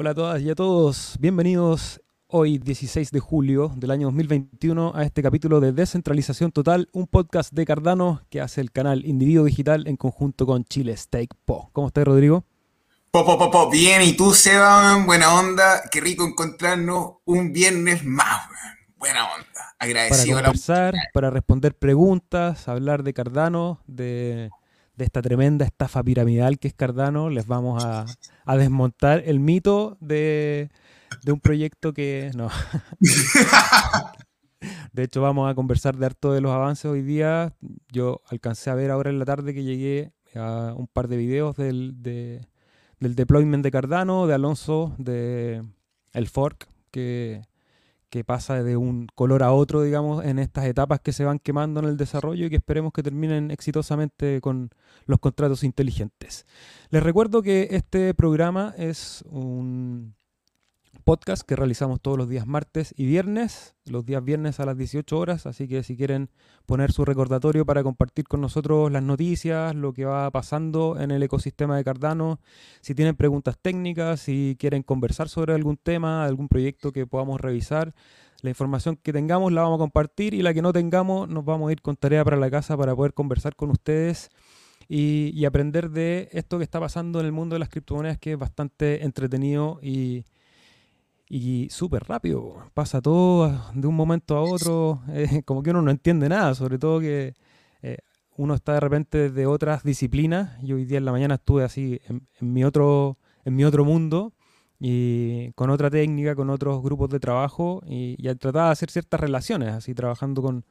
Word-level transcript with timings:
Hola 0.00 0.12
a 0.12 0.14
todas 0.14 0.40
y 0.40 0.48
a 0.48 0.54
todos, 0.54 1.16
bienvenidos 1.20 2.00
hoy 2.26 2.56
16 2.56 3.10
de 3.10 3.20
julio 3.20 3.70
del 3.76 3.90
año 3.90 4.06
2021 4.06 4.92
a 4.94 5.02
este 5.02 5.22
capítulo 5.22 5.60
de 5.60 5.72
Descentralización 5.72 6.52
Total, 6.52 6.88
un 6.92 7.06
podcast 7.06 7.52
de 7.52 7.66
Cardano 7.66 8.22
que 8.30 8.40
hace 8.40 8.62
el 8.62 8.72
canal 8.72 9.04
Individuo 9.04 9.44
Digital 9.44 9.86
en 9.86 9.98
conjunto 9.98 10.46
con 10.46 10.64
Chile 10.64 10.96
Steak 10.96 11.34
Po. 11.44 11.68
¿Cómo 11.74 11.88
estás 11.88 12.06
Rodrigo? 12.06 12.46
Po, 13.10 13.26
po, 13.26 13.38
po, 13.38 13.50
po. 13.50 13.68
Bien, 13.68 14.00
y 14.00 14.14
tú 14.14 14.32
Seba, 14.32 15.04
buena 15.04 15.34
onda, 15.38 15.82
qué 15.90 16.00
rico 16.00 16.24
encontrarnos 16.24 17.16
un 17.26 17.52
viernes 17.52 18.02
más, 18.02 18.48
buena 18.96 19.26
onda, 19.26 19.74
agradecido. 19.78 20.36
Para 20.36 20.46
conversar, 20.46 20.94
para 21.12 21.28
responder 21.28 21.74
preguntas, 21.74 22.68
hablar 22.68 23.02
de 23.02 23.12
Cardano, 23.12 23.82
de 23.86 24.48
de 25.00 25.06
esta 25.06 25.22
tremenda 25.22 25.64
estafa 25.64 26.02
piramidal 26.02 26.58
que 26.58 26.68
es 26.68 26.74
Cardano, 26.74 27.30
les 27.30 27.46
vamos 27.46 27.82
a, 27.82 28.04
desmontar 28.54 29.22
el 29.24 29.40
mito 29.40 29.96
de, 30.00 30.70
un 31.26 31.40
proyecto 31.40 31.94
que 31.94 32.30
no. 32.34 32.50
de 34.92 35.02
hecho, 35.02 35.22
vamos 35.22 35.50
a 35.50 35.54
conversar 35.54 35.96
de 35.96 36.04
harto 36.04 36.34
de 36.34 36.42
los 36.42 36.52
avances 36.52 36.84
hoy 36.84 37.00
día. 37.00 37.54
Yo 37.90 38.20
alcancé 38.26 38.68
a 38.68 38.74
ver 38.74 38.90
ahora 38.90 39.08
en 39.08 39.18
la 39.18 39.24
tarde 39.24 39.54
que 39.54 39.64
llegué 39.64 40.12
a 40.34 40.74
un 40.76 40.86
par 40.86 41.08
de 41.08 41.16
videos 41.16 41.56
del, 41.56 42.02
del 42.02 43.14
deployment 43.14 43.64
de 43.64 43.70
Cardano, 43.70 44.26
de 44.26 44.34
Alonso, 44.34 44.94
de 44.98 45.64
el 46.12 46.28
fork, 46.28 46.68
que 46.90 47.40
que 48.10 48.24
pasa 48.24 48.62
de 48.62 48.76
un 48.76 49.06
color 49.14 49.42
a 49.42 49.52
otro, 49.52 49.82
digamos, 49.82 50.24
en 50.24 50.38
estas 50.38 50.66
etapas 50.66 51.00
que 51.00 51.12
se 51.12 51.24
van 51.24 51.38
quemando 51.38 51.80
en 51.80 51.86
el 51.86 51.96
desarrollo 51.96 52.46
y 52.46 52.50
que 52.50 52.56
esperemos 52.56 52.92
que 52.92 53.02
terminen 53.02 53.50
exitosamente 53.50 54.40
con 54.40 54.70
los 55.06 55.20
contratos 55.20 55.64
inteligentes. 55.64 56.46
Les 56.90 57.02
recuerdo 57.02 57.40
que 57.40 57.68
este 57.70 58.12
programa 58.14 58.74
es 58.76 59.24
un 59.30 60.14
podcast 61.00 61.42
que 61.42 61.56
realizamos 61.56 62.00
todos 62.00 62.16
los 62.16 62.28
días 62.28 62.46
martes 62.46 62.94
y 62.96 63.06
viernes, 63.06 63.74
los 63.86 64.04
días 64.04 64.24
viernes 64.24 64.60
a 64.60 64.66
las 64.66 64.76
18 64.76 65.18
horas, 65.18 65.46
así 65.46 65.66
que 65.68 65.82
si 65.82 65.96
quieren 65.96 66.30
poner 66.66 66.92
su 66.92 67.04
recordatorio 67.04 67.66
para 67.66 67.82
compartir 67.82 68.26
con 68.26 68.40
nosotros 68.40 68.90
las 68.92 69.02
noticias, 69.02 69.74
lo 69.74 69.92
que 69.92 70.04
va 70.04 70.30
pasando 70.30 70.98
en 71.00 71.10
el 71.10 71.22
ecosistema 71.22 71.76
de 71.76 71.84
Cardano, 71.84 72.40
si 72.80 72.94
tienen 72.94 73.16
preguntas 73.16 73.58
técnicas, 73.60 74.20
si 74.20 74.56
quieren 74.58 74.82
conversar 74.82 75.28
sobre 75.28 75.54
algún 75.54 75.76
tema, 75.76 76.24
algún 76.24 76.48
proyecto 76.48 76.92
que 76.92 77.06
podamos 77.06 77.40
revisar, 77.40 77.94
la 78.42 78.50
información 78.50 78.96
que 78.96 79.12
tengamos 79.12 79.52
la 79.52 79.62
vamos 79.62 79.76
a 79.76 79.80
compartir 79.80 80.34
y 80.34 80.42
la 80.42 80.54
que 80.54 80.62
no 80.62 80.72
tengamos 80.72 81.28
nos 81.28 81.44
vamos 81.44 81.68
a 81.68 81.72
ir 81.72 81.82
con 81.82 81.96
tarea 81.96 82.24
para 82.24 82.36
la 82.36 82.50
casa 82.50 82.76
para 82.76 82.94
poder 82.94 83.14
conversar 83.14 83.56
con 83.56 83.70
ustedes. 83.70 84.30
Y, 84.92 85.44
aprender 85.44 85.90
de 85.90 86.28
esto 86.32 86.58
que 86.58 86.64
está 86.64 86.80
pasando 86.80 87.20
en 87.20 87.26
el 87.26 87.30
mundo 87.30 87.54
de 87.54 87.60
las 87.60 87.68
criptomonedas 87.68 88.18
que 88.18 88.32
es 88.32 88.38
bastante 88.38 89.04
entretenido 89.04 89.78
y, 89.82 90.24
y 91.32 91.68
súper 91.70 92.02
rápido, 92.08 92.56
pasa 92.74 93.00
todo 93.00 93.56
de 93.72 93.86
un 93.86 93.94
momento 93.94 94.36
a 94.36 94.42
otro, 94.42 95.00
eh, 95.10 95.42
como 95.44 95.62
que 95.62 95.70
uno 95.70 95.80
no 95.80 95.92
entiende 95.92 96.28
nada, 96.28 96.56
sobre 96.56 96.76
todo 96.76 96.98
que 96.98 97.34
eh, 97.82 97.98
uno 98.36 98.54
está 98.54 98.74
de 98.74 98.80
repente 98.80 99.30
de 99.30 99.46
otras 99.46 99.84
disciplinas, 99.84 100.60
y 100.60 100.72
hoy 100.72 100.84
día 100.84 100.98
en 100.98 101.04
la 101.04 101.12
mañana 101.12 101.36
estuve 101.36 101.62
así 101.62 102.00
en, 102.08 102.26
mi, 102.40 102.64
otro, 102.64 103.16
en 103.44 103.54
mi 103.54 103.64
otro 103.64 103.84
mundo, 103.84 104.32
y 104.80 105.52
con 105.52 105.70
otra 105.70 105.88
técnica, 105.88 106.34
con 106.34 106.50
otros 106.50 106.82
grupos 106.82 107.10
de 107.10 107.20
trabajo, 107.20 107.80
y, 107.86 108.16
y 108.18 108.34
trataba 108.34 108.66
de 108.66 108.72
hacer 108.72 108.90
ciertas 108.90 109.20
relaciones, 109.20 109.68
así 109.68 109.94
trabajando 109.94 110.42
con, 110.42 110.64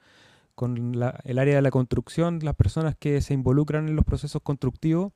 con 0.55 0.93
el 1.23 1.39
área 1.39 1.55
de 1.55 1.61
la 1.61 1.71
construcción, 1.71 2.39
las 2.43 2.55
personas 2.55 2.97
que 2.97 3.21
se 3.21 3.33
involucran 3.33 3.87
en 3.87 3.95
los 3.95 4.03
procesos 4.03 4.41
constructivos, 4.41 5.13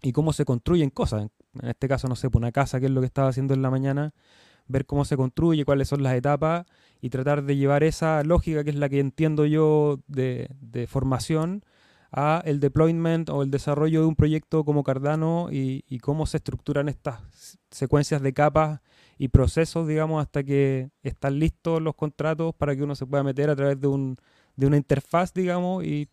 y 0.00 0.12
cómo 0.12 0.32
se 0.32 0.44
construyen 0.44 0.90
cosas. 0.90 1.26
En 1.62 1.68
este 1.68 1.88
caso, 1.88 2.08
no 2.08 2.16
sé, 2.16 2.30
pues 2.30 2.40
una 2.40 2.52
casa, 2.52 2.80
que 2.80 2.86
es 2.86 2.92
lo 2.92 3.00
que 3.00 3.06
estaba 3.06 3.28
haciendo 3.28 3.54
en 3.54 3.62
la 3.62 3.70
mañana, 3.70 4.12
ver 4.66 4.86
cómo 4.86 5.04
se 5.04 5.16
construye, 5.16 5.64
cuáles 5.64 5.88
son 5.88 6.02
las 6.02 6.14
etapas 6.14 6.66
y 7.00 7.10
tratar 7.10 7.44
de 7.44 7.56
llevar 7.56 7.84
esa 7.84 8.22
lógica 8.24 8.64
que 8.64 8.70
es 8.70 8.76
la 8.76 8.88
que 8.88 9.00
entiendo 9.00 9.44
yo 9.46 10.00
de, 10.06 10.48
formación 10.88 11.64
a 12.12 12.42
el 12.44 12.60
deployment 12.60 13.28
o 13.28 13.42
el 13.42 13.50
desarrollo 13.50 14.00
de 14.00 14.06
un 14.06 14.14
proyecto 14.14 14.64
como 14.64 14.84
Cardano 14.84 15.48
y, 15.50 15.84
y, 15.88 15.98
cómo 15.98 16.26
se 16.26 16.36
estructuran 16.38 16.88
estas 16.88 17.20
secuencias 17.70 18.22
de 18.22 18.32
capas 18.32 18.80
y 19.18 19.28
procesos, 19.28 19.86
digamos, 19.86 20.22
hasta 20.22 20.42
que 20.44 20.90
están 21.02 21.38
listos 21.38 21.82
los 21.82 21.94
contratos 21.94 22.54
para 22.54 22.74
que 22.76 22.82
uno 22.82 22.94
se 22.94 23.06
pueda 23.06 23.22
meter 23.22 23.50
a 23.50 23.56
través 23.56 23.80
de, 23.80 23.88
un, 23.88 24.16
de 24.56 24.66
una 24.66 24.76
interfaz, 24.76 25.32
digamos, 25.34 25.84
y 25.84 26.08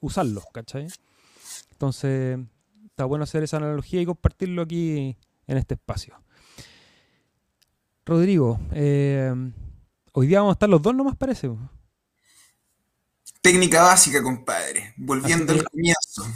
usarlos, 0.00 0.44
¿cachai? 0.52 0.88
Entonces, 1.72 2.38
está 2.98 3.04
bueno 3.04 3.22
hacer 3.22 3.44
esa 3.44 3.58
analogía 3.58 4.00
y 4.00 4.06
compartirlo 4.06 4.62
aquí 4.62 5.16
en 5.46 5.56
este 5.56 5.74
espacio. 5.74 6.20
Rodrigo, 8.04 8.58
eh, 8.72 9.32
hoy 10.14 10.26
día 10.26 10.40
vamos 10.40 10.50
a 10.50 10.56
estar 10.56 10.68
los 10.68 10.82
dos 10.82 10.96
nomás 10.96 11.16
parece. 11.16 11.48
Técnica 13.40 13.82
básica, 13.82 14.20
compadre. 14.20 14.94
Volviendo 14.96 15.52
al 15.52 15.62
comienzo. 15.62 16.26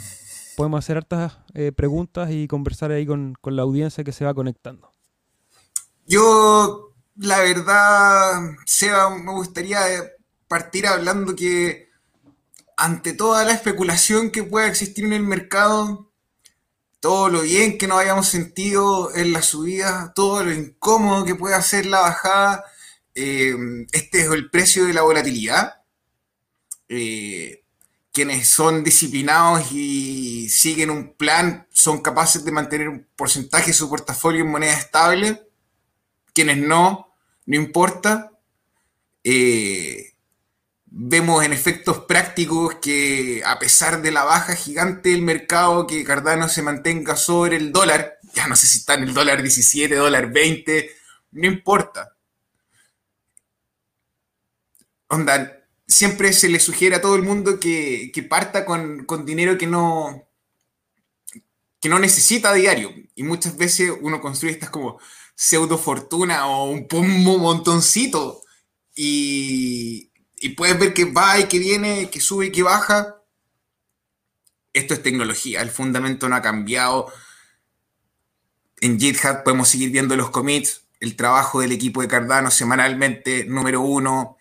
Podemos 0.55 0.77
hacer 0.77 0.95
hartas 0.95 1.37
eh, 1.53 1.73
preguntas 1.73 2.29
y 2.31 2.47
conversar 2.47 2.91
ahí 2.91 3.05
con, 3.05 3.35
la 3.43 3.63
audiencia 3.63 4.05
que 4.05 4.13
se 4.13 4.23
va 4.23 4.33
conectando. 4.33 4.89
Yo, 6.07 6.93
la 7.17 7.39
verdad, 7.39 8.39
Seba, 8.65 9.09
me 9.17 9.33
gustaría 9.33 9.81
partir 10.47 10.87
hablando 10.87 11.35
que 11.35 11.89
ante 12.77 13.11
toda 13.11 13.43
la 13.43 13.51
especulación 13.51 14.31
que 14.31 14.43
pueda 14.43 14.69
existir 14.69 15.03
en 15.03 15.11
el 15.11 15.23
mercado, 15.23 16.12
todo 17.03 17.27
lo 17.27 17.41
bien 17.41 17.77
que 17.77 17.85
nos 17.85 17.99
hayamos 17.99 18.29
sentido 18.29 19.13
en 19.13 19.33
la 19.33 19.41
subida, 19.41 20.13
todo 20.15 20.41
lo 20.41 20.53
incómodo 20.53 21.25
que 21.25 21.35
puede 21.35 21.53
hacer 21.53 21.85
la 21.85 21.99
bajada. 21.99 22.63
Eh, 23.13 23.53
este 23.91 24.21
es 24.21 24.31
el 24.31 24.49
precio 24.49 24.85
de 24.85 24.93
la 24.93 25.01
volatilidad. 25.01 25.81
Eh, 26.87 27.65
quienes 28.13 28.47
son 28.47 28.85
disciplinados 28.85 29.69
y 29.73 30.47
siguen 30.47 30.91
un 30.91 31.13
plan 31.15 31.67
son 31.73 31.99
capaces 32.01 32.45
de 32.45 32.53
mantener 32.53 32.87
un 32.87 33.05
porcentaje 33.17 33.67
de 33.67 33.73
su 33.73 33.89
portafolio 33.89 34.45
en 34.45 34.51
moneda 34.51 34.71
estable. 34.71 35.45
Quienes 36.33 36.55
no, 36.55 37.13
no 37.45 37.55
importa. 37.57 38.31
Eh, 39.25 40.12
vemos 40.95 41.43
en 41.43 41.53
efectos 41.53 42.05
prácticos 42.05 42.75
que 42.75 43.41
a 43.45 43.57
pesar 43.57 44.03
de 44.03 44.11
la 44.11 44.23
baja 44.23 44.55
gigante 44.55 45.09
del 45.09 45.23
mercado, 45.23 45.87
que 45.87 46.03
Cardano 46.03 46.47
se 46.47 46.61
mantenga 46.61 47.15
sobre 47.15 47.57
el 47.57 47.71
dólar, 47.71 48.19
ya 48.35 48.47
no 48.47 48.55
sé 48.55 48.67
si 48.67 48.77
está 48.77 48.93
en 48.93 49.03
el 49.03 49.13
dólar 49.13 49.41
17, 49.41 49.95
dólar 49.95 50.31
20, 50.31 50.91
no 51.31 51.47
importa. 51.47 52.15
Onda, 55.07 55.65
siempre 55.87 56.31
se 56.31 56.47
le 56.47 56.59
sugiere 56.59 56.95
a 56.97 57.01
todo 57.01 57.15
el 57.15 57.23
mundo 57.23 57.59
que, 57.59 58.11
parta 58.29 58.63
con, 58.63 59.07
dinero 59.25 59.57
que 59.57 59.65
no, 59.65 60.27
que 61.79 61.89
no 61.89 61.97
necesita 61.97 62.51
a 62.51 62.53
diario. 62.53 62.91
Y 63.15 63.23
muchas 63.23 63.57
veces 63.57 63.91
uno 63.99 64.21
construye 64.21 64.53
estas 64.53 64.69
como 64.69 64.99
pseudo 65.33 65.79
fortuna 65.79 66.45
o 66.47 66.69
un, 66.69 66.87
un 66.91 67.23
montoncito. 67.23 68.43
Y, 68.95 70.12
y 70.43 70.49
puedes 70.49 70.77
ver 70.77 70.93
que 70.93 71.05
va 71.05 71.39
y 71.39 71.45
que 71.45 71.57
viene, 71.57 72.09
que 72.09 72.19
sube 72.19 72.47
y 72.47 72.51
que 72.51 72.63
baja. 72.63 73.21
Esto 74.73 74.93
es 74.93 75.01
tecnología, 75.01 75.61
el 75.61 75.69
fundamento 75.69 76.27
no 76.27 76.35
ha 76.35 76.41
cambiado. 76.41 77.11
En 78.81 78.99
GitHub 78.99 79.43
podemos 79.45 79.69
seguir 79.69 79.89
viendo 79.91 80.17
los 80.17 80.31
commits, 80.31 80.83
el 80.99 81.15
trabajo 81.15 81.61
del 81.61 81.71
equipo 81.71 82.01
de 82.01 82.09
Cardano 82.09 82.51
semanalmente, 82.51 83.45
número 83.45 83.79
uno, 83.79 84.37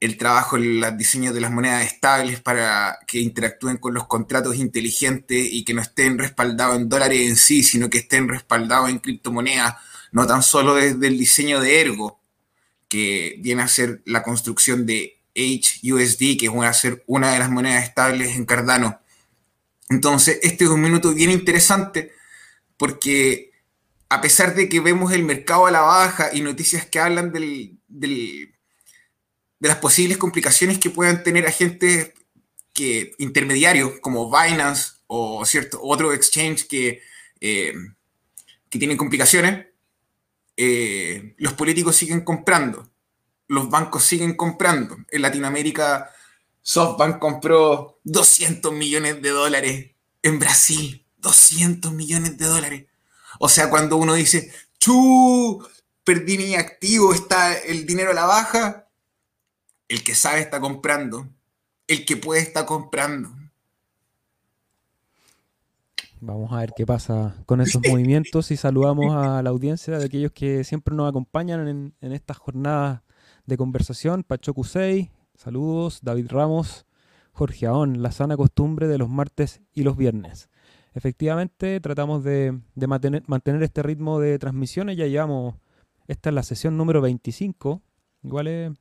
el 0.00 0.18
trabajo 0.18 0.56
en 0.56 0.82
el 0.82 0.96
diseño 0.96 1.32
de 1.32 1.40
las 1.40 1.52
monedas 1.52 1.84
estables 1.84 2.40
para 2.40 2.98
que 3.06 3.20
interactúen 3.20 3.76
con 3.76 3.94
los 3.94 4.08
contratos 4.08 4.56
inteligentes 4.56 5.46
y 5.52 5.64
que 5.64 5.72
no 5.72 5.82
estén 5.82 6.18
respaldados 6.18 6.78
en 6.78 6.88
dólares 6.88 7.28
en 7.28 7.36
sí, 7.36 7.62
sino 7.62 7.88
que 7.88 7.98
estén 7.98 8.28
respaldados 8.28 8.90
en 8.90 8.98
criptomonedas, 8.98 9.76
no 10.10 10.26
tan 10.26 10.42
solo 10.42 10.74
desde 10.74 11.06
el 11.06 11.16
diseño 11.16 11.60
de 11.60 11.80
Ergo, 11.80 12.20
que 12.88 13.36
viene 13.38 13.62
a 13.62 13.68
ser 13.68 14.02
la 14.04 14.24
construcción 14.24 14.84
de 14.84 15.20
HUSD, 15.34 16.38
que 16.38 16.48
va 16.48 16.68
a 16.68 16.72
ser 16.72 17.02
una 17.06 17.32
de 17.32 17.38
las 17.38 17.50
monedas 17.50 17.84
estables 17.84 18.36
en 18.36 18.44
Cardano. 18.44 19.00
Entonces, 19.88 20.38
este 20.42 20.64
es 20.64 20.70
un 20.70 20.80
minuto 20.80 21.12
bien 21.12 21.30
interesante 21.30 22.12
porque 22.76 23.52
a 24.08 24.20
pesar 24.20 24.54
de 24.54 24.68
que 24.68 24.80
vemos 24.80 25.12
el 25.12 25.24
mercado 25.24 25.66
a 25.66 25.70
la 25.70 25.80
baja 25.80 26.30
y 26.32 26.40
noticias 26.40 26.86
que 26.86 27.00
hablan 27.00 27.32
de 27.32 28.48
las 29.60 29.76
posibles 29.76 30.18
complicaciones 30.18 30.78
que 30.78 30.90
puedan 30.90 31.22
tener 31.22 31.46
agentes 31.46 32.12
que, 32.72 33.12
intermediarios 33.18 33.98
como 34.00 34.30
Binance 34.30 34.92
o 35.06 35.44
cierto, 35.44 35.80
otro 35.82 36.12
exchange 36.12 36.66
que, 36.66 37.00
eh, 37.40 37.74
que 38.68 38.78
tienen 38.78 38.96
complicaciones, 38.96 39.66
eh, 40.56 41.34
los 41.38 41.54
políticos 41.54 41.96
siguen 41.96 42.22
comprando 42.22 42.90
los 43.48 43.70
bancos 43.70 44.04
siguen 44.04 44.36
comprando. 44.36 44.96
En 45.10 45.22
Latinoamérica, 45.22 46.10
SoftBank 46.62 47.18
compró 47.18 48.00
200 48.04 48.72
millones 48.72 49.20
de 49.20 49.30
dólares. 49.30 49.90
En 50.22 50.38
Brasil, 50.38 51.06
200 51.18 51.92
millones 51.92 52.38
de 52.38 52.46
dólares. 52.46 52.86
O 53.38 53.48
sea, 53.48 53.68
cuando 53.68 53.96
uno 53.96 54.14
dice, 54.14 54.52
chu, 54.78 55.66
perdí 56.04 56.38
mi 56.38 56.54
activo, 56.54 57.12
está 57.12 57.54
el 57.54 57.86
dinero 57.86 58.12
a 58.12 58.14
la 58.14 58.24
baja. 58.24 58.88
El 59.88 60.02
que 60.02 60.14
sabe 60.14 60.40
está 60.40 60.60
comprando. 60.60 61.28
El 61.86 62.06
que 62.06 62.16
puede 62.16 62.40
está 62.40 62.64
comprando. 62.64 63.30
Vamos 66.20 66.50
a 66.52 66.60
ver 66.60 66.72
qué 66.74 66.86
pasa 66.86 67.36
con 67.44 67.60
esos 67.60 67.82
movimientos 67.86 68.50
y 68.50 68.56
saludamos 68.56 69.14
a 69.14 69.42
la 69.42 69.50
audiencia 69.50 69.98
de 69.98 70.06
aquellos 70.06 70.32
que 70.32 70.64
siempre 70.64 70.94
nos 70.94 71.10
acompañan 71.10 71.68
en, 71.68 71.94
en 72.00 72.12
estas 72.12 72.38
jornadas 72.38 73.03
de 73.46 73.56
conversación. 73.56 74.22
Pacho 74.22 74.54
Cusey, 74.54 75.10
saludos. 75.34 76.00
David 76.02 76.30
Ramos, 76.30 76.86
Jorge 77.32 77.66
Aón, 77.66 78.02
la 78.02 78.12
sana 78.12 78.36
costumbre 78.36 78.88
de 78.88 78.98
los 78.98 79.08
martes 79.08 79.60
y 79.72 79.82
los 79.82 79.96
viernes. 79.96 80.48
Efectivamente, 80.92 81.80
tratamos 81.80 82.22
de, 82.22 82.60
mantener, 82.76 83.22
mantener, 83.26 83.62
este 83.62 83.82
ritmo 83.82 84.20
de 84.20 84.38
transmisiones. 84.38 84.96
Ya 84.96 85.06
llevamos, 85.06 85.56
esta 86.06 86.30
es 86.30 86.34
la 86.34 86.42
sesión 86.42 86.76
número 86.76 87.00
25. 87.00 87.82
Igual 88.22 88.46
es 88.46 88.72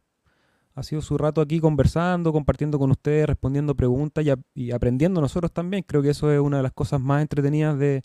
ha 0.75 0.83
sido 0.83 1.01
su 1.01 1.17
rato 1.17 1.41
aquí 1.41 1.59
conversando, 1.59 2.33
compartiendo 2.33 2.79
con 2.79 2.89
ustedes, 2.89 3.27
respondiendo 3.27 3.75
preguntas 3.75 4.25
y, 4.55 4.71
aprendiendo 4.71 5.21
nosotros 5.21 5.51
también. 5.51 5.83
Creo 5.83 6.01
que 6.01 6.09
eso 6.09 6.31
es 6.31 6.39
una 6.39 6.57
de 6.57 6.63
las 6.63 6.73
cosas 6.73 6.99
más 6.99 7.21
entretenidas 7.21 7.77
de, 7.77 8.01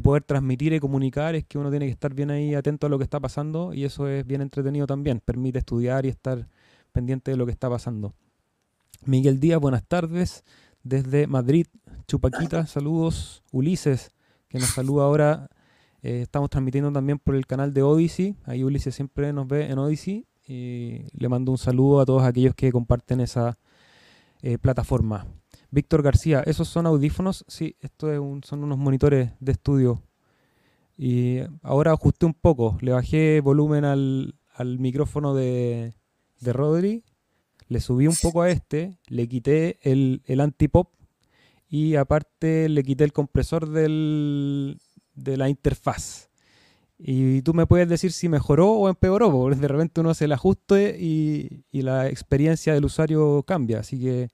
poder 0.00 0.22
transmitir 0.24 0.72
y 0.72 0.80
comunicar, 0.80 1.34
es 1.34 1.44
que 1.44 1.58
uno 1.58 1.70
tiene 1.70 1.86
que 1.86 1.92
estar 1.92 2.14
bien 2.14 2.30
ahí 2.30 2.54
atento 2.54 2.86
a 2.86 2.90
lo 2.90 2.98
que 2.98 3.04
está 3.04 3.20
pasando 3.20 3.74
y 3.74 3.84
eso 3.84 4.08
es 4.08 4.26
bien 4.26 4.40
entretenido 4.40 4.86
también. 4.86 5.20
Permite 5.20 5.58
estudiar 5.58 6.06
y 6.06 6.08
estar 6.08 6.48
pendiente 6.92 7.30
de 7.30 7.36
lo 7.36 7.46
que 7.46 7.52
está 7.52 7.68
pasando. 7.68 8.14
Miguel 9.04 9.40
Díaz, 9.40 9.60
buenas 9.60 9.84
tardes. 9.84 10.44
Desde 10.82 11.26
Madrid, 11.26 11.66
Chupaquita, 12.06 12.66
saludos. 12.66 13.42
Ulises, 13.52 14.12
que 14.48 14.58
nos 14.58 14.68
saluda 14.68 15.04
ahora. 15.04 15.48
Eh, 16.02 16.22
estamos 16.22 16.50
transmitiendo 16.50 16.92
también 16.92 17.18
por 17.18 17.34
el 17.34 17.46
canal 17.46 17.72
de 17.72 17.82
Odyssey. 17.82 18.36
Ahí 18.44 18.64
Ulises 18.64 18.94
siempre 18.94 19.32
nos 19.32 19.48
ve 19.48 19.70
en 19.70 19.78
Odyssey 19.78 20.26
y 20.46 21.06
le 21.12 21.28
mando 21.28 21.52
un 21.52 21.58
saludo 21.58 22.00
a 22.00 22.06
todos 22.06 22.22
aquellos 22.22 22.54
que 22.54 22.70
comparten 22.70 23.20
esa 23.20 23.58
eh, 24.42 24.58
plataforma. 24.58 25.26
Víctor 25.74 26.02
García, 26.02 26.42
¿esos 26.46 26.68
son 26.68 26.86
audífonos? 26.86 27.44
Sí, 27.48 27.76
esto 27.80 28.08
son 28.44 28.64
unos 28.64 28.78
monitores 28.78 29.32
de 29.40 29.52
estudio. 29.52 30.02
Y 30.96 31.38
ahora 31.62 31.92
ajusté 31.92 32.26
un 32.26 32.34
poco, 32.34 32.78
le 32.80 32.92
bajé 32.92 33.40
volumen 33.40 33.84
al, 33.84 34.34
micrófono 34.78 35.34
de, 35.34 35.94
de 36.40 36.52
Rodri, 36.52 37.04
le 37.68 37.80
subí 37.80 38.06
un 38.06 38.16
poco 38.22 38.42
a 38.42 38.50
este, 38.50 38.98
le 39.08 39.28
quité 39.28 39.78
el, 39.82 40.22
el 40.26 40.40
anti-pop 40.40 40.94
y 41.68 41.96
aparte 41.96 42.68
le 42.68 42.84
quité 42.84 43.02
el 43.02 43.12
compresor 43.12 43.68
del, 43.68 44.78
de 45.14 45.36
la 45.36 45.48
interfaz. 45.48 46.30
Y 46.98 47.42
tú 47.42 47.54
me 47.54 47.66
puedes 47.66 47.88
decir 47.88 48.12
si 48.12 48.28
mejoró 48.28 48.70
o 48.70 48.88
empeoró, 48.88 49.30
porque 49.30 49.58
de 49.58 49.68
repente 49.68 50.00
uno 50.00 50.10
hace 50.10 50.26
el 50.26 50.32
ajuste 50.32 50.96
y, 50.98 51.64
la 51.72 52.08
experiencia 52.08 52.72
del 52.72 52.84
usuario 52.84 53.42
cambia. 53.42 53.80
Así 53.80 53.98
que, 54.00 54.28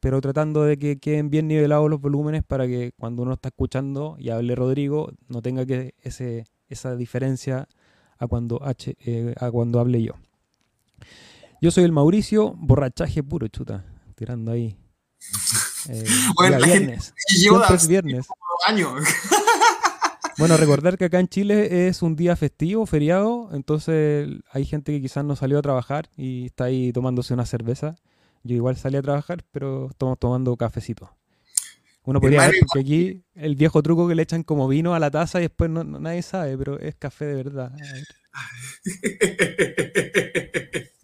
pero 0.00 0.20
tratando 0.20 0.64
de 0.64 0.78
que 0.78 0.98
queden 0.98 1.30
bien 1.30 1.46
nivelados 1.46 1.88
los 1.88 2.00
volúmenes 2.00 2.42
para 2.42 2.66
que 2.66 2.92
cuando 2.98 3.22
uno 3.22 3.34
está 3.34 3.48
escuchando 3.48 4.16
y 4.18 4.30
hable 4.30 4.54
Rodrigo, 4.54 5.12
no 5.28 5.42
tenga 5.42 5.66
que 5.66 5.94
ese, 6.02 6.46
esa 6.68 6.96
diferencia 6.96 7.68
a 8.18 8.26
cuando, 8.26 8.62
H, 8.64 8.96
eh, 9.04 9.34
a 9.38 9.50
cuando 9.50 9.78
hable 9.78 10.02
yo. 10.02 10.14
Yo 11.60 11.70
soy 11.70 11.84
el 11.84 11.92
Mauricio, 11.92 12.54
borrachaje 12.56 13.22
puro, 13.22 13.48
chuta, 13.48 13.84
tirando 14.14 14.52
ahí. 14.52 14.76
Eh, 15.88 16.04
bueno, 16.34 16.58
viernes. 16.58 17.14
Siempre 17.26 17.74
es 17.74 17.88
viernes. 17.88 18.26
Bueno, 20.36 20.56
recordar 20.56 20.96
que 20.96 21.04
acá 21.04 21.20
en 21.20 21.28
Chile 21.28 21.88
es 21.88 22.00
un 22.00 22.16
día 22.16 22.34
festivo, 22.34 22.86
feriado, 22.86 23.50
entonces 23.52 24.26
hay 24.50 24.64
gente 24.64 24.90
que 24.92 25.02
quizás 25.02 25.22
no 25.22 25.36
salió 25.36 25.58
a 25.58 25.62
trabajar 25.62 26.08
y 26.16 26.46
está 26.46 26.64
ahí 26.64 26.92
tomándose 26.92 27.34
una 27.34 27.44
cerveza. 27.44 27.96
Yo 28.42 28.56
igual 28.56 28.76
salí 28.76 28.96
a 28.96 29.02
trabajar, 29.02 29.44
pero 29.50 29.90
estamos 29.90 30.18
tomando 30.18 30.56
cafecito. 30.56 31.14
Uno 32.04 32.18
podría 32.20 32.48
ver 32.48 32.54
porque 32.60 32.80
aquí 32.80 33.24
el 33.34 33.56
viejo 33.56 33.82
truco 33.82 34.08
que 34.08 34.14
le 34.14 34.22
echan 34.22 34.42
como 34.42 34.68
vino 34.68 34.94
a 34.94 34.98
la 34.98 35.10
taza 35.10 35.38
y 35.38 35.42
después 35.42 35.70
no, 35.70 35.84
nadie 35.84 36.22
sabe, 36.22 36.56
pero 36.56 36.80
es 36.80 36.94
café 36.94 37.26
de 37.26 37.34
verdad. 37.34 37.72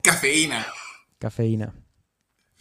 Cafeína. 0.03 0.67
Cafeína. 1.19 1.75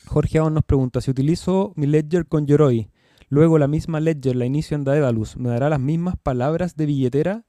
Jorge 0.06 0.40
aún 0.40 0.54
nos 0.54 0.66
pregunta, 0.66 1.00
si 1.02 1.12
utilizo 1.12 1.72
mi 1.76 1.88
Ledger 1.88 2.28
con 2.28 2.46
Yoroi, 2.46 2.92
Luego 3.30 3.58
la 3.58 3.68
misma 3.68 4.00
Ledger 4.00 4.36
la 4.36 4.46
inicio 4.46 4.76
en 4.76 4.84
Daedalus, 4.84 5.38
¿me 5.38 5.50
dará 5.50 5.70
las 5.70 5.80
mismas 5.80 6.16
palabras 6.18 6.76
de 6.76 6.86
billetera? 6.86 7.46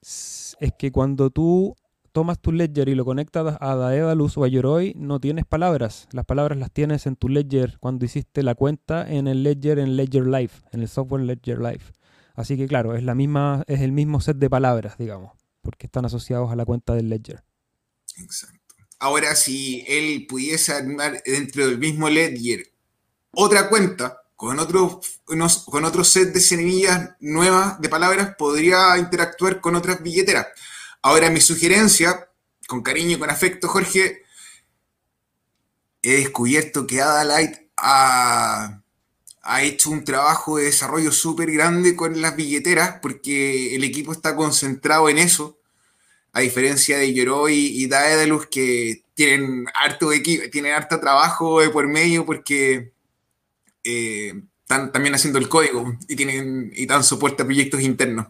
Es 0.00 0.56
que 0.78 0.90
cuando 0.90 1.30
tú 1.30 1.76
tomas 2.12 2.40
tu 2.40 2.52
Ledger 2.52 2.88
y 2.88 2.94
lo 2.94 3.04
conectas 3.04 3.56
a 3.60 3.74
Daedalus 3.74 4.36
o 4.36 4.44
a 4.44 4.48
Yoroi, 4.48 4.92
no 4.96 5.18
tienes 5.18 5.44
palabras. 5.46 6.08
Las 6.12 6.24
palabras 6.24 6.58
las 6.58 6.70
tienes 6.70 7.06
en 7.06 7.16
tu 7.16 7.28
Ledger 7.28 7.78
cuando 7.80 8.04
hiciste 8.04 8.42
la 8.42 8.54
cuenta 8.54 9.10
en 9.10 9.26
el 9.26 9.42
Ledger 9.42 9.78
en 9.78 9.96
Ledger 9.96 10.26
Live, 10.26 10.52
en 10.72 10.82
el 10.82 10.88
software 10.88 11.22
Ledger 11.22 11.58
Live. 11.58 11.82
Así 12.34 12.56
que 12.56 12.66
claro, 12.68 12.94
es 12.94 13.02
la 13.02 13.14
misma, 13.14 13.64
es 13.66 13.80
el 13.80 13.92
mismo 13.92 14.20
set 14.20 14.36
de 14.36 14.48
palabras, 14.48 14.96
digamos, 14.98 15.32
porque 15.62 15.86
están 15.86 16.04
asociados 16.04 16.50
a 16.52 16.56
la 16.56 16.64
cuenta 16.64 16.94
del 16.94 17.08
Ledger. 17.08 17.42
Exacto. 18.16 18.58
Ahora, 18.98 19.34
si 19.34 19.84
él 19.88 20.26
pudiese 20.28 20.72
armar 20.72 21.22
dentro 21.26 21.66
del 21.66 21.78
mismo 21.78 22.08
Ledger 22.08 22.72
otra 23.32 23.68
cuenta, 23.68 24.18
con 24.36 24.58
otro, 24.58 25.00
con 25.24 25.84
otro 25.84 26.02
set 26.02 26.32
de 26.32 26.40
semillas 26.40 27.10
nuevas 27.20 27.80
de 27.80 27.88
palabras 27.88 28.34
podría 28.36 28.98
interactuar 28.98 29.60
con 29.60 29.76
otras 29.76 30.02
billeteras. 30.02 30.48
Ahora, 31.02 31.30
mi 31.30 31.40
sugerencia, 31.40 32.28
con 32.68 32.82
cariño 32.82 33.16
y 33.16 33.18
con 33.18 33.28
afecto, 33.28 33.68
Jorge, 33.68 34.22
he 36.02 36.12
descubierto 36.12 36.86
que 36.86 37.00
Adalight 37.00 37.56
ha, 37.76 38.82
ha 39.42 39.62
hecho 39.62 39.90
un 39.90 40.04
trabajo 40.04 40.58
de 40.58 40.64
desarrollo 40.64 41.10
súper 41.10 41.50
grande 41.50 41.96
con 41.96 42.20
las 42.20 42.36
billeteras, 42.36 42.98
porque 43.02 43.74
el 43.74 43.84
equipo 43.84 44.12
está 44.12 44.36
concentrado 44.36 45.08
en 45.08 45.18
eso, 45.18 45.58
a 46.32 46.40
diferencia 46.40 46.98
de 46.98 47.12
Yoroi 47.12 47.54
y 47.54 47.88
Daedalus, 47.88 48.46
que 48.46 49.04
tienen 49.14 49.66
harto, 49.74 50.12
equipo, 50.12 50.44
tienen 50.50 50.72
harto 50.72 51.00
trabajo 51.00 51.60
por 51.72 51.88
medio, 51.88 52.24
porque 52.24 52.92
eh, 53.84 54.42
están 54.72 54.92
también 54.92 55.14
haciendo 55.14 55.38
el 55.38 55.48
código 55.48 55.96
y 56.08 56.16
tienen 56.16 56.72
y 56.74 56.86
dan 56.86 57.04
soporte 57.04 57.42
a 57.42 57.46
proyectos 57.46 57.82
internos. 57.82 58.28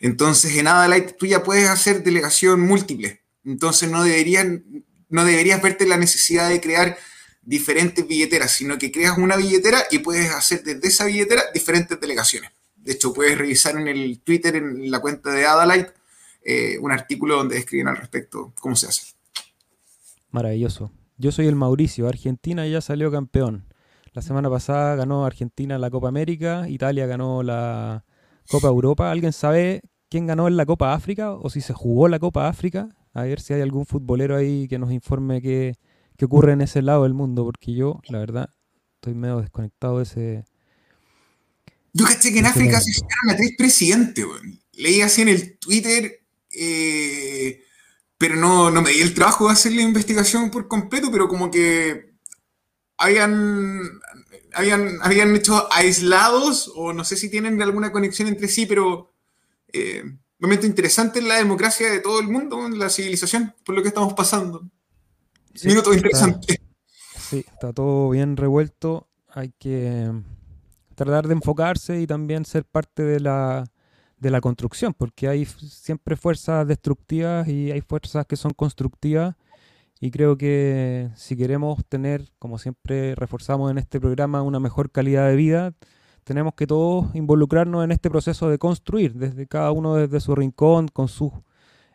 Entonces, 0.00 0.56
en 0.56 0.66
Adalight 0.66 1.16
tú 1.16 1.26
ya 1.26 1.42
puedes 1.42 1.68
hacer 1.68 2.02
delegación 2.02 2.60
múltiple. 2.60 3.20
Entonces, 3.44 3.88
no, 3.90 4.02
deberían, 4.02 4.84
no 5.08 5.24
deberías 5.24 5.62
verte 5.62 5.86
la 5.86 5.96
necesidad 5.96 6.48
de 6.48 6.60
crear 6.60 6.98
diferentes 7.42 8.06
billeteras, 8.06 8.50
sino 8.50 8.76
que 8.76 8.90
creas 8.90 9.18
una 9.18 9.36
billetera 9.36 9.84
y 9.90 9.98
puedes 9.98 10.30
hacer 10.30 10.64
desde 10.64 10.88
esa 10.88 11.04
billetera 11.04 11.42
diferentes 11.52 12.00
delegaciones. 12.00 12.50
De 12.76 12.92
hecho, 12.92 13.14
puedes 13.14 13.38
revisar 13.38 13.76
en 13.76 13.86
el 13.86 14.20
Twitter, 14.20 14.56
en 14.56 14.90
la 14.90 15.00
cuenta 15.00 15.30
de 15.30 15.46
Adalight, 15.46 15.88
eh, 16.44 16.76
un 16.80 16.90
artículo 16.90 17.36
donde 17.36 17.54
describen 17.54 17.88
al 17.88 17.96
respecto 17.96 18.52
cómo 18.60 18.74
se 18.74 18.88
hace. 18.88 19.14
Maravilloso. 20.30 20.90
Yo 21.18 21.30
soy 21.30 21.46
el 21.46 21.54
Mauricio. 21.54 22.08
Argentina 22.08 22.66
ya 22.66 22.80
salió 22.80 23.12
campeón. 23.12 23.64
La 24.14 24.22
semana 24.22 24.48
pasada 24.48 24.94
ganó 24.94 25.26
Argentina 25.26 25.76
la 25.76 25.90
Copa 25.90 26.06
América, 26.06 26.68
Italia 26.68 27.04
ganó 27.04 27.42
la 27.42 28.04
Copa 28.48 28.68
Europa. 28.68 29.10
¿Alguien 29.10 29.32
sabe 29.32 29.82
quién 30.08 30.28
ganó 30.28 30.46
en 30.46 30.56
la 30.56 30.66
Copa 30.66 30.94
África 30.94 31.32
o 31.32 31.50
si 31.50 31.60
se 31.60 31.72
jugó 31.72 32.06
la 32.06 32.20
Copa 32.20 32.48
África? 32.48 32.88
A 33.12 33.24
ver 33.24 33.40
si 33.40 33.54
hay 33.54 33.60
algún 33.60 33.86
futbolero 33.86 34.36
ahí 34.36 34.68
que 34.68 34.78
nos 34.78 34.92
informe 34.92 35.42
qué, 35.42 35.74
ocurre 36.22 36.52
en 36.52 36.60
ese 36.60 36.80
lado 36.80 37.02
del 37.02 37.12
mundo, 37.12 37.44
porque 37.44 37.74
yo, 37.74 38.00
la 38.08 38.20
verdad, 38.20 38.50
estoy 38.94 39.14
medio 39.14 39.40
desconectado 39.40 39.98
de 39.98 40.04
ese. 40.04 40.44
Yo 41.92 42.04
caché 42.04 42.32
que 42.32 42.38
en 42.38 42.46
África 42.46 42.80
se 42.80 42.92
llegaron 42.92 43.30
a 43.30 43.36
tres 43.36 43.54
presidentes, 43.58 44.24
Leí 44.74 45.00
así 45.00 45.22
en 45.22 45.28
el 45.28 45.58
Twitter, 45.58 46.20
eh, 46.52 47.64
pero 48.16 48.36
no, 48.36 48.70
no 48.70 48.80
me 48.80 48.90
di 48.90 49.00
el 49.00 49.12
trabajo 49.12 49.48
de 49.48 49.54
hacer 49.54 49.72
la 49.72 49.82
investigación 49.82 50.50
por 50.50 50.68
completo, 50.68 51.10
pero 51.10 51.26
como 51.26 51.50
que 51.50 52.14
habían, 52.96 53.80
habían, 54.54 54.98
habían 55.02 55.34
hecho 55.34 55.68
aislados, 55.72 56.72
o 56.74 56.92
no 56.92 57.04
sé 57.04 57.16
si 57.16 57.30
tienen 57.30 57.60
alguna 57.62 57.92
conexión 57.92 58.28
entre 58.28 58.48
sí, 58.48 58.66
pero 58.66 59.12
eh, 59.72 60.04
momento 60.38 60.66
interesante 60.66 61.18
en 61.18 61.28
la 61.28 61.36
democracia 61.36 61.90
de 61.90 62.00
todo 62.00 62.20
el 62.20 62.28
mundo, 62.28 62.64
en 62.66 62.78
la 62.78 62.90
civilización, 62.90 63.54
por 63.64 63.74
lo 63.74 63.82
que 63.82 63.88
estamos 63.88 64.14
pasando. 64.14 64.62
Sí, 65.54 65.68
Minuto 65.68 65.94
interesante. 65.94 66.60
Sí, 67.18 67.44
está 67.50 67.72
todo 67.72 68.10
bien 68.10 68.36
revuelto. 68.36 69.08
Hay 69.28 69.52
que 69.58 70.10
tratar 70.94 71.26
de 71.26 71.34
enfocarse 71.34 72.00
y 72.00 72.06
también 72.06 72.44
ser 72.44 72.64
parte 72.64 73.02
de 73.02 73.20
la, 73.20 73.64
de 74.18 74.30
la 74.30 74.40
construcción, 74.40 74.94
porque 74.94 75.28
hay 75.28 75.44
siempre 75.44 76.16
fuerzas 76.16 76.66
destructivas 76.66 77.48
y 77.48 77.70
hay 77.70 77.80
fuerzas 77.80 78.26
que 78.26 78.36
son 78.36 78.52
constructivas 78.52 79.34
y 80.04 80.10
creo 80.10 80.36
que 80.36 81.08
si 81.16 81.34
queremos 81.34 81.82
tener, 81.88 82.30
como 82.38 82.58
siempre 82.58 83.14
reforzamos 83.14 83.70
en 83.70 83.78
este 83.78 83.98
programa, 83.98 84.42
una 84.42 84.60
mejor 84.60 84.90
calidad 84.90 85.26
de 85.30 85.34
vida, 85.34 85.72
tenemos 86.24 86.52
que 86.52 86.66
todos 86.66 87.14
involucrarnos 87.14 87.82
en 87.82 87.90
este 87.90 88.10
proceso 88.10 88.50
de 88.50 88.58
construir, 88.58 89.14
desde 89.14 89.46
cada 89.46 89.72
uno 89.72 89.94
desde 89.94 90.20
su 90.20 90.34
rincón, 90.34 90.88
con 90.88 91.08
sus 91.08 91.32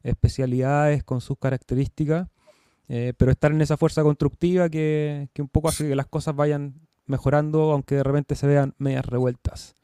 especialidades, 0.01 1.03
con 1.03 1.21
sus 1.21 1.37
características, 1.37 2.27
eh, 2.87 3.13
pero 3.15 3.29
estar 3.29 3.51
en 3.51 3.61
esa 3.61 3.77
fuerza 3.77 4.01
constructiva 4.01 4.69
que, 4.69 5.29
que 5.31 5.43
un 5.43 5.47
poco 5.47 5.69
hace 5.69 5.87
que 5.87 5.95
las 5.95 6.07
cosas 6.07 6.35
vayan 6.35 6.81
mejorando, 7.05 7.71
aunque 7.71 7.93
de 7.93 8.03
repente 8.03 8.33
se 8.33 8.47
vean 8.47 8.73
medias 8.79 9.05
revueltas. 9.05 9.75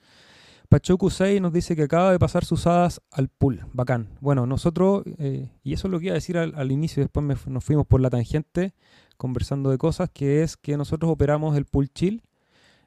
Pachoku 0.69 1.09
6 1.09 1.41
nos 1.41 1.53
dice 1.53 1.75
que 1.75 1.83
acaba 1.83 2.11
de 2.11 2.19
pasar 2.19 2.45
sus 2.45 2.67
hadas 2.67 3.01
al 3.11 3.29
pool. 3.29 3.65
Bacán. 3.73 4.09
Bueno, 4.21 4.45
nosotros, 4.45 5.03
eh, 5.17 5.49
y 5.63 5.73
eso 5.73 5.87
es 5.87 5.91
lo 5.91 5.99
que 5.99 6.05
iba 6.05 6.13
a 6.13 6.15
decir 6.15 6.37
al, 6.37 6.71
inicio, 6.71 7.03
después 7.03 7.25
nos 7.47 7.63
fuimos 7.63 7.85
por 7.85 8.01
la 8.01 8.09
tangente 8.09 8.73
conversando 9.17 9.69
de 9.69 9.77
cosas, 9.77 10.09
que 10.11 10.43
es 10.43 10.57
que 10.57 10.77
nosotros 10.77 11.11
operamos 11.11 11.57
el 11.57 11.65
pool 11.65 11.89
chill. 11.89 12.23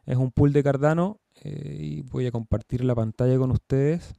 Es 0.07 0.17
un 0.17 0.31
pool 0.31 0.53
de 0.53 0.63
Cardano 0.63 1.21
eh, 1.43 1.77
y 1.81 2.03
voy 2.03 2.27
a 2.27 2.33
compartir 2.33 2.85
la 2.85 2.95
pantalla 2.95 3.37
con 3.39 3.51
ustedes 3.51 4.15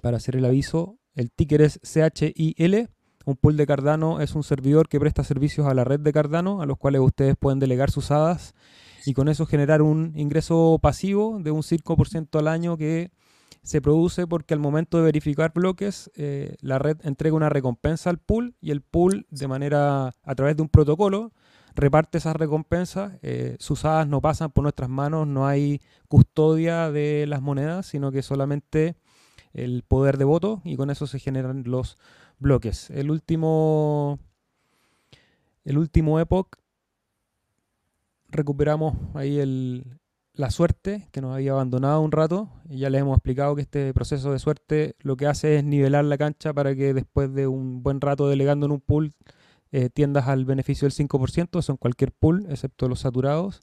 para 0.00 0.16
hacer 0.16 0.36
el 0.36 0.44
aviso. 0.44 0.98
El 1.14 1.30
ticker 1.30 1.62
es 1.62 1.80
CHIL. 1.82 2.88
Un 3.24 3.36
pool 3.36 3.56
de 3.56 3.66
Cardano 3.66 4.20
es 4.20 4.34
un 4.34 4.44
servidor 4.44 4.88
que 4.88 5.00
presta 5.00 5.24
servicios 5.24 5.66
a 5.66 5.74
la 5.74 5.84
red 5.84 6.00
de 6.00 6.12
Cardano, 6.12 6.62
a 6.62 6.66
los 6.66 6.78
cuales 6.78 7.00
ustedes 7.00 7.36
pueden 7.36 7.58
delegar 7.58 7.90
sus 7.90 8.10
hadas 8.10 8.54
y 9.06 9.14
con 9.14 9.28
eso 9.28 9.46
generar 9.46 9.82
un 9.82 10.12
ingreso 10.16 10.78
pasivo 10.82 11.38
de 11.40 11.50
un 11.50 11.62
5% 11.62 12.38
al 12.38 12.48
año 12.48 12.76
que 12.76 13.10
se 13.62 13.80
produce 13.80 14.26
porque 14.26 14.54
al 14.54 14.60
momento 14.60 14.98
de 14.98 15.04
verificar 15.04 15.52
bloques, 15.52 16.10
eh, 16.14 16.56
la 16.60 16.78
red 16.78 16.98
entrega 17.02 17.36
una 17.36 17.48
recompensa 17.48 18.10
al 18.10 18.18
pool 18.18 18.54
y 18.60 18.70
el 18.70 18.80
pool 18.80 19.26
de 19.30 19.48
manera 19.48 20.14
a 20.22 20.34
través 20.34 20.56
de 20.56 20.62
un 20.62 20.68
protocolo 20.68 21.32
reparte 21.74 22.18
esas 22.18 22.34
recompensas, 22.36 23.12
eh, 23.22 23.56
sus 23.60 23.84
hadas 23.84 24.08
no 24.08 24.20
pasan 24.20 24.50
por 24.50 24.62
nuestras 24.62 24.88
manos, 24.88 25.26
no 25.26 25.46
hay 25.46 25.80
custodia 26.08 26.90
de 26.90 27.26
las 27.28 27.42
monedas, 27.42 27.86
sino 27.86 28.10
que 28.10 28.22
solamente 28.22 28.96
el 29.52 29.82
poder 29.86 30.16
de 30.16 30.24
voto 30.24 30.62
y 30.64 30.76
con 30.76 30.90
eso 30.90 31.06
se 31.06 31.18
generan 31.18 31.64
los 31.66 31.98
bloques. 32.38 32.90
El 32.90 33.10
último, 33.10 34.18
el 35.64 35.78
último 35.78 36.18
epoch 36.18 36.56
recuperamos 38.28 38.96
ahí 39.14 39.38
el, 39.38 39.98
la 40.36 40.50
suerte 40.50 41.08
que 41.12 41.20
nos 41.20 41.34
había 41.34 41.52
abandonado 41.52 42.00
un 42.00 42.12
rato 42.12 42.50
y 42.68 42.78
ya 42.78 42.90
les 42.90 43.00
hemos 43.00 43.16
explicado 43.16 43.54
que 43.56 43.62
este 43.62 43.92
proceso 43.94 44.32
de 44.32 44.38
suerte 44.38 44.96
lo 45.00 45.16
que 45.16 45.26
hace 45.26 45.56
es 45.56 45.64
nivelar 45.64 46.04
la 46.04 46.18
cancha 46.18 46.52
para 46.52 46.74
que 46.74 46.92
después 46.94 47.32
de 47.32 47.46
un 47.46 47.82
buen 47.82 48.00
rato 48.00 48.28
delegando 48.28 48.66
en 48.66 48.72
un 48.72 48.80
pool 48.80 49.12
eh, 49.72 49.90
tiendas 49.90 50.28
al 50.28 50.44
beneficio 50.44 50.88
del 50.88 50.94
5%, 50.94 51.60
son 51.60 51.76
cualquier 51.76 52.12
pool 52.12 52.46
excepto 52.48 52.88
los 52.88 53.00
saturados. 53.00 53.60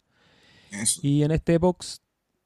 Y 1.01 1.23
en 1.23 1.31
este 1.31 1.57
box 1.59 2.01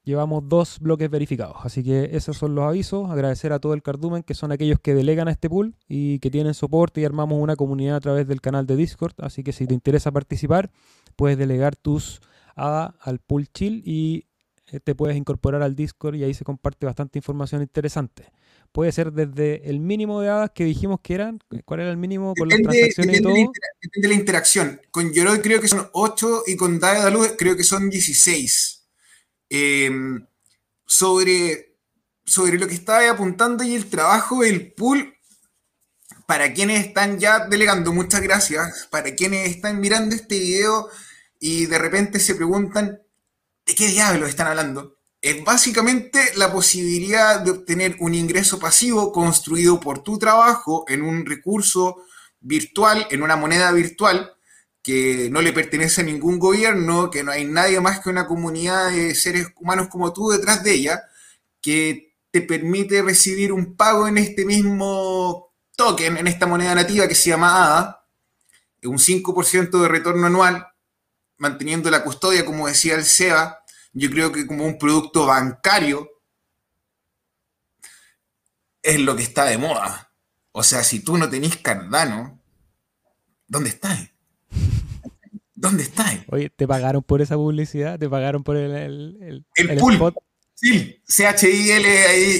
llevamos 0.08 0.48
dos 0.48 0.78
bloques 0.80 1.10
verificados. 1.10 1.58
Así 1.62 1.84
que 1.84 2.08
esos 2.12 2.38
son 2.38 2.54
los 2.54 2.64
avisos. 2.64 3.10
Agradecer 3.10 3.52
a 3.52 3.58
todo 3.58 3.74
el 3.74 3.82
cardumen, 3.82 4.22
que 4.22 4.32
son 4.32 4.50
aquellos 4.52 4.80
que 4.80 4.94
delegan 4.94 5.28
a 5.28 5.32
este 5.32 5.50
pool 5.50 5.76
y 5.86 6.18
que 6.20 6.30
tienen 6.30 6.54
soporte 6.54 7.02
y 7.02 7.04
armamos 7.04 7.38
una 7.38 7.56
comunidad 7.56 7.96
a 7.96 8.00
través 8.00 8.26
del 8.26 8.40
canal 8.40 8.66
de 8.66 8.74
Discord. 8.74 9.12
Así 9.18 9.44
que 9.44 9.52
si 9.52 9.66
te 9.66 9.74
interesa 9.74 10.10
participar, 10.10 10.70
puedes 11.14 11.36
delegar 11.36 11.76
tus 11.76 12.20
ADA 12.56 12.94
al 13.00 13.18
pool 13.18 13.48
chill 13.52 13.82
y 13.84 14.24
eh, 14.72 14.80
te 14.80 14.94
puedes 14.94 15.14
incorporar 15.14 15.62
al 15.62 15.76
Discord 15.76 16.14
y 16.14 16.24
ahí 16.24 16.32
se 16.32 16.42
comparte 16.42 16.86
bastante 16.86 17.18
información 17.18 17.60
interesante. 17.60 18.32
Puede 18.72 18.92
ser 18.92 19.12
desde 19.12 19.68
el 19.68 19.78
mínimo 19.78 20.22
de 20.22 20.30
hadas 20.30 20.50
que 20.54 20.64
dijimos 20.64 21.00
que 21.02 21.14
eran, 21.14 21.38
¿cuál 21.66 21.80
era 21.80 21.90
el 21.90 21.98
mínimo 21.98 22.32
con 22.34 22.48
las 22.48 22.60
transacciones 22.60 23.20
y 23.20 23.22
todo? 23.22 23.34
depende 23.34 23.52
de 23.94 24.08
la 24.08 24.14
interacción. 24.14 24.80
Con 24.90 25.12
Yoroi 25.12 25.40
creo 25.42 25.60
que 25.60 25.68
son 25.68 25.86
8 25.92 26.44
y 26.46 26.56
con 26.56 26.80
Daedalus 26.80 27.34
creo 27.36 27.56
que 27.56 27.64
son 27.64 27.90
16. 27.90 28.77
Em, 29.50 30.26
sobre, 30.86 31.76
sobre 32.24 32.58
lo 32.58 32.66
que 32.66 32.74
estaba 32.74 33.08
apuntando 33.10 33.64
y 33.64 33.74
el 33.74 33.88
trabajo 33.88 34.42
del 34.42 34.72
pool. 34.72 35.14
Para 36.26 36.52
quienes 36.52 36.86
están 36.86 37.18
ya 37.18 37.46
delegando, 37.46 37.92
muchas 37.92 38.20
gracias. 38.20 38.88
Para 38.90 39.14
quienes 39.14 39.48
están 39.48 39.80
mirando 39.80 40.14
este 40.14 40.38
video 40.38 40.88
y 41.40 41.66
de 41.66 41.78
repente 41.78 42.20
se 42.20 42.34
preguntan, 42.34 43.00
¿de 43.66 43.74
qué 43.74 43.88
diablos 43.88 44.28
están 44.28 44.48
hablando? 44.48 44.98
Es 45.20 45.42
básicamente 45.42 46.20
la 46.36 46.52
posibilidad 46.52 47.40
de 47.40 47.50
obtener 47.50 47.96
un 48.00 48.14
ingreso 48.14 48.58
pasivo 48.58 49.10
construido 49.12 49.80
por 49.80 50.02
tu 50.02 50.18
trabajo 50.18 50.84
en 50.88 51.02
un 51.02 51.26
recurso 51.26 52.04
virtual, 52.40 53.06
en 53.10 53.22
una 53.22 53.36
moneda 53.36 53.72
virtual, 53.72 54.32
que 54.82 55.28
no 55.30 55.42
le 55.42 55.52
pertenece 55.52 56.00
a 56.00 56.04
ningún 56.04 56.38
gobierno, 56.38 57.10
que 57.10 57.22
no 57.22 57.32
hay 57.32 57.44
nadie 57.44 57.80
más 57.80 58.00
que 58.00 58.10
una 58.10 58.26
comunidad 58.26 58.90
de 58.90 59.14
seres 59.14 59.48
humanos 59.56 59.88
como 59.88 60.12
tú 60.12 60.30
detrás 60.30 60.62
de 60.62 60.72
ella, 60.72 61.02
que 61.60 62.16
te 62.30 62.42
permite 62.42 63.02
recibir 63.02 63.52
un 63.52 63.76
pago 63.76 64.08
en 64.08 64.18
este 64.18 64.44
mismo 64.44 65.52
token, 65.76 66.16
en 66.16 66.26
esta 66.26 66.46
moneda 66.46 66.74
nativa 66.74 67.08
que 67.08 67.14
se 67.14 67.30
llama 67.30 67.64
ADA, 67.64 68.06
un 68.84 68.98
5% 68.98 69.82
de 69.82 69.88
retorno 69.88 70.26
anual, 70.26 70.66
manteniendo 71.36 71.90
la 71.90 72.04
custodia, 72.04 72.44
como 72.44 72.68
decía 72.68 72.94
el 72.94 73.04
SEBA, 73.04 73.64
yo 73.92 74.10
creo 74.10 74.32
que 74.32 74.46
como 74.46 74.64
un 74.64 74.78
producto 74.78 75.26
bancario 75.26 76.08
es 78.82 79.00
lo 79.00 79.16
que 79.16 79.22
está 79.22 79.44
de 79.44 79.58
moda. 79.58 80.12
O 80.52 80.62
sea, 80.62 80.82
si 80.82 81.00
tú 81.00 81.16
no 81.16 81.28
tenés 81.28 81.56
Cardano, 81.56 82.40
¿dónde 83.46 83.70
estás? 83.70 84.10
¿Dónde 85.60 85.82
está? 85.82 86.06
Oye, 86.28 86.50
¿te 86.50 86.68
pagaron 86.68 87.02
por 87.02 87.20
esa 87.20 87.34
publicidad? 87.34 87.98
¿Te 87.98 88.08
pagaron 88.08 88.44
por 88.44 88.56
el, 88.56 88.70
el, 88.70 89.44
el, 89.56 89.70
el, 89.70 89.78
Spot? 89.78 90.14
Sí, 90.54 91.02
CHIL 91.04 91.84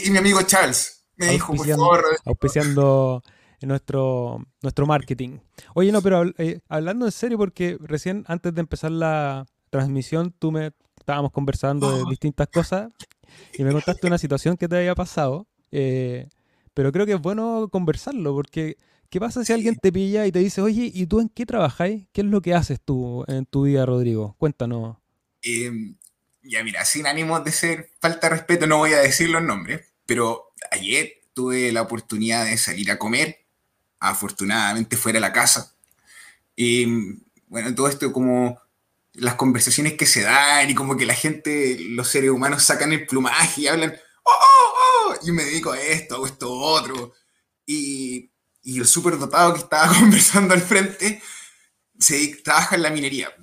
y 0.04 0.10
mi 0.10 0.18
amigo 0.18 0.40
Charles. 0.42 1.04
Me 1.16 1.32
dijo, 1.32 1.52
por 1.52 1.66
favor. 1.66 2.04
Auspiciando 2.24 3.22
nuestro, 3.60 4.46
nuestro 4.62 4.86
marketing. 4.86 5.38
Oye, 5.74 5.90
no, 5.90 6.00
pero 6.00 6.32
eh, 6.38 6.60
hablando 6.68 7.06
en 7.06 7.12
serio, 7.12 7.38
porque 7.38 7.76
recién 7.80 8.24
antes 8.28 8.54
de 8.54 8.60
empezar 8.60 8.92
la 8.92 9.46
transmisión, 9.70 10.32
tú 10.38 10.52
me 10.52 10.70
estábamos 10.96 11.32
conversando 11.32 11.98
de 11.98 12.04
distintas 12.08 12.46
cosas 12.46 12.90
y 13.52 13.64
me 13.64 13.72
contaste 13.72 14.06
una 14.06 14.18
situación 14.18 14.56
que 14.56 14.68
te 14.68 14.76
había 14.76 14.94
pasado. 14.94 15.48
Eh, 15.72 16.28
pero 16.72 16.92
creo 16.92 17.04
que 17.04 17.14
es 17.14 17.20
bueno 17.20 17.68
conversarlo 17.72 18.32
porque 18.32 18.76
¿Qué 19.10 19.20
pasa 19.20 19.42
si 19.42 19.52
alguien 19.54 19.76
te 19.76 19.90
pilla 19.90 20.26
y 20.26 20.32
te 20.32 20.40
dice, 20.40 20.60
oye, 20.60 20.90
¿y 20.92 21.06
tú 21.06 21.20
en 21.20 21.30
qué 21.30 21.46
trabajáis? 21.46 22.06
¿Qué 22.12 22.20
es 22.20 22.26
lo 22.26 22.42
que 22.42 22.54
haces 22.54 22.78
tú 22.84 23.24
en 23.26 23.46
tu 23.46 23.62
vida, 23.62 23.86
Rodrigo? 23.86 24.36
Cuéntanos. 24.38 24.98
Em, 25.40 25.96
ya 26.42 26.62
mira, 26.62 26.84
sin 26.84 27.06
ánimo 27.06 27.40
de 27.40 27.52
ser 27.52 27.90
falta 28.00 28.28
de 28.28 28.36
respeto, 28.36 28.66
no 28.66 28.78
voy 28.78 28.92
a 28.92 28.98
decir 28.98 29.30
los 29.30 29.42
nombres, 29.42 29.86
pero 30.04 30.52
ayer 30.70 31.22
tuve 31.32 31.72
la 31.72 31.82
oportunidad 31.82 32.44
de 32.44 32.58
salir 32.58 32.90
a 32.90 32.98
comer, 32.98 33.46
afortunadamente 33.98 34.96
fuera 34.98 35.16
de 35.16 35.20
la 35.20 35.32
casa. 35.32 35.74
Y 36.54 36.86
bueno, 37.46 37.74
todo 37.74 37.88
esto 37.88 38.12
como 38.12 38.60
las 39.14 39.36
conversaciones 39.36 39.94
que 39.94 40.06
se 40.06 40.22
dan 40.22 40.68
y 40.68 40.74
como 40.74 40.96
que 40.98 41.06
la 41.06 41.14
gente, 41.14 41.78
los 41.80 42.08
seres 42.08 42.30
humanos 42.30 42.62
sacan 42.62 42.92
el 42.92 43.06
plumaje 43.06 43.62
y 43.62 43.66
hablan, 43.68 43.96
oh, 44.22 44.30
oh, 44.30 44.74
oh, 45.10 45.14
y 45.26 45.32
me 45.32 45.44
dedico 45.44 45.72
a 45.72 45.80
esto, 45.80 46.16
hago 46.16 46.26
esto 46.26 46.52
otro. 46.52 47.14
Y 47.66 48.30
y 48.68 48.78
el 48.78 48.86
superdotado 48.86 49.54
que 49.54 49.60
estaba 49.60 49.88
conversando 49.98 50.52
al 50.52 50.60
frente 50.60 51.22
se 51.98 52.36
trabaja 52.44 52.76
en 52.76 52.82
la 52.82 52.90
minería. 52.90 53.34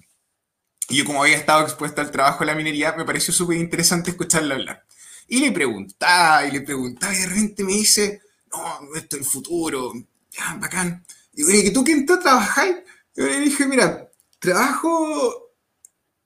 Y 0.88 0.98
yo 0.98 1.06
como 1.06 1.24
había 1.24 1.36
estado 1.36 1.64
expuesto 1.64 2.00
al 2.00 2.12
trabajo 2.12 2.44
en 2.44 2.48
la 2.48 2.56
minería, 2.56 2.94
me 2.96 3.06
pareció 3.06 3.34
súper 3.34 3.58
interesante 3.58 4.12
escucharle 4.12 4.54
hablar. 4.54 4.86
Y 5.28 5.40
le 5.40 5.52
preguntaba, 5.52 6.46
y 6.46 6.52
le 6.52 6.62
preguntaba, 6.62 7.12
y 7.12 7.18
de 7.18 7.26
repente 7.26 7.64
me 7.64 7.74
dice, 7.74 8.22
no, 8.52 8.96
esto 8.96 9.16
es 9.16 9.24
el 9.24 9.28
futuro, 9.28 9.94
ya, 10.30 10.58
bacán. 10.60 11.04
Y 11.34 11.44
digo, 11.44 11.70
¿y 11.70 11.74
tú 11.74 11.84
quién 11.84 12.06
te 12.06 12.18
trabajáis? 12.18 12.76
Y 13.16 13.22
yo 13.22 13.26
le 13.26 13.40
dije, 13.40 13.66
mira, 13.66 14.12
trabajo 14.38 15.56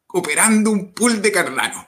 operando 0.08 0.72
un 0.72 0.94
pool 0.94 1.22
de 1.22 1.32
Cardano. 1.32 1.88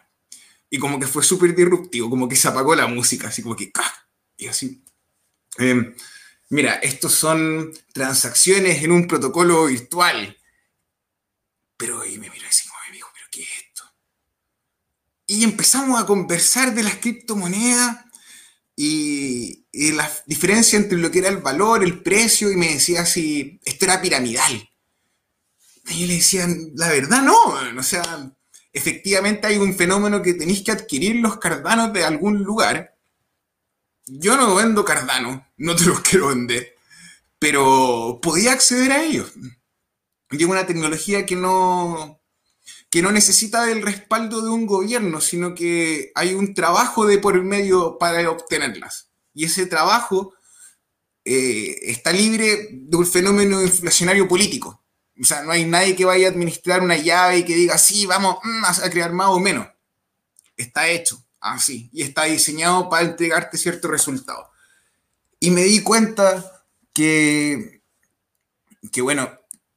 Y 0.69 0.79
como 0.79 0.97
que 0.97 1.07
fue 1.07 1.23
súper 1.23 1.53
disruptivo, 1.53 2.09
como 2.09 2.29
que 2.29 2.37
se 2.37 2.47
apagó 2.47 2.73
la 2.73 2.87
música, 2.87 3.27
así 3.27 3.41
como 3.43 3.57
que, 3.57 3.69
Y 4.37 4.47
así. 4.47 4.81
Eh, 5.57 5.93
mira, 6.51 6.73
estos 6.75 7.13
son 7.13 7.73
transacciones 7.93 8.83
en 8.83 8.91
un 8.91 9.07
protocolo 9.07 9.65
virtual. 9.65 10.37
Pero 11.77 11.99
me 11.99 12.29
miró 12.29 12.47
así 12.47 12.69
me 12.87 12.95
dijo, 12.95 13.09
pero 13.13 13.27
¿qué 13.31 13.41
es 13.41 13.49
esto? 13.65 13.83
Y 15.27 15.43
empezamos 15.43 15.99
a 15.99 16.05
conversar 16.05 16.75
de 16.75 16.83
las 16.83 16.95
criptomonedas 16.95 18.05
y, 18.75 19.65
y, 19.71 19.93
la 19.93 20.11
diferencia 20.25 20.77
entre 20.77 20.97
lo 20.97 21.09
que 21.09 21.19
era 21.19 21.29
el 21.29 21.37
valor, 21.37 21.83
el 21.83 22.03
precio, 22.03 22.51
y 22.51 22.57
me 22.57 22.73
decía 22.73 23.05
si 23.05 23.59
esto 23.63 23.85
era 23.85 24.01
piramidal. 24.01 24.69
Y 25.89 26.01
yo 26.01 26.07
le 26.07 26.15
decía, 26.15 26.47
la 26.75 26.89
verdad 26.89 27.21
no, 27.21 27.37
o 27.77 27.83
sea, 27.83 28.33
efectivamente 28.73 29.47
hay 29.47 29.57
un 29.57 29.75
fenómeno 29.75 30.21
que 30.21 30.33
tenéis 30.33 30.63
que 30.63 30.71
adquirir 30.71 31.15
los 31.17 31.37
cardanos 31.37 31.93
de 31.93 32.03
algún 32.03 32.43
lugar 32.43 32.97
yo 34.05 34.35
no 34.35 34.55
vendo 34.55 34.83
Cardano, 34.83 35.47
no 35.57 35.75
te 35.75 35.85
los 35.85 35.99
quiero 36.01 36.29
vender, 36.29 36.75
pero 37.39 38.19
podía 38.21 38.53
acceder 38.53 38.91
a 38.91 39.03
ellos. 39.03 39.31
Y 40.31 40.43
una 40.45 40.65
tecnología 40.65 41.25
que 41.25 41.35
no, 41.35 42.21
que 42.89 43.01
no 43.01 43.11
necesita 43.11 43.65
del 43.65 43.81
respaldo 43.81 44.41
de 44.41 44.49
un 44.49 44.65
gobierno, 44.65 45.19
sino 45.19 45.53
que 45.53 46.11
hay 46.15 46.33
un 46.33 46.53
trabajo 46.53 47.05
de 47.05 47.17
por 47.17 47.41
medio 47.43 47.97
para 47.97 48.29
obtenerlas. 48.29 49.09
Y 49.33 49.45
ese 49.45 49.65
trabajo 49.65 50.33
eh, 51.25 51.75
está 51.83 52.13
libre 52.13 52.69
de 52.71 52.97
un 52.97 53.05
fenómeno 53.05 53.61
inflacionario 53.61 54.27
político. 54.27 54.85
O 55.21 55.25
sea, 55.25 55.43
no 55.43 55.51
hay 55.51 55.65
nadie 55.65 55.95
que 55.95 56.05
vaya 56.05 56.27
a 56.27 56.31
administrar 56.31 56.81
una 56.81 56.95
llave 56.97 57.39
y 57.39 57.45
que 57.45 57.55
diga, 57.55 57.77
sí, 57.77 58.05
vamos 58.05 58.37
mm, 58.41 58.63
a 58.65 58.89
crear 58.89 59.11
más 59.11 59.27
o 59.27 59.39
menos. 59.39 59.67
Está 60.55 60.87
hecho 60.87 61.21
así 61.41 61.89
y 61.91 62.03
está 62.03 62.25
diseñado 62.25 62.89
para 62.89 63.07
entregarte 63.07 63.57
cierto 63.57 63.87
resultado. 63.87 64.49
Y 65.39 65.51
me 65.51 65.63
di 65.63 65.81
cuenta 65.81 66.63
que, 66.93 67.81
que 68.91 69.01
bueno, 69.01 69.29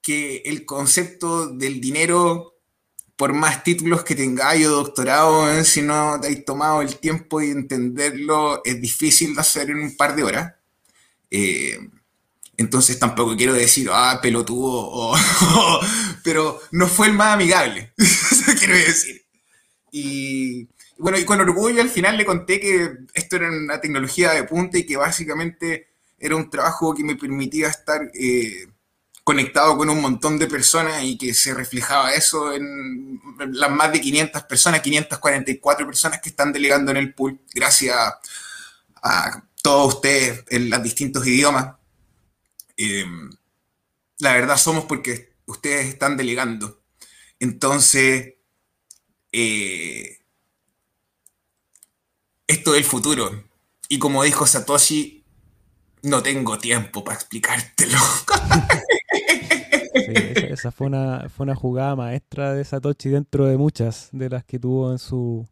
que 0.02 0.42
el 0.44 0.66
concepto 0.66 1.48
del 1.48 1.80
dinero, 1.80 2.58
por 3.16 3.32
más 3.32 3.64
títulos 3.64 4.04
que 4.04 4.14
tengáis 4.14 4.66
o 4.66 4.70
doctorado, 4.70 5.50
eh, 5.50 5.64
si 5.64 5.80
no 5.80 6.20
te 6.20 6.26
habéis 6.26 6.44
tomado 6.44 6.82
el 6.82 6.96
tiempo 6.98 7.40
de 7.40 7.50
entenderlo, 7.50 8.62
es 8.64 8.80
difícil 8.80 9.34
de 9.34 9.40
hacer 9.40 9.70
en 9.70 9.78
un 9.78 9.96
par 9.96 10.14
de 10.14 10.24
horas. 10.24 10.54
Eh, 11.30 11.78
entonces 12.56 12.98
tampoco 12.98 13.36
quiero 13.36 13.54
decir, 13.54 13.88
ah, 13.90 14.20
pelotudo, 14.22 15.14
pero 16.22 16.60
no 16.70 16.86
fue 16.86 17.08
el 17.08 17.14
más 17.14 17.34
amigable, 17.34 17.92
quiero 18.58 18.74
decir. 18.74 19.24
Y 19.90 20.68
bueno, 20.98 21.18
y 21.18 21.24
con 21.24 21.40
orgullo 21.40 21.82
al 21.82 21.90
final 21.90 22.16
le 22.16 22.24
conté 22.24 22.60
que 22.60 22.90
esto 23.14 23.36
era 23.36 23.48
una 23.48 23.80
tecnología 23.80 24.32
de 24.32 24.44
punta 24.44 24.78
y 24.78 24.86
que 24.86 24.96
básicamente 24.96 25.88
era 26.18 26.36
un 26.36 26.48
trabajo 26.50 26.94
que 26.94 27.04
me 27.04 27.16
permitía 27.16 27.68
estar 27.68 28.10
eh, 28.14 28.66
conectado 29.24 29.76
con 29.76 29.90
un 29.90 30.00
montón 30.00 30.38
de 30.38 30.46
personas 30.46 31.02
y 31.02 31.16
que 31.18 31.34
se 31.34 31.54
reflejaba 31.54 32.12
eso 32.12 32.52
en 32.52 33.20
las 33.52 33.70
más 33.70 33.92
de 33.92 34.00
500 34.00 34.42
personas, 34.44 34.82
544 34.82 35.86
personas 35.86 36.20
que 36.20 36.28
están 36.28 36.52
delegando 36.52 36.90
en 36.90 36.98
el 36.98 37.14
pool, 37.14 37.40
gracias 37.54 37.96
a, 39.02 39.42
todos 39.62 39.94
ustedes 39.94 40.44
en 40.48 40.68
los 40.68 40.82
distintos 40.82 41.26
idiomas. 41.26 41.76
Eh, 42.76 43.06
la 44.18 44.34
verdad 44.34 44.58
somos 44.58 44.84
porque 44.84 45.32
ustedes 45.46 45.86
están 45.86 46.18
delegando. 46.18 46.82
Entonces, 47.38 48.34
eh, 49.32 50.23
esto 52.46 52.72
es 52.72 52.78
el 52.78 52.84
futuro. 52.84 53.30
Y 53.88 53.98
como 53.98 54.22
dijo 54.22 54.46
Satoshi, 54.46 55.24
no 56.02 56.22
tengo 56.22 56.58
tiempo 56.58 57.04
para 57.04 57.16
explicártelo. 57.16 57.98
esa, 60.50 60.70
fue, 60.70 60.86
una, 60.86 61.28
fue 61.28 61.44
una 61.44 61.54
jugada 61.54 61.96
maestra 61.96 62.54
de 62.54 62.64
Satoshi 62.64 63.10
dentro 63.10 63.46
de 63.46 63.56
muchas 63.56 64.08
de 64.12 64.30
las 64.30 64.44
que 64.44 64.58
tuvo 64.58 64.92
en 64.92 64.98
su 64.98 65.46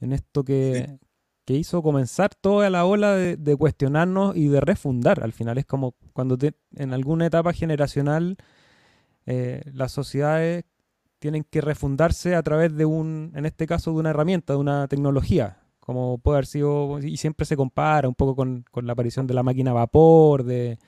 en 0.00 0.12
esto 0.12 0.44
que, 0.44 0.98
hizo 1.46 1.82
comenzar 1.82 2.34
toda 2.34 2.70
la 2.70 2.86
ola 2.86 3.14
de, 3.14 3.56
cuestionarnos 3.56 4.34
y 4.34 4.48
de 4.48 4.62
refundar. 4.62 5.22
Al 5.22 5.34
final 5.34 5.58
es 5.58 5.66
como 5.66 5.94
cuando 6.14 6.38
en 6.76 6.94
alguna 6.94 7.26
etapa 7.26 7.52
generacional 7.52 8.38
eh, 9.26 9.60
las 9.66 9.92
sociedades 9.92 10.64
tienen 11.18 11.44
que 11.44 11.60
refundarse 11.60 12.34
a 12.36 12.42
través 12.42 12.74
de 12.74 12.86
un, 12.86 13.32
en 13.36 13.44
este 13.44 13.66
caso, 13.66 13.92
de 13.92 13.98
una 13.98 14.10
herramienta, 14.10 14.54
de 14.54 14.60
una 14.60 14.88
tecnología 14.88 15.61
como 15.84 16.18
puede 16.18 16.36
haber 16.36 16.46
sido, 16.46 17.00
y 17.00 17.16
siempre 17.16 17.44
se 17.44 17.56
compara 17.56 18.08
un 18.08 18.14
poco 18.14 18.36
con, 18.36 18.64
la 18.72 18.92
aparición 18.92 19.26
de 19.26 19.34
la 19.34 19.42
máquina 19.42 19.72
a 19.72 19.74
vapor, 19.74 20.44
de... 20.44 20.78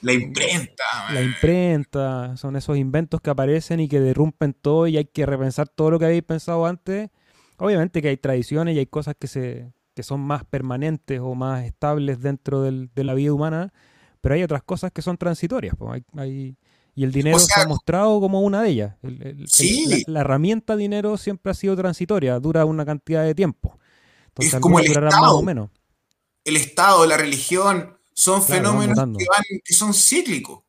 La 0.00 0.12
imprenta. 0.12 0.84
La 1.12 1.22
imprenta, 1.22 2.36
son 2.36 2.54
esos 2.54 2.76
inventos 2.76 3.20
que 3.20 3.30
aparecen 3.30 3.80
y 3.80 3.88
que 3.88 3.98
derrumpen 4.00 4.52
todo 4.52 4.86
y 4.86 4.96
hay 4.96 5.06
que 5.06 5.26
repensar 5.26 5.66
todo 5.66 5.90
lo 5.90 5.98
que 5.98 6.04
habéis 6.04 6.22
pensado 6.22 6.66
antes. 6.66 7.10
Obviamente 7.56 8.00
que 8.00 8.08
hay 8.08 8.16
tradiciones 8.16 8.76
y 8.76 8.78
hay 8.78 8.86
cosas 8.86 9.16
que, 9.18 9.26
se, 9.26 9.72
que 9.94 10.02
son 10.04 10.20
más 10.20 10.44
permanentes 10.44 11.18
o 11.20 11.34
más 11.34 11.64
estables 11.64 12.20
dentro 12.20 12.62
del, 12.62 12.90
de 12.94 13.02
la 13.02 13.14
vida 13.14 13.32
humana, 13.32 13.72
pero 14.20 14.36
hay 14.36 14.44
otras 14.44 14.62
cosas 14.62 14.92
que 14.92 15.02
son 15.02 15.16
transitorias. 15.16 15.74
Hay, 16.16 16.56
y 16.94 17.02
el 17.02 17.10
dinero 17.10 17.40
se 17.40 17.60
ha 17.60 17.66
mostrado 17.66 18.20
como 18.20 18.40
una 18.42 18.62
de 18.62 18.68
ellas. 18.68 18.94
sí. 19.46 20.04
la, 20.06 20.20
herramienta 20.20 20.76
dinero 20.76 21.16
siempre 21.16 21.50
ha 21.50 21.54
sido 21.54 21.74
transitoria, 21.74 22.38
dura 22.38 22.64
una 22.66 22.84
cantidad 22.84 23.24
de 23.24 23.34
tiempo 23.34 23.78
es 24.38 24.54
como 24.56 24.80
el 24.80 24.86
Estado. 24.86 25.42
menos. 25.42 25.70
El 26.44 26.56
Estado, 26.56 27.06
la 27.06 27.16
religión, 27.16 27.96
son 28.12 28.42
fenómenos 28.42 28.98
que, 29.64 29.74
son 29.74 29.92
cíclicos 29.92 30.60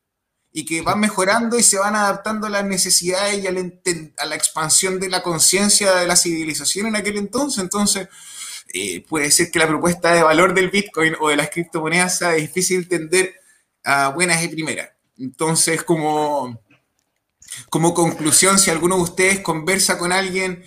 y 0.52 0.64
que 0.64 0.82
van 0.82 0.98
mejorando 0.98 1.58
y 1.58 1.62
se 1.62 1.78
van 1.78 1.94
adaptando 1.94 2.46
a 2.46 2.50
las 2.50 2.64
necesidades 2.64 3.44
y 3.44 3.46
a 3.46 3.52
la, 3.52 4.34
expansión 4.34 4.98
de 4.98 5.08
la 5.08 5.22
conciencia 5.22 5.94
de 5.96 6.06
la 6.06 6.16
civilización 6.16 6.86
en 6.86 6.96
aquel 6.96 7.18
entonces. 7.18 7.62
Entonces, 7.62 8.08
eh, 8.72 9.04
puede 9.06 9.30
ser 9.30 9.50
que 9.50 9.58
la 9.58 9.68
propuesta 9.68 10.12
de 10.12 10.22
valor 10.22 10.54
del 10.54 10.70
Bitcoin 10.70 11.14
o 11.20 11.28
de 11.28 11.36
las 11.36 11.50
criptomonedas 11.50 12.18
sea 12.18 12.32
difícil 12.32 12.88
de 12.88 12.96
entender 12.96 13.34
a 13.84 14.08
buenas 14.08 14.42
y 14.42 14.48
primeras. 14.48 14.90
Entonces, 15.18 15.82
como, 15.82 16.60
como 17.70 17.94
conclusión, 17.94 18.58
si 18.58 18.70
alguno 18.70 18.96
de 18.96 19.02
ustedes 19.02 19.40
conversa 19.40 19.98
con 19.98 20.12
alguien 20.12 20.64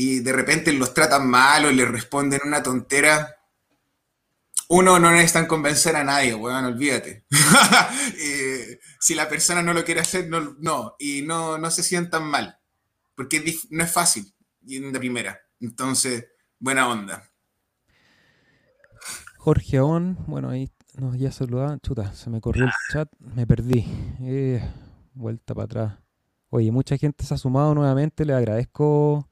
y 0.00 0.20
de 0.20 0.32
repente 0.32 0.72
los 0.72 0.94
tratan 0.94 1.28
mal 1.28 1.64
o 1.64 1.72
les 1.72 1.90
responden 1.90 2.42
una 2.44 2.62
tontera, 2.62 3.34
uno 4.68 5.00
no 5.00 5.10
necesitan 5.10 5.46
convencer 5.46 5.96
a 5.96 6.04
nadie, 6.04 6.36
weón, 6.36 6.64
olvídate. 6.64 7.26
Eh, 8.20 8.78
si 9.00 9.14
la 9.14 9.28
persona 9.28 9.60
no 9.60 9.72
lo 9.72 9.84
quiere 9.84 10.00
hacer, 10.00 10.28
no, 10.28 10.54
no 10.60 10.94
y 11.00 11.22
no, 11.22 11.58
no 11.58 11.70
se 11.70 11.82
sientan 11.82 12.24
mal, 12.24 12.60
porque 13.16 13.42
no 13.70 13.82
es 13.82 13.92
fácil 13.92 14.32
de 14.60 14.98
primera. 14.98 15.40
Entonces, 15.60 16.26
buena 16.60 16.88
onda. 16.88 17.28
Jorge 19.36 19.78
Aón, 19.78 20.16
bueno, 20.28 20.50
ahí 20.50 20.70
nos 20.94 21.18
ya 21.18 21.32
saludaban, 21.32 21.80
chuta, 21.80 22.12
se 22.14 22.30
me 22.30 22.40
corrió 22.40 22.66
el 22.66 22.72
chat, 22.92 23.10
me 23.18 23.48
perdí. 23.48 23.84
Eh, 24.20 24.62
vuelta 25.14 25.54
para 25.54 25.64
atrás. 25.64 25.98
Oye, 26.50 26.70
mucha 26.70 26.96
gente 26.96 27.24
se 27.24 27.34
ha 27.34 27.38
sumado 27.38 27.74
nuevamente, 27.74 28.24
le 28.24 28.34
agradezco 28.34 29.28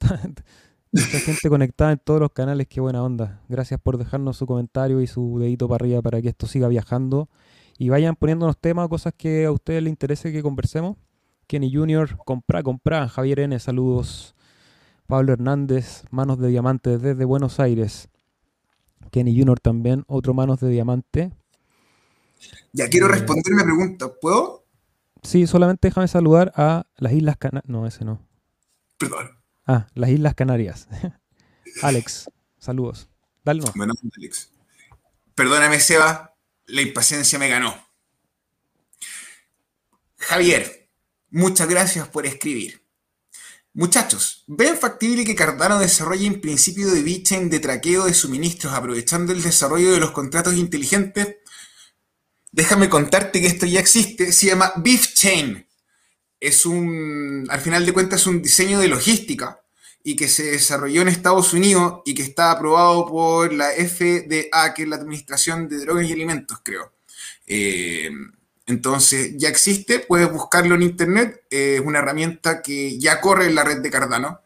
Mucha 0.92 1.20
gente 1.20 1.48
conectada 1.48 1.92
en 1.92 1.98
todos 1.98 2.20
los 2.20 2.32
canales, 2.32 2.66
qué 2.66 2.80
buena 2.80 3.02
onda. 3.02 3.40
Gracias 3.48 3.80
por 3.80 3.96
dejarnos 3.96 4.36
su 4.36 4.46
comentario 4.46 5.00
y 5.00 5.06
su 5.06 5.38
dedito 5.38 5.68
para 5.68 5.84
arriba 5.84 6.02
para 6.02 6.20
que 6.20 6.28
esto 6.28 6.46
siga 6.46 6.66
viajando. 6.66 7.28
Y 7.78 7.88
vayan 7.88 8.16
poniéndonos 8.16 8.58
temas, 8.58 8.88
cosas 8.88 9.14
que 9.16 9.44
a 9.44 9.52
ustedes 9.52 9.82
les 9.82 9.90
interese 9.90 10.32
que 10.32 10.42
conversemos. 10.42 10.96
Kenny 11.46 11.72
Junior, 11.72 12.16
compra, 12.24 12.62
compra. 12.62 13.08
Javier 13.08 13.40
N, 13.40 13.58
saludos. 13.58 14.34
Pablo 15.06 15.32
Hernández, 15.32 16.04
Manos 16.10 16.38
de 16.38 16.48
Diamante 16.48 16.98
desde 16.98 17.24
Buenos 17.24 17.58
Aires. 17.58 18.08
Kenny 19.10 19.36
Junior 19.36 19.58
también, 19.58 20.04
otro 20.06 20.34
Manos 20.34 20.60
de 20.60 20.68
Diamante. 20.68 21.32
Ya 22.72 22.88
quiero 22.88 23.06
eh, 23.06 23.10
responder 23.10 23.52
una 23.52 23.64
pregunta, 23.64 24.10
¿puedo? 24.20 24.64
Sí, 25.22 25.46
solamente 25.46 25.88
déjame 25.88 26.08
saludar 26.08 26.52
a 26.54 26.86
las 26.96 27.12
Islas 27.12 27.36
Canarias. 27.36 27.68
No, 27.68 27.86
ese 27.86 28.04
no. 28.04 28.20
Perdón. 28.98 29.39
Ah, 29.72 29.86
las 29.94 30.10
Islas 30.10 30.34
Canarias. 30.34 30.88
Alex, 31.82 32.28
saludos. 32.58 33.08
Dale 33.44 33.60
no. 33.60 33.72
Bueno, 33.76 33.94
Alex. 34.16 34.50
Perdóname, 35.36 35.78
Seba, 35.78 36.34
la 36.66 36.82
impaciencia 36.82 37.38
me 37.38 37.48
ganó. 37.48 37.72
Javier, 40.16 40.90
muchas 41.30 41.68
gracias 41.68 42.08
por 42.08 42.26
escribir. 42.26 42.84
Muchachos, 43.72 44.42
¿ven 44.48 44.76
factible 44.76 45.24
que 45.24 45.36
Cardano 45.36 45.78
desarrolle 45.78 46.28
un 46.28 46.40
principio 46.40 46.90
de 46.90 47.02
bitchain 47.02 47.48
de 47.48 47.60
traqueo 47.60 48.06
de 48.06 48.14
suministros 48.14 48.72
aprovechando 48.72 49.32
el 49.32 49.40
desarrollo 49.40 49.92
de 49.92 50.00
los 50.00 50.10
contratos 50.10 50.56
inteligentes? 50.56 51.36
Déjame 52.50 52.88
contarte 52.88 53.40
que 53.40 53.46
esto 53.46 53.66
ya 53.66 53.78
existe, 53.78 54.32
se 54.32 54.46
llama 54.46 54.72
BeefChain. 54.78 55.64
Es 56.40 56.64
un, 56.66 57.46
al 57.50 57.60
final 57.60 57.84
de 57.84 57.92
cuentas, 57.92 58.22
es 58.22 58.26
un 58.26 58.42
diseño 58.42 58.80
de 58.80 58.88
logística 58.88 59.60
y 60.02 60.16
que 60.16 60.28
se 60.28 60.52
desarrolló 60.52 61.02
en 61.02 61.08
Estados 61.08 61.52
Unidos 61.52 62.00
y 62.06 62.14
que 62.14 62.22
está 62.22 62.50
aprobado 62.50 63.06
por 63.06 63.52
la 63.52 63.68
FDA, 63.70 64.74
que 64.74 64.82
es 64.82 64.88
la 64.88 64.96
Administración 64.96 65.68
de 65.68 65.78
Drogas 65.78 66.06
y 66.06 66.12
Alimentos, 66.12 66.58
creo. 66.62 66.92
Eh, 67.46 68.10
entonces, 68.66 69.32
ya 69.36 69.48
existe, 69.48 69.98
puedes 70.00 70.30
buscarlo 70.32 70.74
en 70.76 70.82
Internet, 70.82 71.42
es 71.50 71.80
una 71.80 71.98
herramienta 71.98 72.62
que 72.62 72.98
ya 72.98 73.20
corre 73.20 73.46
en 73.46 73.56
la 73.56 73.64
red 73.64 73.78
de 73.78 73.90
Cardano. 73.90 74.40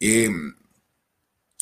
Eh, 0.00 0.30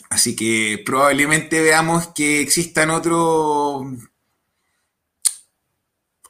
así 0.09 0.35
que 0.35 0.83
probablemente 0.85 1.61
veamos 1.61 2.09
que 2.09 2.41
existan 2.41 2.91
otros 2.91 3.87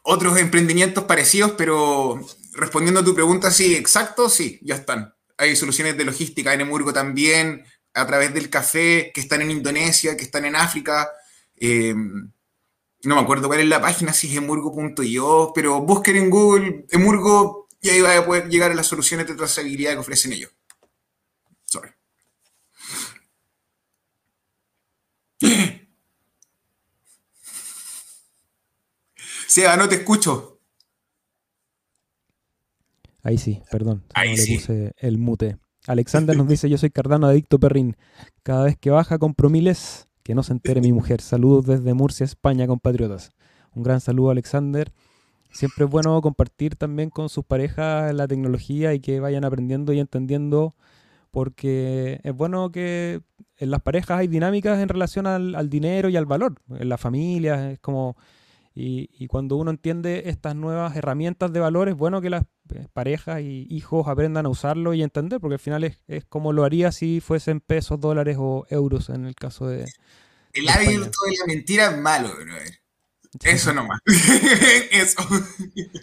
otros 0.02 0.38
emprendimientos 0.38 1.04
parecidos, 1.04 1.52
pero 1.52 2.20
respondiendo 2.52 3.00
a 3.00 3.04
tu 3.04 3.14
pregunta, 3.14 3.50
sí, 3.50 3.74
exacto, 3.74 4.28
sí, 4.28 4.58
ya 4.62 4.76
están 4.76 5.14
hay 5.40 5.56
soluciones 5.56 5.96
de 5.96 6.04
logística 6.04 6.52
en 6.52 6.60
Emurgo 6.60 6.92
también, 6.92 7.64
a 7.94 8.06
través 8.06 8.34
del 8.34 8.50
café, 8.50 9.10
que 9.14 9.22
están 9.22 9.40
en 9.40 9.50
Indonesia, 9.50 10.14
que 10.16 10.24
están 10.24 10.44
en 10.44 10.54
África. 10.54 11.10
Eh, 11.56 11.94
no 11.94 13.14
me 13.14 13.20
acuerdo 13.22 13.48
cuál 13.48 13.60
es 13.60 13.66
la 13.66 13.80
página, 13.80 14.12
si 14.12 14.28
es 14.30 14.36
emurgo.io, 14.36 15.52
pero 15.54 15.80
busquen 15.80 16.16
en 16.16 16.28
Google 16.28 16.84
Emurgo 16.90 17.68
y 17.80 17.88
ahí 17.88 18.02
va 18.02 18.18
a 18.18 18.26
poder 18.26 18.50
llegar 18.50 18.70
a 18.70 18.74
las 18.74 18.86
soluciones 18.86 19.26
de 19.26 19.34
trazabilidad 19.34 19.92
que 19.92 19.98
ofrecen 19.98 20.34
ellos. 20.34 20.50
Sorry. 21.64 21.90
Seba, 29.48 29.76
no 29.76 29.88
te 29.88 29.94
escucho. 29.96 30.59
Ahí 33.22 33.38
sí, 33.38 33.62
perdón. 33.70 34.04
Ahí 34.14 34.30
no 34.30 34.36
sí. 34.36 34.52
le 34.52 34.58
puse 34.58 34.92
el 34.98 35.18
mute. 35.18 35.58
Alexander 35.86 36.36
nos 36.36 36.48
dice, 36.48 36.68
yo 36.68 36.78
soy 36.78 36.90
Cardano 36.90 37.26
adicto 37.26 37.58
perrín. 37.58 37.96
Cada 38.42 38.64
vez 38.64 38.76
que 38.78 38.90
baja 38.90 39.18
compro 39.18 39.48
miles, 39.48 40.08
que 40.22 40.34
no 40.34 40.42
se 40.42 40.52
entere 40.52 40.80
mi 40.80 40.92
mujer. 40.92 41.20
Saludos 41.20 41.66
desde 41.66 41.94
Murcia, 41.94 42.24
España, 42.24 42.66
compatriotas. 42.66 43.32
Un 43.74 43.82
gran 43.82 44.00
saludo, 44.00 44.30
Alexander. 44.30 44.92
Siempre 45.52 45.84
es 45.86 45.90
bueno 45.90 46.20
compartir 46.20 46.76
también 46.76 47.10
con 47.10 47.28
sus 47.28 47.44
parejas 47.44 48.14
la 48.14 48.28
tecnología 48.28 48.94
y 48.94 49.00
que 49.00 49.20
vayan 49.20 49.44
aprendiendo 49.44 49.92
y 49.92 49.98
entendiendo, 49.98 50.76
porque 51.30 52.20
es 52.22 52.34
bueno 52.34 52.70
que 52.70 53.20
en 53.56 53.70
las 53.70 53.82
parejas 53.82 54.18
hay 54.18 54.28
dinámicas 54.28 54.78
en 54.78 54.88
relación 54.88 55.26
al, 55.26 55.54
al 55.56 55.68
dinero 55.68 56.08
y 56.08 56.16
al 56.16 56.26
valor. 56.26 56.54
En 56.78 56.88
la 56.88 56.98
familia 56.98 57.72
es 57.72 57.80
como... 57.80 58.16
Y, 58.74 59.10
y 59.12 59.26
cuando 59.26 59.56
uno 59.56 59.70
entiende 59.70 60.22
estas 60.26 60.54
nuevas 60.54 60.94
herramientas 60.96 61.52
de 61.52 61.58
valor, 61.60 61.88
es 61.88 61.96
bueno 61.96 62.20
que 62.20 62.30
las 62.30 62.44
eh, 62.74 62.86
parejas 62.92 63.40
y 63.40 63.66
hijos 63.68 64.06
aprendan 64.06 64.46
a 64.46 64.48
usarlo 64.48 64.94
y 64.94 65.02
entender, 65.02 65.40
porque 65.40 65.54
al 65.54 65.60
final 65.60 65.82
es, 65.84 65.98
es 66.06 66.24
como 66.24 66.52
lo 66.52 66.64
haría 66.64 66.92
si 66.92 67.20
fuesen 67.20 67.60
pesos, 67.60 67.98
dólares 68.00 68.36
o 68.38 68.66
euros 68.70 69.08
en 69.08 69.26
el 69.26 69.34
caso 69.34 69.66
de... 69.66 69.86
El 70.52 70.66
de 70.66 70.70
hábito 70.70 71.00
de 71.00 71.36
la 71.38 71.46
mentira 71.46 71.90
es 71.90 71.98
malo, 71.98 72.28
brother. 72.34 72.80
Eso 73.44 73.72
nomás. 73.72 74.00
Eso. 74.90 75.20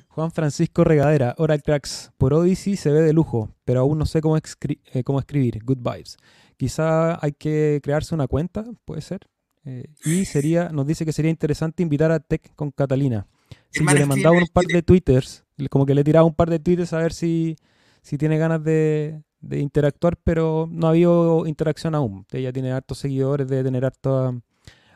Juan 0.07 0.31
Francisco 0.31 0.83
Regadera, 0.85 1.35
hora 1.37 1.57
cracks. 1.57 2.11
Por 2.17 2.33
Odyssey 2.33 2.77
se 2.77 2.89
ve 2.89 3.01
de 3.01 3.11
lujo, 3.13 3.53
pero 3.65 3.81
aún 3.81 3.97
no 3.97 4.05
sé 4.05 4.21
cómo, 4.21 4.37
escri- 4.37 4.79
eh, 4.93 5.03
cómo 5.03 5.19
escribir. 5.19 5.61
Good 5.63 5.79
vibes. 5.79 6.17
Quizá 6.55 7.23
hay 7.23 7.33
que 7.33 7.81
crearse 7.83 8.15
una 8.15 8.27
cuenta, 8.27 8.63
puede 8.85 9.01
ser. 9.01 9.27
Eh, 9.69 9.85
y 10.05 10.23
sería, 10.23 10.69
nos 10.69 10.87
dice 10.87 11.05
que 11.05 11.11
sería 11.11 11.29
interesante 11.29 11.83
invitar 11.83 12.09
a 12.09 12.21
Tech 12.21 12.55
con 12.55 12.71
Catalina. 12.71 13.27
Sí, 13.69 13.83
yo 13.85 13.93
le 13.93 14.05
mandaba 14.05 14.37
un 14.37 14.47
par 14.47 14.63
de 14.63 14.81
twitters, 14.81 15.43
como 15.69 15.85
que 15.85 15.93
le 15.93 16.05
tiraba 16.05 16.25
un 16.25 16.33
par 16.33 16.49
de 16.49 16.57
twitters 16.57 16.93
a 16.93 16.99
ver 16.99 17.11
si, 17.11 17.57
si 18.01 18.17
tiene 18.17 18.37
ganas 18.37 18.63
de, 18.63 19.21
de 19.41 19.59
interactuar, 19.59 20.15
pero 20.23 20.69
no 20.71 20.87
ha 20.87 20.91
habido 20.91 21.45
interacción 21.45 21.95
aún. 21.95 22.25
Ella 22.31 22.53
tiene 22.53 22.71
hartos 22.71 22.99
seguidores, 22.99 23.49
debe 23.49 23.65
tener 23.65 23.83
harto, 23.83 24.41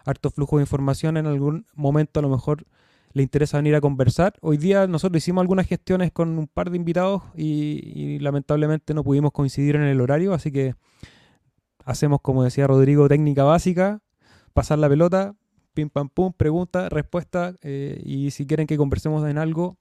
harto 0.06 0.32
flujo 0.32 0.56
de 0.56 0.64
información. 0.64 1.18
En 1.18 1.26
algún 1.26 1.66
momento 1.74 2.22
a 2.22 2.24
lo 2.24 2.30
mejor 2.30 2.66
le 3.12 3.24
interesa 3.24 3.58
venir 3.58 3.76
a 3.76 3.82
conversar. 3.82 4.36
Hoy 4.40 4.56
día 4.56 4.88
nosotros 4.88 5.22
hicimos 5.22 5.42
algunas 5.42 5.68
gestiones 5.68 6.14
con 6.14 6.30
un 6.40 6.48
par 6.48 6.70
de 6.70 6.78
invitados 6.78 7.24
y, 7.36 7.92
y 7.94 8.20
lamentablemente 8.20 8.94
no 8.94 9.04
pudimos 9.04 9.34
coincidir 9.34 9.76
en 9.76 9.82
el 9.82 10.00
horario, 10.00 10.34
así 10.34 10.50
que 10.50 10.76
hacemos, 11.84 12.22
como 12.22 12.46
decía 12.46 12.68
Rodrigo, 12.68 13.10
técnica 13.10 13.44
básica, 13.44 14.02
pasar 14.54 14.80
la 14.80 14.90
pelota, 14.90 15.36
pim 15.74 15.90
pam 15.90 16.10
pum, 16.10 16.34
pregunta, 16.34 16.90
respuesta, 16.90 17.56
eh, 17.62 18.02
y 18.04 18.32
si 18.32 18.46
quieren 18.46 18.68
que 18.68 18.78
conversemos 18.78 19.28
en 19.30 19.38
algo, 19.38 19.78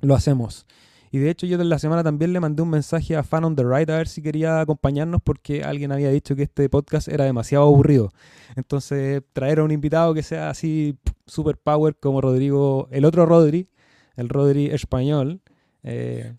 lo 0.00 0.14
hacemos. 0.14 0.66
Y 1.14 1.18
de 1.18 1.28
hecho 1.28 1.46
yo 1.46 1.60
en 1.60 1.68
la 1.68 1.78
semana 1.78 2.02
también 2.02 2.32
le 2.32 2.40
mandé 2.40 2.62
un 2.62 2.70
mensaje 2.70 3.14
a 3.16 3.22
Fan 3.22 3.44
on 3.44 3.54
the 3.54 3.62
Right 3.62 3.88
a 3.90 3.98
ver 3.98 4.08
si 4.08 4.22
quería 4.22 4.60
acompañarnos 4.60 5.20
porque 5.22 5.62
alguien 5.62 5.92
había 5.92 6.08
dicho 6.08 6.34
que 6.34 6.42
este 6.42 6.70
podcast 6.70 7.08
era 7.08 7.26
demasiado 7.26 7.64
aburrido. 7.64 8.10
Entonces 8.56 9.22
traer 9.34 9.58
a 9.58 9.64
un 9.64 9.70
invitado 9.70 10.14
que 10.14 10.22
sea 10.22 10.48
así 10.48 10.96
super 11.26 11.58
power 11.58 11.94
como 11.96 12.22
Rodrigo, 12.22 12.88
el 12.90 13.04
otro 13.04 13.26
Rodri, 13.26 13.68
el 14.16 14.30
Rodri 14.30 14.68
español, 14.68 15.42
eh, 15.82 16.34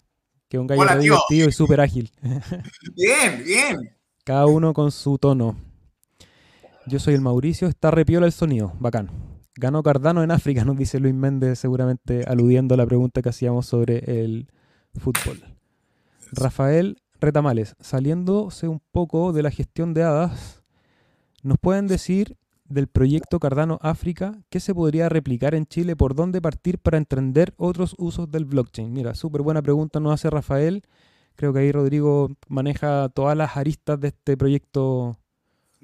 que 0.50 0.58
es 0.58 0.62
un 0.62 0.66
gallo 0.66 0.82
Hola, 0.82 0.98
divertido 0.98 1.50
y 1.50 1.52
súper 1.52 1.80
ágil. 1.80 2.12
Bien, 2.96 3.44
bien. 3.46 3.96
Cada 4.24 4.48
uno 4.48 4.74
con 4.74 4.92
su 4.92 5.20
tono. 5.20 5.56
Yo 6.86 7.00
soy 7.00 7.14
el 7.14 7.22
Mauricio, 7.22 7.70
está 7.70 7.92
repiola 7.92 8.26
el 8.26 8.34
sonido, 8.34 8.74
bacán. 8.78 9.10
Ganó 9.56 9.82
Cardano 9.84 10.22
en 10.22 10.32
África, 10.32 10.66
nos 10.66 10.78
dice 10.78 11.00
Luis 11.00 11.14
Méndez, 11.14 11.60
seguramente 11.60 12.26
aludiendo 12.28 12.74
a 12.74 12.78
la 12.78 12.86
pregunta 12.86 13.22
que 13.22 13.30
hacíamos 13.30 13.68
sobre 13.68 14.24
el 14.24 14.50
fútbol. 14.96 15.42
Rafael 16.34 16.98
Retamales, 17.22 17.78
saliéndose 17.80 18.68
un 18.68 18.82
poco 18.92 19.32
de 19.32 19.44
la 19.44 19.52
gestión 19.52 19.94
de 19.94 20.04
hadas, 20.04 20.62
¿nos 21.42 21.58
pueden 21.58 21.88
decir 21.88 22.36
del 22.66 22.88
proyecto 22.88 23.40
Cardano 23.40 23.80
África 23.82 24.38
qué 24.50 24.60
se 24.60 24.76
podría 24.76 25.08
replicar 25.08 25.56
en 25.56 25.66
Chile? 25.66 25.96
¿Por 25.96 26.16
dónde 26.16 26.42
partir 26.42 26.80
para 26.80 26.98
entender 26.98 27.54
otros 27.56 27.96
usos 27.98 28.30
del 28.30 28.44
blockchain? 28.44 28.92
Mira, 28.92 29.16
súper 29.16 29.42
buena 29.42 29.62
pregunta 29.62 30.02
nos 30.02 30.16
hace 30.16 30.30
Rafael. 30.30 30.84
Creo 31.36 31.54
que 31.54 31.60
ahí 31.60 31.72
Rodrigo 31.72 32.30
maneja 32.50 33.08
todas 33.08 33.38
las 33.38 33.56
aristas 33.56 34.02
de 34.02 34.10
este 34.10 34.36
proyecto 34.36 35.18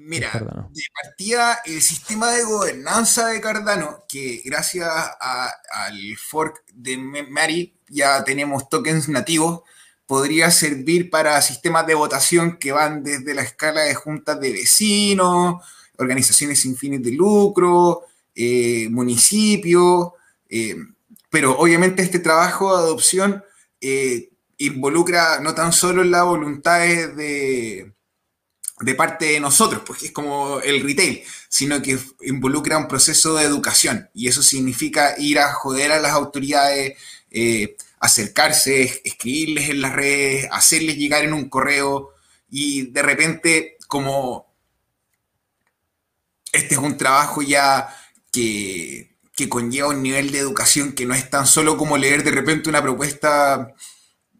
Mira, 0.02 0.30
de 0.72 0.82
partida, 1.02 1.60
el 1.66 1.82
sistema 1.82 2.30
de 2.30 2.42
gobernanza 2.44 3.28
de 3.28 3.40
Cardano, 3.40 4.04
que 4.08 4.40
gracias 4.44 4.88
a- 4.88 5.52
al 5.72 6.16
fork 6.16 6.62
de 6.72 6.96
Mari 6.96 7.74
ya 7.88 8.24
tenemos 8.24 8.68
tokens 8.70 9.08
nativos, 9.08 9.60
podría 10.06 10.50
servir 10.50 11.10
para 11.10 11.40
sistemas 11.42 11.86
de 11.86 11.94
votación 11.94 12.56
que 12.58 12.72
van 12.72 13.02
desde 13.04 13.34
la 13.34 13.42
escala 13.42 13.82
de 13.82 13.94
juntas 13.94 14.40
de 14.40 14.52
vecinos, 14.52 15.62
organizaciones 15.98 16.60
sin 16.60 16.76
fines 16.76 17.02
de 17.02 17.12
lucro, 17.12 18.02
eh, 18.34 18.88
municipios, 18.90 20.12
eh, 20.48 20.76
pero 21.28 21.58
obviamente 21.58 22.02
este 22.02 22.18
trabajo 22.20 22.74
de 22.76 22.82
adopción 22.84 23.44
eh, 23.82 24.30
involucra 24.58 25.40
no 25.40 25.54
tan 25.54 25.72
solo 25.72 26.02
las 26.04 26.24
voluntades 26.24 27.14
de 27.16 27.92
de 28.80 28.94
parte 28.94 29.26
de 29.26 29.40
nosotros, 29.40 29.82
pues 29.86 30.00
que 30.00 30.06
es 30.06 30.12
como 30.12 30.60
el 30.60 30.82
retail, 30.82 31.22
sino 31.48 31.82
que 31.82 31.98
involucra 32.22 32.78
un 32.78 32.88
proceso 32.88 33.34
de 33.36 33.44
educación. 33.44 34.08
Y 34.14 34.28
eso 34.28 34.42
significa 34.42 35.14
ir 35.18 35.38
a 35.38 35.52
joder 35.52 35.92
a 35.92 36.00
las 36.00 36.12
autoridades, 36.12 36.96
eh, 37.30 37.76
acercarse, 38.00 39.02
escribirles 39.04 39.68
en 39.70 39.82
las 39.82 39.92
redes, 39.92 40.48
hacerles 40.50 40.96
llegar 40.96 41.24
en 41.24 41.34
un 41.34 41.48
correo. 41.48 42.10
Y 42.50 42.90
de 42.90 43.02
repente 43.02 43.76
como 43.86 44.46
este 46.52 46.74
es 46.74 46.80
un 46.80 46.96
trabajo 46.96 47.42
ya 47.42 47.94
que, 48.32 49.16
que 49.36 49.48
conlleva 49.48 49.88
un 49.88 50.02
nivel 50.02 50.30
de 50.30 50.38
educación 50.38 50.92
que 50.92 51.06
no 51.06 51.14
es 51.14 51.28
tan 51.28 51.46
solo 51.46 51.76
como 51.76 51.98
leer 51.98 52.24
de 52.24 52.30
repente 52.30 52.68
una 52.68 52.82
propuesta 52.82 53.74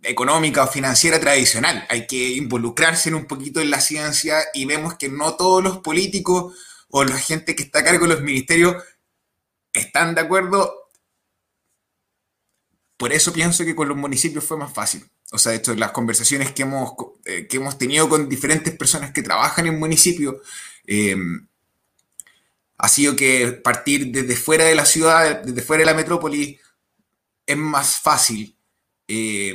económica 0.03 0.65
o 0.65 0.69
financiera 0.69 1.21
tradicional. 1.21 1.87
Hay 1.89 2.07
que 2.07 2.31
involucrarse 2.31 3.09
en 3.09 3.15
un 3.15 3.27
poquito 3.27 3.61
en 3.61 3.71
la 3.71 3.81
ciencia 3.81 4.39
y 4.55 4.65
vemos 4.65 4.95
que 4.95 5.09
no 5.09 5.35
todos 5.35 5.63
los 5.63 5.79
políticos 5.79 6.55
o 6.89 7.05
la 7.05 7.19
gente 7.19 7.55
que 7.55 7.65
está 7.65 7.81
a 7.81 7.85
cargo 7.85 8.07
de 8.07 8.15
los 8.15 8.23
ministerios 8.23 8.83
están 9.73 10.15
de 10.15 10.23
acuerdo. 10.23 10.91
Por 12.97 13.13
eso 13.13 13.33
pienso 13.33 13.65
que 13.65 13.75
con 13.75 13.89
los 13.89 13.97
municipios 13.97 14.45
fue 14.45 14.57
más 14.57 14.73
fácil. 14.73 15.09
O 15.33 15.39
sea, 15.39 15.53
de 15.53 15.59
hecho, 15.59 15.75
las 15.75 15.93
conversaciones 15.93 16.53
que 16.53 16.63
hemos, 16.63 16.93
eh, 17.25 17.47
que 17.47 17.59
hemos 17.59 17.79
tenido 17.79 18.09
con 18.09 18.29
diferentes 18.29 18.77
personas 18.77 19.13
que 19.13 19.23
trabajan 19.23 19.67
en 19.67 19.79
municipios, 19.79 20.37
eh, 20.87 21.17
ha 22.79 22.89
sido 22.89 23.15
que 23.15 23.53
partir 23.53 24.11
desde 24.11 24.37
fuera 24.37 24.65
de 24.65 24.75
la 24.75 24.85
ciudad, 24.85 25.43
desde 25.43 25.63
fuera 25.63 25.83
de 25.83 25.87
la 25.87 25.95
metrópoli, 25.95 26.59
es 27.47 27.57
más 27.57 28.01
fácil 28.01 28.57
eh, 29.07 29.55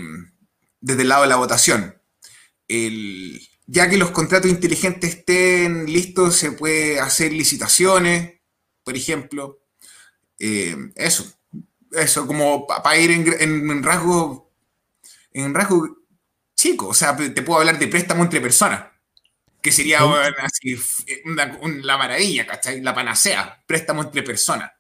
desde 0.86 1.02
el 1.02 1.10
lado 1.10 1.24
de 1.24 1.30
la 1.30 1.36
votación. 1.38 2.00
El, 2.68 3.42
ya 3.66 3.90
que 3.90 3.98
los 3.98 4.12
contratos 4.12 4.52
inteligentes 4.52 5.16
estén 5.16 5.88
listos, 5.88 6.36
se 6.36 6.52
puede 6.52 7.00
hacer 7.00 7.34
licitaciones, 7.34 8.36
por 8.84 8.96
ejemplo. 8.96 9.62
Eh, 10.38 10.76
eso, 10.96 11.26
eso, 11.92 12.28
como 12.28 12.68
para 12.68 12.84
pa 12.84 12.98
ir 12.98 13.10
en, 13.10 13.26
en, 13.40 13.70
en, 13.72 13.84
rasgo, 13.84 14.52
en 15.34 15.56
rasgo 15.56 15.98
chico. 16.56 16.90
O 16.90 16.94
sea, 16.94 17.18
te 17.18 17.42
puedo 17.42 17.60
hablar 17.60 17.80
de 17.80 17.88
préstamo 17.88 18.24
entre 18.24 18.40
personas, 18.40 18.86
que 19.62 19.72
sería 19.72 20.00
¿Sí? 20.00 20.06
bueno, 20.06 20.36
así, 20.40 20.78
una, 21.26 21.58
una, 21.62 21.84
la 21.84 21.98
maravilla, 21.98 22.46
¿cachai? 22.46 22.82
La 22.82 22.94
panacea, 22.94 23.64
préstamo 23.66 24.04
entre 24.04 24.22
personas. 24.22 24.72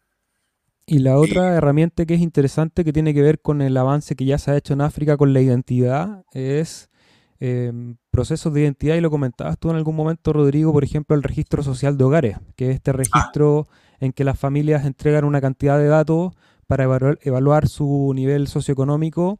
Y 0.88 1.00
la 1.00 1.18
otra 1.18 1.56
herramienta 1.56 2.06
que 2.06 2.14
es 2.14 2.22
interesante 2.22 2.84
que 2.84 2.94
tiene 2.94 3.14
que 3.14 3.22
ver 3.22 3.42
con 3.42 3.62
el 3.62 3.76
avance 3.76 4.16
que 4.16 4.26
ya 4.26 4.38
se 4.38 4.52
ha 4.52 4.58
hecho 4.58 4.74
en 4.74 4.82
África 4.82 5.18
con 5.18 5.34
la 5.34 5.42
identidad 5.42 6.24
es 6.32 6.92
eh, 7.40 7.74
procesos 8.12 8.54
de 8.54 8.62
identidad 8.62 8.96
y 8.96 9.02
lo 9.02 9.10
comentabas 9.10 9.58
tú 9.58 9.72
en 9.72 9.78
algún 9.78 9.96
momento, 9.96 10.32
Rodrigo, 10.32 10.72
por 10.72 10.84
ejemplo, 10.84 11.16
el 11.16 11.24
registro 11.24 11.64
social 11.64 11.98
de 11.98 12.04
hogares, 12.04 12.38
que 12.56 12.70
es 12.70 12.76
este 12.76 12.94
registro 12.94 13.68
ah. 13.70 13.98
en 14.00 14.14
que 14.14 14.24
las 14.24 14.38
familias 14.38 14.86
entregan 14.86 15.26
una 15.26 15.42
cantidad 15.42 15.78
de 15.80 15.88
datos 15.88 16.34
para 16.68 16.84
evaluar, 16.84 17.20
evaluar 17.24 17.68
su 17.68 18.14
nivel 18.16 18.48
socioeconómico 18.48 19.40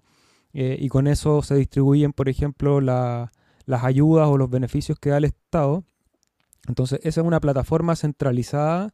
eh, 0.54 0.78
y 0.80 0.90
con 0.90 1.08
eso 1.08 1.42
se 1.42 1.56
distribuyen, 1.56 2.12
por 2.12 2.28
ejemplo, 2.28 2.82
la, 2.82 3.32
las 3.66 3.84
ayudas 3.84 4.28
o 4.30 4.38
los 4.38 4.50
beneficios 4.50 4.98
que 5.00 5.12
da 5.12 5.18
el 5.18 5.26
Estado. 5.26 5.84
Entonces, 6.68 7.00
esa 7.04 7.22
es 7.22 7.28
una 7.28 7.40
plataforma 7.40 7.96
centralizada 7.96 8.94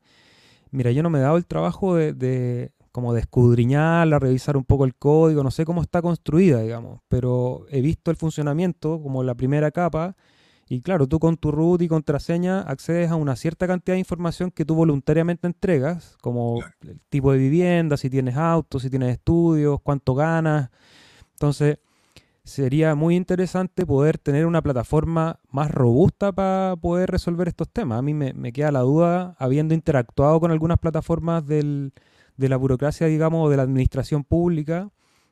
Mira, 0.71 0.91
yo 0.91 1.03
no 1.03 1.09
me 1.09 1.19
he 1.19 1.21
dado 1.21 1.37
el 1.37 1.45
trabajo 1.45 1.95
de, 1.95 2.13
de, 2.13 2.71
como 2.91 3.13
de 3.13 3.21
escudriñarla, 3.21 4.19
revisar 4.19 4.57
un 4.57 4.65
poco 4.65 4.85
el 4.85 4.95
código, 4.95 5.43
no 5.43 5.51
sé 5.51 5.65
cómo 5.65 5.81
está 5.81 6.01
construida, 6.01 6.61
digamos, 6.61 7.01
pero 7.07 7.65
he 7.69 7.81
visto 7.81 8.11
el 8.11 8.17
funcionamiento 8.17 9.01
como 9.01 9.23
la 9.23 9.35
primera 9.35 9.71
capa 9.71 10.15
Y 10.69 10.81
claro, 10.81 11.07
tú 11.07 11.19
con 11.19 11.37
tu 11.37 11.51
root 11.51 11.81
y 11.81 11.87
contraseña 11.87 12.61
accedes 12.61 13.11
a 13.11 13.15
una 13.15 13.35
cierta 13.35 13.67
cantidad 13.67 13.95
de 13.95 13.99
información 13.99 14.51
que 14.51 14.65
tú 14.65 14.75
voluntariamente 14.75 15.47
entregas, 15.47 16.17
como 16.21 16.59
el 16.81 16.99
tipo 17.09 17.31
de 17.31 17.37
vivienda, 17.37 17.97
si 17.97 18.09
tienes 18.09 18.37
auto, 18.37 18.79
si 18.79 18.89
tienes 18.89 19.11
estudios, 19.13 19.79
cuánto 19.81 20.15
ganas. 20.15 20.69
Entonces, 21.33 21.79
sería 22.43 22.95
muy 22.95 23.15
interesante 23.15 23.85
poder 23.85 24.17
tener 24.17 24.45
una 24.45 24.61
plataforma 24.61 25.39
más 25.49 25.69
robusta 25.71 26.31
para 26.31 26.75
poder 26.75 27.09
resolver 27.09 27.47
estos 27.47 27.69
temas. 27.69 27.99
A 27.99 28.01
mí 28.01 28.13
me, 28.13 28.53
queda 28.53 28.71
la 28.71 28.79
duda, 28.81 29.35
habiendo 29.39 29.73
interactuado 29.73 30.39
con 30.39 30.51
algunas 30.51 30.79
plataformas 30.79 31.45
de 31.45 31.91
la 32.37 32.57
burocracia, 32.57 33.07
digamos, 33.07 33.45
o 33.45 33.49
de 33.49 33.57
la 33.57 33.63
administración 33.63 34.23
pública, 34.23 34.89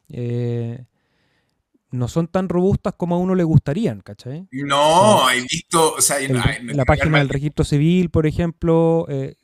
eh, 0.09 0.85
no 1.91 2.07
son 2.07 2.27
tan 2.27 2.49
robustas 2.49 2.93
como 2.95 3.15
a 3.15 3.17
uno 3.17 3.33
le 3.33 3.43
gustarían, 3.43 4.01
¿cachai? 4.01 4.47
No, 4.51 5.29
he 5.31 5.41
visto, 5.41 5.95
o 5.95 6.01
sea, 6.01 6.17
la 6.61 6.85
página 6.85 7.17
del 7.17 7.29
registro 7.29 7.65
civil, 7.65 8.09
por 8.11 8.27
ejemplo, 8.27 9.07
eh, 9.09 9.35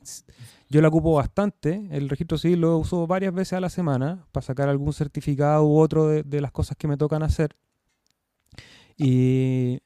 yo 0.68 0.80
la 0.82 0.88
ocupo 0.88 1.14
bastante. 1.14 1.86
El 1.90 2.08
registro 2.08 2.38
civil 2.38 2.60
lo 2.60 2.78
uso 2.78 3.06
varias 3.06 3.32
veces 3.32 3.54
a 3.54 3.60
la 3.60 3.70
semana 3.70 4.26
para 4.32 4.44
sacar 4.44 4.68
algún 4.68 4.92
certificado 4.92 5.64
u 5.64 5.78
otro 5.78 6.08
de, 6.08 6.40
las 6.40 6.52
cosas 6.52 6.76
que 6.76 6.88
me 6.88 6.96
tocan 6.96 7.22
hacer. 7.22 7.56
Y 8.96 9.78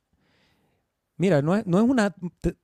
mira, 1.17 1.43
no 1.43 1.57
es, 1.57 1.67
no 1.67 1.79
es 1.79 1.85
una 1.85 2.15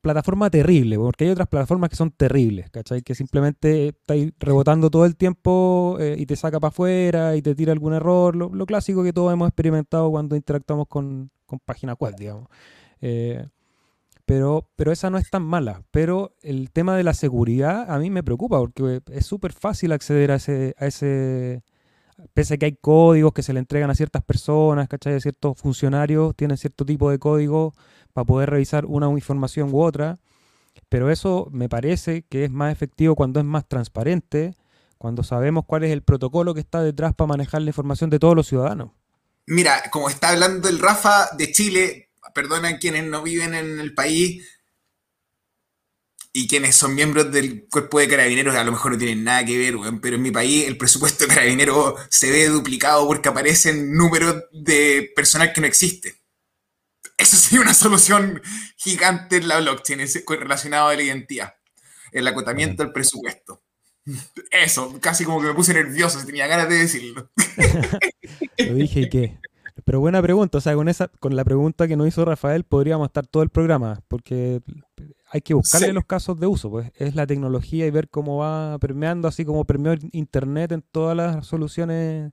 plataforma 0.01 0.49
terrible, 0.49 0.97
porque 0.97 1.25
hay 1.25 1.31
otras 1.31 1.49
plataformas 1.49 1.91
que 1.91 1.97
son 1.97 2.11
terribles, 2.11 2.71
¿cachai? 2.71 3.03
Que 3.03 3.15
simplemente 3.15 3.89
está 3.89 4.15
rebotando 4.39 4.91
todo 4.91 5.05
el 5.05 5.17
tiempo 5.17 5.99
eh, 6.01 6.17
y 6.19 6.25
te 6.25 6.37
saca 6.37 6.59
para 6.59 6.69
afuera 6.71 7.37
y 7.37 7.43
te 7.43 7.55
tira 7.55 7.73
algún 7.73 7.93
error. 7.93 8.35
Lo, 8.35 8.67
clásico 8.67 9.05
que 9.05 9.13
todos 9.13 9.33
hemos 9.33 9.49
experimentado 9.49 10.11
cuando 10.11 10.37
interactuamos 10.37 10.89
con, 10.89 11.31
con 11.45 11.59
páginas 11.59 11.97
web, 11.99 12.15
digamos. 12.17 12.49
Eh, 13.03 13.47
pero, 14.27 14.69
pero 14.75 14.93
esa 14.93 15.09
no 15.09 15.19
es 15.19 15.31
tan 15.31 15.45
mala. 15.45 15.85
Pero 15.93 16.35
el 16.43 16.71
tema 16.73 16.97
de 16.97 17.05
la 17.05 17.15
seguridad 17.15 17.91
a 17.91 17.99
mí 17.99 18.11
me 18.11 18.25
preocupa 18.25 18.59
porque 18.59 19.01
es 19.13 19.25
súper 19.25 19.53
fácil 19.53 19.93
acceder 19.93 20.33
a 20.33 20.35
ese, 20.35 20.75
a 20.79 20.87
ese, 20.87 21.63
pese 22.35 22.55
a 22.55 22.57
que 22.57 22.67
hay 22.67 22.77
códigos 22.77 23.33
que 23.33 23.45
se 23.45 23.53
le 23.53 23.61
entregan 23.61 23.89
a 23.89 23.95
ciertas 23.95 24.25
personas, 24.25 24.89
¿cachai? 24.89 25.15
A 25.15 25.21
ciertos 25.21 25.57
funcionarios 25.59 26.35
tienen 26.35 26.57
cierto 26.57 26.85
tipo 26.85 27.09
de 27.09 27.21
código 27.21 27.73
para 28.13 28.25
poder 28.25 28.51
revisar 28.51 28.85
una 28.85 29.09
información 29.09 29.73
u 29.73 29.81
otra. 29.81 30.19
Pero 30.89 31.11
eso 31.11 31.49
me 31.53 31.69
parece 31.69 32.23
que 32.29 32.45
es 32.45 32.51
más 32.51 32.73
efectivo 32.73 33.15
cuando 33.15 33.39
es 33.39 33.47
más 33.47 33.67
transparente, 33.67 34.57
cuando 34.99 35.23
sabemos 35.23 35.65
cuál 35.67 35.85
es 35.85 35.93
el 35.93 36.03
protocolo 36.03 36.53
que 36.53 36.61
está 36.61 36.83
detrás 36.83 37.15
para 37.15 37.29
manejar 37.29 37.63
la 37.63 37.71
información 37.71 38.11
de 38.11 38.19
todos 38.19 38.35
los 38.35 38.49
ciudadanos. 38.49 38.91
Mira, 39.47 39.85
como 39.93 40.09
está 40.09 40.31
hablando 40.31 40.69
el 40.69 40.81
Rafa 40.81 41.29
de 41.39 41.53
Chile, 41.53 42.06
perdonan 42.37 42.77
quienes 42.77 43.05
no 43.05 43.23
viven 43.23 43.55
en 43.55 43.81
el 43.81 43.95
país 43.95 44.47
y 46.35 46.47
quienes 46.47 46.77
son 46.77 46.95
miembros 46.95 47.33
del 47.33 47.67
cuerpo 47.67 47.99
de 47.99 48.09
carabineros 48.09 48.55
a 48.55 48.63
lo 48.63 48.73
mejor 48.73 48.93
no 48.93 48.99
tienen 48.99 49.25
nada 49.25 49.43
que 49.43 49.57
ver, 49.57 49.75
pero 50.03 50.17
en 50.17 50.23
mi 50.23 50.31
país 50.31 50.67
el 50.67 50.77
presupuesto 50.77 51.25
de 51.27 51.35
carabineros 51.35 51.99
se 52.11 52.31
ve 52.31 52.47
duplicado 52.49 53.07
porque 53.07 53.31
aparecen 53.31 53.97
números 53.97 54.45
de 54.53 55.11
personal 55.17 55.55
que 55.55 55.63
no 55.63 55.67
existe. 55.67 56.17
Eso 57.17 57.39
sería 57.39 57.63
una 57.63 57.73
solución 57.73 58.43
gigante 58.77 59.37
en 59.37 59.49
la 59.49 59.61
blockchain 59.61 60.07
relacionado 60.39 60.89
a 60.89 60.95
la 60.95 61.03
identidad, 61.03 61.55
el 62.13 62.29
acotamiento 62.29 62.83
del 62.83 62.93
presupuesto. 62.93 63.63
Eso, 64.51 65.01
casi 65.01 65.25
como 65.25 65.41
que 65.41 65.49
me 65.49 65.55
puse 65.55 65.73
nervioso, 65.73 66.25
tenía 66.27 66.47
ganas 66.47 66.69
de 66.69 66.77
decirlo. 66.77 67.31
Lo 68.59 68.75
dije 68.75 69.01
y 69.01 69.09
qué. 69.09 69.39
Pero 69.87 70.01
buena 70.01 70.21
pregunta, 70.21 70.59
o 70.59 70.61
sea, 70.61 70.75
con 70.75 70.89
esa, 70.89 71.07
con 71.07 71.37
la 71.37 71.45
pregunta 71.45 71.87
que 71.87 71.97
nos 71.97 72.09
hizo 72.09 72.25
Rafael 72.25 72.65
podríamos 72.65 73.07
estar 73.07 73.25
todo 73.25 73.45
el 73.45 73.51
programa, 73.51 74.01
porque 74.09 74.61
hay 75.31 75.41
que 75.43 75.55
buscarle 75.55 75.93
los 75.93 76.05
casos 76.05 76.41
de 76.41 76.49
uso, 76.49 76.69
pues 76.71 76.91
es 76.97 77.15
la 77.15 77.25
tecnología 77.25 77.87
y 77.87 77.91
ver 77.93 78.09
cómo 78.09 78.39
va 78.39 78.81
permeando, 78.81 79.29
así 79.29 79.45
como 79.45 79.65
permeó 79.65 79.95
Internet 80.11 80.73
en 80.73 80.83
todas 80.83 81.17
las 81.17 81.47
soluciones 81.47 82.33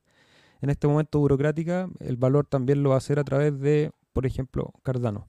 en 0.61 0.69
este 0.71 0.87
momento 0.87 1.19
burocrática, 1.19 1.89
el 1.99 2.17
valor 2.17 2.47
también 2.47 2.81
lo 2.81 2.89
va 2.89 2.95
a 2.95 2.97
hacer 2.97 3.19
a 3.19 3.23
través 3.23 3.59
de, 3.59 3.91
por 4.13 4.25
ejemplo, 4.25 4.73
Cardano. 4.81 5.27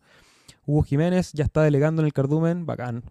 Hugo 0.64 0.82
Jiménez 0.82 1.30
ya 1.34 1.44
está 1.44 1.60
delegando 1.60 2.00
en 2.00 2.06
el 2.06 2.14
cardumen, 2.14 2.64
bacán. 2.64 3.04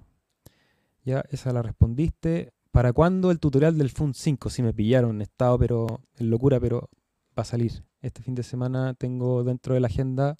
Ya, 1.05 1.23
esa 1.29 1.53
la 1.53 1.61
respondiste. 1.61 2.51
¿Para 2.71 2.93
cuándo 2.93 3.29
el 3.29 3.39
tutorial 3.39 3.77
del 3.77 3.91
FUN 3.91 4.15
5? 4.15 4.49
Si 4.49 4.63
me 4.63 4.73
pillaron, 4.73 5.21
estado 5.21 5.59
pero 5.59 6.01
en 6.17 6.31
locura, 6.31 6.59
pero 6.59 6.89
va 7.37 7.43
a 7.43 7.45
salir. 7.45 7.83
Este 8.03 8.21
fin 8.21 8.35
de 8.35 8.43
semana 8.43 8.93
tengo 8.95 9.45
dentro 9.45 9.73
de 9.73 9.79
la 9.79 9.87
agenda 9.87 10.35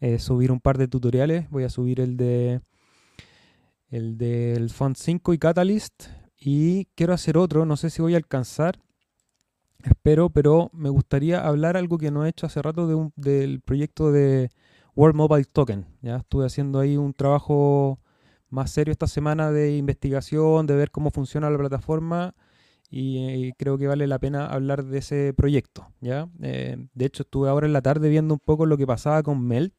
eh, 0.00 0.18
subir 0.18 0.50
un 0.50 0.58
par 0.58 0.78
de 0.78 0.88
tutoriales. 0.88 1.48
Voy 1.48 1.62
a 1.62 1.70
subir 1.70 2.00
el 2.00 2.16
de 2.16 2.60
el 3.88 4.18
del 4.18 4.68
Font 4.70 4.96
5 4.96 5.32
y 5.32 5.38
Catalyst. 5.38 6.08
Y 6.36 6.86
quiero 6.96 7.12
hacer 7.14 7.38
otro, 7.38 7.64
no 7.66 7.76
sé 7.76 7.88
si 7.90 8.02
voy 8.02 8.14
a 8.14 8.16
alcanzar. 8.16 8.80
Espero, 9.84 10.28
pero 10.28 10.70
me 10.72 10.88
gustaría 10.88 11.46
hablar 11.46 11.76
algo 11.76 11.98
que 11.98 12.10
no 12.10 12.26
he 12.26 12.30
hecho 12.30 12.46
hace 12.46 12.60
rato 12.60 12.88
de 12.88 13.10
del 13.14 13.60
proyecto 13.60 14.10
de 14.10 14.50
World 14.96 15.14
Mobile 15.14 15.44
Token. 15.44 15.86
Ya 16.02 16.16
estuve 16.16 16.46
haciendo 16.46 16.80
ahí 16.80 16.96
un 16.96 17.14
trabajo 17.14 18.00
más 18.48 18.72
serio 18.72 18.90
esta 18.90 19.06
semana 19.06 19.52
de 19.52 19.76
investigación, 19.76 20.66
de 20.66 20.74
ver 20.74 20.90
cómo 20.90 21.12
funciona 21.12 21.48
la 21.48 21.58
plataforma 21.58 22.34
y, 22.96 23.52
creo 23.54 23.76
que 23.76 23.88
vale 23.88 24.06
la 24.06 24.20
pena 24.20 24.46
hablar 24.46 24.84
de 24.84 24.98
ese 24.98 25.34
proyecto. 25.34 25.88
¿ya? 26.00 26.28
Eh, 26.40 26.76
de 26.94 27.04
hecho, 27.04 27.24
estuve 27.24 27.48
ahora 27.48 27.66
en 27.66 27.72
la 27.72 27.82
tarde 27.82 28.08
viendo 28.08 28.34
un 28.34 28.40
poco 28.40 28.66
lo 28.66 28.76
que 28.76 28.86
pasaba 28.86 29.22
con 29.24 29.44
Melt, 29.44 29.74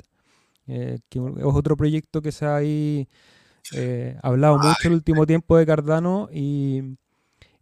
eh, 0.67 0.99
que 1.08 1.19
es 1.19 1.43
otro 1.43 1.78
proyecto 1.78 2.21
que 2.21 2.34
se 2.34 2.45
ha 2.45 2.58
ahí 2.58 3.08
eh, 3.73 4.17
hablado 4.21 4.58
mucho 4.58 4.89
el 4.89 4.95
último 4.95 5.25
tiempo 5.25 5.56
de 5.56 5.65
Cardano 5.65 6.28
y, 6.30 6.97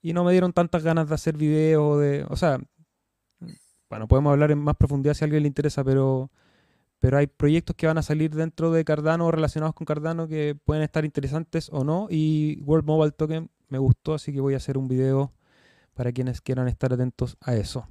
y, 0.01 0.13
no 0.13 0.23
me 0.23 0.31
dieron 0.31 0.53
tantas 0.53 0.83
ganas 0.83 1.07
de 1.07 1.15
hacer 1.15 1.37
videos, 1.37 2.01
de, 2.01 2.25
o 2.29 2.35
sea, 2.35 2.57
bueno, 3.89 4.07
podemos 4.07 4.31
hablar 4.31 4.49
en 4.49 4.57
más 4.57 4.75
profundidad 4.75 5.13
si 5.13 5.23
a 5.23 5.25
alguien 5.25 5.43
le 5.43 5.47
interesa, 5.47 5.83
pero, 5.83 6.31
pero 6.99 7.19
hay 7.19 7.27
proyectos 7.27 7.75
que 7.75 7.85
van 7.85 7.99
a 7.99 8.01
salir 8.01 8.33
dentro 8.33 8.71
de 8.71 8.83
Cardano 8.83 9.29
relacionados 9.29 9.75
con 9.75 9.85
Cardano 9.85 10.27
que 10.27 10.57
pueden 10.65 10.81
estar 10.81 11.05
interesantes 11.05 11.69
o 11.71 11.83
no 11.83 12.07
y 12.09 12.59
World 12.61 12.87
Mobile 12.87 13.11
Token 13.11 13.51
me 13.69 13.77
gustó, 13.77 14.15
así 14.15 14.33
que 14.33 14.41
voy 14.41 14.55
a 14.55 14.57
hacer 14.57 14.79
un 14.79 14.87
video 14.87 15.31
para 15.93 16.11
quienes 16.11 16.41
quieran 16.41 16.67
estar 16.67 16.93
atentos 16.93 17.37
a 17.41 17.55
eso. 17.55 17.87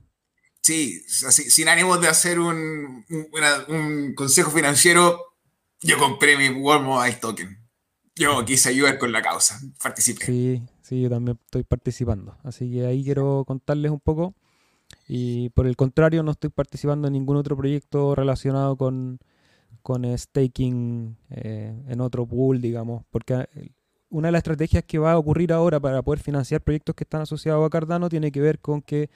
Sí, 0.61 1.03
sin 1.09 1.69
ánimo 1.69 1.99
de 1.99 2.07
hacer 2.09 2.39
un, 2.39 3.05
consejo 4.15 4.51
financiero, 4.51 5.21
yo 5.81 5.99
compré 5.99 6.37
mi 6.37 6.49
World 6.51 6.87
Mobile 6.87 7.17
Token. 7.17 7.59
Yo 8.15 8.45
quise 8.45 8.69
ayudar 8.69 8.99
con 8.99 9.11
la 9.11 9.23
causa, 9.23 9.61
participé. 9.83 10.25
Sí, 10.25 10.63
sí, 10.83 11.03
yo 11.03 11.11
también 11.11 11.39
estoy 11.45 11.65
participando. 11.65 12.39
Así 12.45 12.71
que 12.71 12.87
ahí 12.87 13.03
quiero 13.03 13.45
contarles 13.45 13.91
un 13.91 13.99
poco. 13.99 14.35
Y 15.09 15.49
por 15.51 15.67
el 15.67 15.77
contrario, 15.77 16.23
no 16.23 16.31
estoy 16.31 16.51
participando 16.51 17.09
en 17.09 17.15
ningún 17.15 17.37
otro 17.37 17.57
proyecto 17.57 18.15
relacionado 18.15 18.77
con, 18.77 19.19
con 19.83 20.05
staking 20.17 21.17
eh, 21.31 21.75
en 21.89 22.01
otro 22.01 22.27
pool, 22.27 22.61
digamos, 22.61 23.05
porque 23.11 23.49
una 24.13 24.29
de 24.29 24.33
las 24.33 24.41
estrategias 24.41 24.85
que 24.85 24.99
va 24.99 25.13
a 25.13 25.19
ocurrir 25.19 25.53
ahora 25.53 25.81
para 25.81 26.03
poder 26.03 26.21
financiar 26.21 26.61
proyectos 26.61 26.95
que 26.95 27.05
están 27.05 27.23
asociados 27.23 27.67
a 27.67 27.71
Cardano 27.71 28.09
tiene 28.09 28.31
que 28.31 28.41
ver 28.41 28.61
con 28.61 28.83
que 28.83 29.11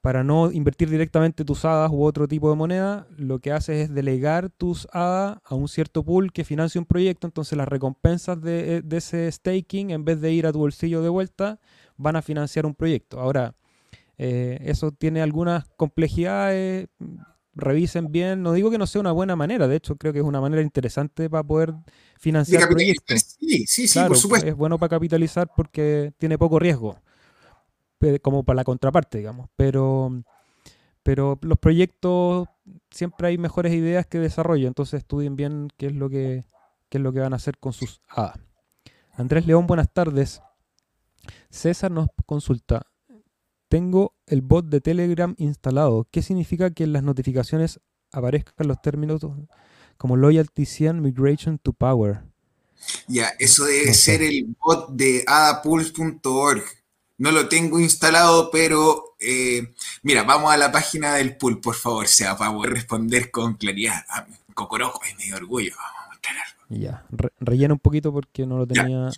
para 0.00 0.22
no 0.22 0.52
invertir 0.52 0.90
directamente 0.90 1.44
tus 1.44 1.64
hadas 1.64 1.90
u 1.90 2.04
otro 2.04 2.28
tipo 2.28 2.48
de 2.48 2.56
moneda, 2.56 3.06
lo 3.16 3.40
que 3.40 3.50
haces 3.50 3.88
es 3.88 3.94
delegar 3.94 4.48
tus 4.50 4.86
hadas 4.92 5.38
a 5.44 5.54
un 5.54 5.66
cierto 5.66 6.04
pool 6.04 6.32
que 6.32 6.44
financia 6.44 6.80
un 6.80 6.86
proyecto, 6.86 7.26
entonces 7.26 7.58
las 7.58 7.66
recompensas 7.66 8.40
de, 8.40 8.76
eh, 8.76 8.82
ese 8.90 9.30
staking, 9.32 9.90
en 9.90 10.04
vez 10.04 10.20
de 10.20 10.32
ir 10.32 10.46
a 10.46 10.52
tu 10.52 10.60
bolsillo 10.60 11.02
de 11.02 11.08
vuelta, 11.08 11.58
van 11.96 12.14
a 12.14 12.22
financiar 12.22 12.64
un 12.64 12.74
proyecto. 12.74 13.18
Ahora, 13.18 13.54
eh, 14.18 14.58
eso 14.62 14.92
tiene 14.92 15.20
algunas 15.20 15.66
complejidades, 15.76 16.88
revisen 17.58 18.10
bien. 18.10 18.42
No 18.42 18.52
digo 18.52 18.70
que 18.70 18.78
no 18.78 18.86
sea 18.86 19.00
una 19.00 19.12
buena 19.12 19.36
manera, 19.36 19.68
de 19.68 19.76
hecho 19.76 19.96
creo 19.96 20.12
que 20.12 20.20
es 20.20 20.24
una 20.24 20.40
manera 20.40 20.62
interesante 20.62 21.28
para 21.28 21.42
poder 21.42 21.74
financiar 22.18 22.68
proyectos. 22.68 23.36
Sí, 23.38 23.66
sí, 23.66 23.88
sí, 23.88 24.00
por 24.06 24.16
supuesto. 24.16 24.48
Es 24.48 24.56
bueno 24.56 24.78
para 24.78 24.90
capitalizar 24.90 25.50
porque 25.54 26.12
tiene 26.18 26.38
poco 26.38 26.58
riesgo, 26.58 27.00
como 28.22 28.44
para 28.44 28.56
la 28.56 28.64
contraparte, 28.64 29.18
digamos. 29.18 29.48
Pero, 29.56 30.22
pero 31.02 31.38
los 31.42 31.58
proyectos 31.58 32.48
siempre 32.90 33.28
hay 33.28 33.38
mejores 33.38 33.72
ideas 33.74 34.06
que 34.06 34.18
desarrollo, 34.18 34.68
entonces 34.68 34.98
estudien 34.98 35.36
bien 35.36 35.68
qué 35.76 35.86
es 35.86 35.94
lo 35.94 36.08
que, 36.08 36.44
qué 36.88 36.98
es 36.98 37.04
lo 37.04 37.12
que 37.12 37.20
van 37.20 37.32
a 37.32 37.36
hacer 37.36 37.58
con 37.58 37.72
sus 37.72 38.00
A. 38.08 38.34
Andrés 39.12 39.46
León, 39.46 39.66
buenas 39.66 39.92
tardes. 39.92 40.40
César 41.50 41.90
nos 41.90 42.08
consulta, 42.24 42.86
tengo 43.68 44.14
el 44.26 44.42
bot 44.42 44.66
de 44.66 44.80
Telegram 44.80 45.34
instalado. 45.38 46.06
¿Qué 46.10 46.22
significa 46.22 46.70
que 46.70 46.84
en 46.84 46.92
las 46.92 47.02
notificaciones 47.02 47.80
aparezcan 48.12 48.68
los 48.68 48.80
términos 48.80 49.20
como 49.96 50.16
Loyalty 50.16 50.64
100 50.64 51.02
Migration 51.02 51.58
to 51.58 51.72
Power? 51.72 52.22
Ya, 53.06 53.34
eso 53.38 53.64
debe 53.64 53.92
ser 53.94 54.22
el 54.22 54.56
bot 54.58 54.90
de 54.90 55.24
adapulse.org. 55.26 56.62
No 57.18 57.32
lo 57.32 57.48
tengo 57.48 57.80
instalado, 57.80 58.50
pero 58.50 59.16
eh, 59.18 59.72
mira, 60.02 60.22
vamos 60.22 60.52
a 60.52 60.56
la 60.56 60.70
página 60.70 61.16
del 61.16 61.36
pool, 61.36 61.60
por 61.60 61.74
favor, 61.74 62.06
sea 62.06 62.36
para 62.36 62.52
poder 62.52 62.74
responder 62.74 63.30
con 63.30 63.54
claridad. 63.54 64.04
Ah, 64.08 64.26
Cocoroco 64.54 65.00
es 65.04 65.16
medio 65.18 65.36
orgullo, 65.36 65.72
vamos 65.76 66.04
a 66.04 66.08
mostrar 66.08 66.36
algo. 66.36 66.64
Ya, 66.70 67.04
rellena 67.40 67.74
un 67.74 67.80
poquito 67.80 68.12
porque 68.12 68.46
no 68.46 68.58
lo 68.58 68.66
tenía. 68.66 69.10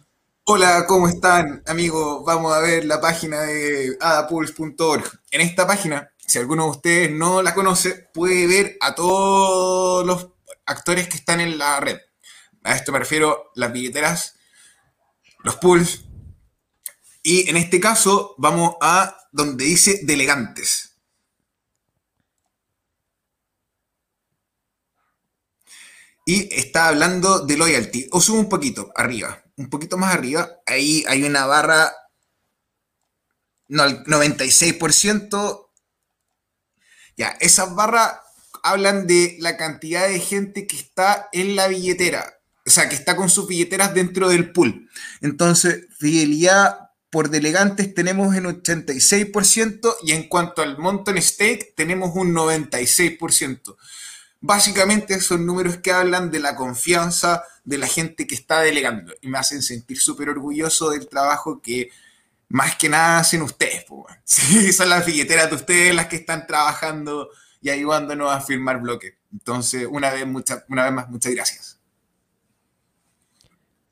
Hola, 0.53 0.85
¿cómo 0.89 1.07
están, 1.07 1.63
amigos? 1.65 2.25
Vamos 2.27 2.53
a 2.53 2.59
ver 2.59 2.85
la 2.85 3.01
página 3.01 3.43
de 3.43 3.97
adapulse.org. 4.01 5.21
En 5.31 5.43
esta 5.43 5.65
página, 5.65 6.11
si 6.27 6.41
alguno 6.41 6.65
de 6.65 6.71
ustedes 6.71 7.11
no 7.13 7.41
la 7.41 7.55
conoce, 7.55 8.09
puede 8.13 8.49
ver 8.49 8.77
a 8.81 8.97
todos 8.97 10.05
los 10.05 10.31
actores 10.67 11.09
que 11.09 11.19
están 11.19 11.41
en 11.41 11.57
la 11.57 11.79
red. 11.79 12.01
A 12.65 12.75
esto 12.75 12.91
me 12.91 12.99
refiero 12.99 13.53
las 13.55 13.73
billeteras, 13.73 14.41
los 15.45 15.55
pools. 15.55 16.07
Y 17.23 17.49
en 17.49 17.57
este 17.57 17.79
caso, 17.79 18.35
vamos 18.37 18.75
a 18.81 19.19
donde 19.31 19.67
dice 19.67 20.01
delegantes. 20.03 20.91
y 26.27 26.49
está 26.55 26.87
hablando 26.87 27.41
de 27.41 27.57
loyalty. 27.57 28.07
O 28.13 28.21
subo 28.21 28.39
un 28.39 28.49
poquito 28.49 28.93
arriba, 28.95 29.40
un 29.61 29.69
poquito 29.69 29.99
más 29.99 30.15
arriba. 30.15 30.51
Ahí 30.67 31.05
hay 31.07 31.23
una 31.23 31.45
barra, 31.45 31.93
no, 33.69 33.85
el 33.85 34.03
96%. 34.05 35.67
Ya, 37.17 37.37
esas 37.41 37.75
barras 37.75 38.15
hablan 38.63 39.07
de 39.07 39.37
la 39.41 39.59
cantidad 39.59 40.09
de 40.09 40.19
gente 40.19 40.67
que 40.67 40.77
está 40.77 41.29
en 41.33 41.57
la 41.57 41.69
billetera. 41.69 42.39
O 42.67 42.71
sea, 42.71 42.89
que 42.89 42.95
está 42.95 43.17
con 43.17 43.29
sus 43.29 43.47
billeteras 43.47 43.93
dentro 43.93 44.29
del 44.31 44.51
pool. 44.53 44.89
Entonces, 45.21 45.87
fidelidad 45.99 46.91
por 47.11 47.29
delegantes 47.29 47.93
tenemos 47.93 48.35
en 48.35 48.45
86% 48.45 49.97
y 50.05 50.13
en 50.13 50.29
cuanto 50.29 50.63
al 50.63 50.79
monto 50.79 51.11
en 51.11 51.21
stake 51.21 51.75
tenemos 51.77 52.13
un 52.15 52.33
96%. 52.33 53.77
Básicamente 54.41 55.21
son 55.21 55.45
números 55.45 55.79
que 55.79 55.93
hablan 55.93 56.31
de 56.31 56.41
la 56.41 56.57
confianza 56.57 57.45
de 57.65 57.79
la 57.79 57.87
gente 57.87 58.27
que 58.27 58.35
está 58.35 58.61
delegando 58.61 59.13
y 59.21 59.29
me 59.29 59.39
hacen 59.39 59.63
sentir 59.63 59.99
súper 59.99 60.31
orgulloso 60.31 60.91
del 60.91 61.09
trabajo 61.09 61.61
que 61.61 61.91
más 62.49 62.77
que 62.77 62.89
nada 62.89 63.19
hacen 63.19 63.43
ustedes. 63.43 63.85
Sí, 64.25 64.73
son 64.73 64.89
las 64.89 65.05
billeteras 65.05 65.51
de 65.51 65.57
ustedes 65.57 65.95
las 65.95 66.07
que 66.07 66.17
están 66.17 66.47
trabajando 66.47 67.31
y 67.61 67.71
ayudándonos 67.71 68.31
a 68.31 68.41
firmar 68.41 68.81
bloques. 68.81 69.15
Entonces, 69.33 69.87
una 69.91 70.11
vez, 70.11 70.25
una 70.69 70.85
vez 70.85 70.93
más, 70.93 71.09
muchas 71.09 71.35
gracias. 71.35 71.81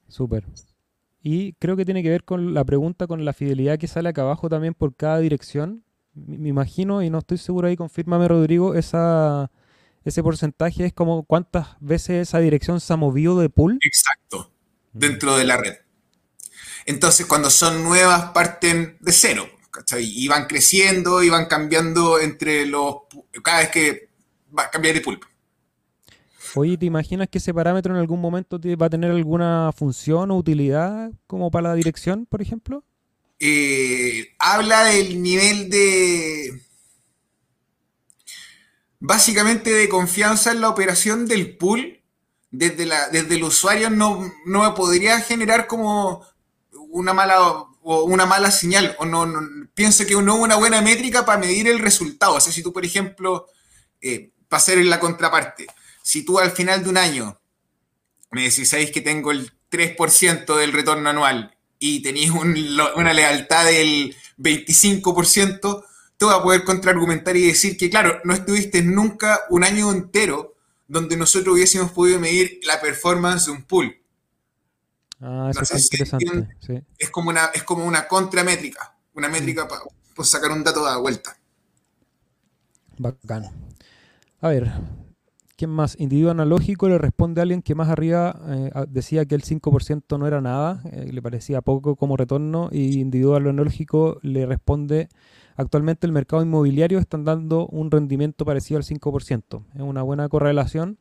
Súper. 0.09 0.45
Y 1.23 1.53
creo 1.55 1.77
que 1.77 1.85
tiene 1.85 2.03
que 2.03 2.11
ver 2.11 2.25
con 2.25 2.55
la 2.55 2.65
pregunta 2.65 3.07
con 3.07 3.25
la 3.25 3.33
fidelidad 3.33 3.79
que 3.79 3.89
sale 3.89 4.09
acá 4.09 4.23
abajo 4.23 4.49
también 4.49 4.75
por 4.75 4.95
cada 4.95 5.19
dirección. 5.19 5.85
Me 6.15 6.49
imagino, 6.49 7.03
y 7.03 7.11
no 7.11 7.19
estoy 7.19 7.39
seguro 7.39 7.69
ahí, 7.69 7.77
confírmame 7.77 8.27
Rodrigo, 8.27 8.75
esa 8.75 9.51
ese 10.05 10.23
porcentaje 10.23 10.87
es 10.87 10.93
como 10.93 11.25
cuántas 11.25 11.77
veces 11.81 12.29
esa 12.29 12.39
dirección 12.39 12.81
se 12.81 12.93
ha 12.93 12.97
movido 12.97 13.39
de 13.39 13.51
pool. 13.51 13.79
Exacto, 13.83 14.53
dentro 14.93 15.37
de 15.37 15.45
la 15.45 15.57
red. 15.57 15.75
Entonces, 16.87 17.27
cuando 17.27 17.51
son 17.51 17.85
nuevas, 17.85 18.31
parten 18.33 18.97
de 19.01 19.13
cero, 19.13 19.49
¿cachai? 19.71 20.05
Y 20.05 20.27
van 20.29 20.47
creciendo 20.47 21.23
y 21.23 21.29
van 21.29 21.47
cambiando 21.47 22.19
entre 22.19 22.65
los. 22.67 22.97
cada 23.43 23.59
vez 23.59 23.69
que 23.69 24.09
va 24.57 24.65
a 24.65 24.71
cambiar 24.71 24.95
de 24.95 25.01
pool. 25.03 25.21
Oye, 26.55 26.79
¿te 26.79 26.87
imaginas 26.87 27.29
que 27.29 27.39
ese 27.39 27.53
parámetro 27.53 27.93
en 27.95 28.01
algún 28.01 28.21
momento 28.21 28.59
va 28.81 28.87
a 28.87 28.91
tener 28.91 29.11
alguna 29.11 29.71
función 29.77 30.31
o 30.31 30.37
utilidad 30.37 31.13
como 31.27 31.51
para 31.51 31.71
la 31.71 31.75
dirección, 31.75 32.27
por 32.27 32.41
ejemplo? 32.41 32.85
Eh, 33.39 34.35
habla 34.39 34.85
del 34.85 35.23
nivel 35.23 35.71
de 35.71 36.61
básicamente 39.01 39.73
de 39.73 39.89
confianza 39.89 40.53
en 40.53 40.61
la 40.61 40.69
operación 40.69 41.27
del 41.27 41.57
pool, 41.57 42.03
desde, 42.51 42.87
la, 42.87 43.09
desde 43.09 43.37
el 43.37 43.45
usuario 43.45 43.91
no, 43.91 44.33
no 44.47 44.75
podría 44.75 45.21
generar 45.21 45.67
como 45.67 46.25
una 46.71 47.13
mala 47.13 47.69
o 47.91 48.03
una 48.05 48.27
mala 48.27 48.51
señal, 48.51 48.95
o 48.99 49.07
no, 49.07 49.27
pienso 49.73 50.05
que 50.05 50.15
no 50.15 50.35
hubo 50.35 50.45
una 50.45 50.57
buena 50.57 50.83
métrica 50.83 51.25
para 51.25 51.39
medir 51.39 51.69
el 51.69 51.79
resultado. 51.79 52.35
O 52.35 52.41
sea, 52.41 52.53
si 52.53 52.63
tú, 52.63 52.73
por 52.73 52.85
ejemplo, 52.85 53.47
eh, 54.03 54.31
para 54.49 54.59
hacer 54.59 54.85
la 54.85 55.01
contraparte, 55.01 55.67
si 56.03 56.23
tú 56.23 56.39
al 56.39 56.51
final 56.51 56.83
de 56.83 56.91
un 56.91 56.99
año 56.99 57.41
me 58.31 58.43
decís, 58.43 58.69
sabéis 58.69 58.91
que 58.91 59.01
tengo 59.01 59.31
el 59.31 59.53
3% 59.71 60.57
del 60.57 60.73
retorno 60.73 61.09
anual 61.09 61.57
y 61.79 62.03
tenéis 62.03 62.31
una 62.31 63.13
lealtad 63.15 63.65
del 63.65 64.15
25%, 64.39 65.85
te 66.19 66.27
va 66.27 66.35
a 66.35 66.43
poder 66.43 66.65
contraargumentar 66.65 67.37
y 67.37 67.47
decir 67.47 67.77
que, 67.77 67.89
claro, 67.89 68.21
no 68.25 68.35
estuviste 68.35 68.83
nunca 68.83 69.41
un 69.51 69.63
año 69.63 69.93
entero 69.93 70.57
donde 70.89 71.17
nosotros 71.17 71.55
hubiésemos 71.55 71.93
podido 71.93 72.19
medir 72.19 72.61
la 72.65 72.81
performance 72.81 73.47
de 73.47 73.53
un 73.53 73.63
pool. 73.63 73.95
Ah, 75.21 75.51
eso 75.51 75.63
es 75.63 75.85
interesante. 75.85 76.57
Es, 76.99 77.11
como 77.11 77.31
una, 77.31 77.47
es 77.55 77.63
como 77.63 77.85
una 77.85 78.09
contramétrica, 78.09 78.97
una 79.15 79.29
métrica 79.29 79.65
mm. 79.65 79.69
para 79.69 80.29
sacar 80.29 80.51
un 80.51 80.65
dato 80.65 80.85
de 80.85 81.01
vuelta. 81.01 81.37
Bacán. 82.99 83.45
A 84.41 84.49
ver, 84.49 84.73
¿quién 85.57 85.71
más? 85.71 85.95
Individuo 86.01 86.33
analógico 86.33 86.89
le 86.89 86.99
responde 86.99 87.41
a 87.41 87.43
alguien 87.43 87.63
que 87.63 87.77
más 87.77 87.89
arriba 87.89 88.41
eh, 88.49 88.71
decía 88.89 89.25
que 89.25 89.37
el 89.37 89.43
5% 89.43 90.19
no 90.19 90.27
era 90.27 90.41
nada, 90.41 90.83
eh, 90.91 91.11
le 91.13 91.23
parecía 91.23 91.61
poco 91.61 91.95
como 91.95 92.17
retorno, 92.17 92.71
y 92.73 92.99
individual 93.01 93.47
analógico 93.47 94.19
le 94.23 94.47
responde 94.47 95.09
Actualmente 95.59 96.07
el 96.07 96.13
mercado 96.13 96.41
inmobiliario 96.41 97.01
está 97.01 97.19
dando 97.19 97.67
un 97.67 97.91
rendimiento 97.91 98.45
parecido 98.45 98.79
al 98.79 98.85
5%. 98.85 99.65
Es 99.75 99.81
una 99.81 100.03
buena 100.03 100.29
correlación. 100.29 100.99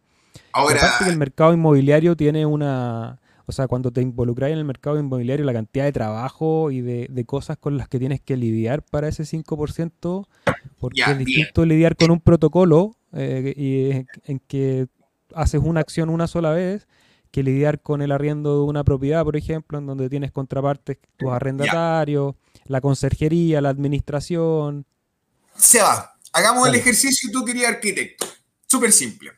Ahora... 0.52 0.78
Aparte 0.78 1.06
que 1.06 1.12
el 1.12 1.17
mercado 1.17 1.54
inmobiliario 1.54 2.17
tiene 2.17 2.43
una... 2.48 3.20
O 3.46 3.52
sea, 3.52 3.67
cuando 3.67 3.91
te 3.91 4.02
involucras 4.02 4.50
en 4.50 4.58
el 4.58 4.65
mercado 4.65 5.00
inmobiliario, 5.00 5.46
la 5.46 5.54
cantidad 5.54 5.86
de 5.86 5.91
trabajo 5.91 6.72
y 6.72 6.82
de, 6.82 7.26
cosas 7.26 7.58
con 7.58 7.78
las 7.78 7.88
que 7.88 8.00
tienes 8.00 8.20
que 8.20 8.36
lidiar 8.36 8.82
para 8.82 9.08
ese 9.08 9.24
5%, 9.24 10.28
porque 10.80 11.02
es 11.02 11.17
distinto 11.20 11.63
lidiar 11.63 11.96
con 11.96 12.10
un 12.10 12.20
protocolo 12.20 12.96
eh, 13.13 13.54
y 13.56 14.06
en 14.30 14.39
que 14.39 14.88
haces 15.36 15.62
una 15.63 15.82
acción 15.82 16.10
una 16.10 16.26
sola 16.26 16.50
vez 16.50 16.88
que 17.32 17.43
lidiar 17.43 17.80
con 17.80 18.02
el 18.02 18.12
arriendo 18.12 18.56
de 18.56 18.63
una 18.63 18.84
propiedad, 18.84 19.24
por 19.24 19.38
ejemplo, 19.38 19.78
en 19.78 19.86
donde 19.86 20.10
tienes 20.10 20.32
contrapartes, 20.32 20.98
tus 21.17 21.30
arrendatarios, 21.30 22.36
la 22.67 22.82
conserjería, 22.82 23.62
la 23.62 23.69
administración. 23.69 24.86
Se 25.56 25.82
va. 25.82 26.15
Hagamos 26.34 26.67
el 26.67 26.75
ejercicio 26.75 27.32
tú 27.32 27.43
querías 27.43 27.69
arquitecto. 27.69 28.27
Súper 28.67 28.91
simple. 28.91 29.32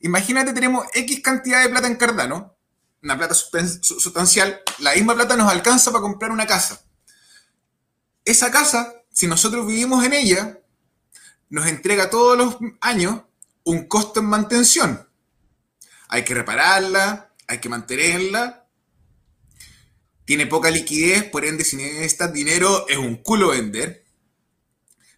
Imagínate, 0.00 0.52
tenemos 0.52 0.86
X 0.94 1.20
cantidad 1.20 1.62
de 1.62 1.68
plata 1.68 1.86
en 1.86 1.96
Cardano, 1.96 2.56
una 3.02 3.16
plata 3.16 3.34
sustancial, 3.34 4.60
la 4.78 4.94
misma 4.94 5.14
plata 5.14 5.36
nos 5.36 5.50
alcanza 5.50 5.90
para 5.90 6.02
comprar 6.02 6.30
una 6.30 6.46
casa. 6.46 6.80
Esa 8.24 8.50
casa, 8.50 8.94
si 9.12 9.26
nosotros 9.26 9.66
vivimos 9.66 10.04
en 10.04 10.12
ella, 10.12 10.58
nos 11.50 11.66
entrega 11.66 12.10
todos 12.10 12.38
los 12.38 12.56
años 12.80 13.22
un 13.64 13.86
costo 13.86 14.20
en 14.20 14.26
mantención. 14.26 15.08
Hay 16.08 16.24
que 16.24 16.34
repararla, 16.34 17.32
hay 17.46 17.58
que 17.58 17.68
mantenerla, 17.68 18.61
tiene 20.24 20.46
poca 20.46 20.70
liquidez, 20.70 21.24
por 21.24 21.44
ende, 21.44 21.64
si 21.64 21.76
necesitas 21.76 22.32
dinero, 22.32 22.86
es 22.88 22.96
un 22.96 23.16
culo 23.16 23.48
vender. 23.48 24.04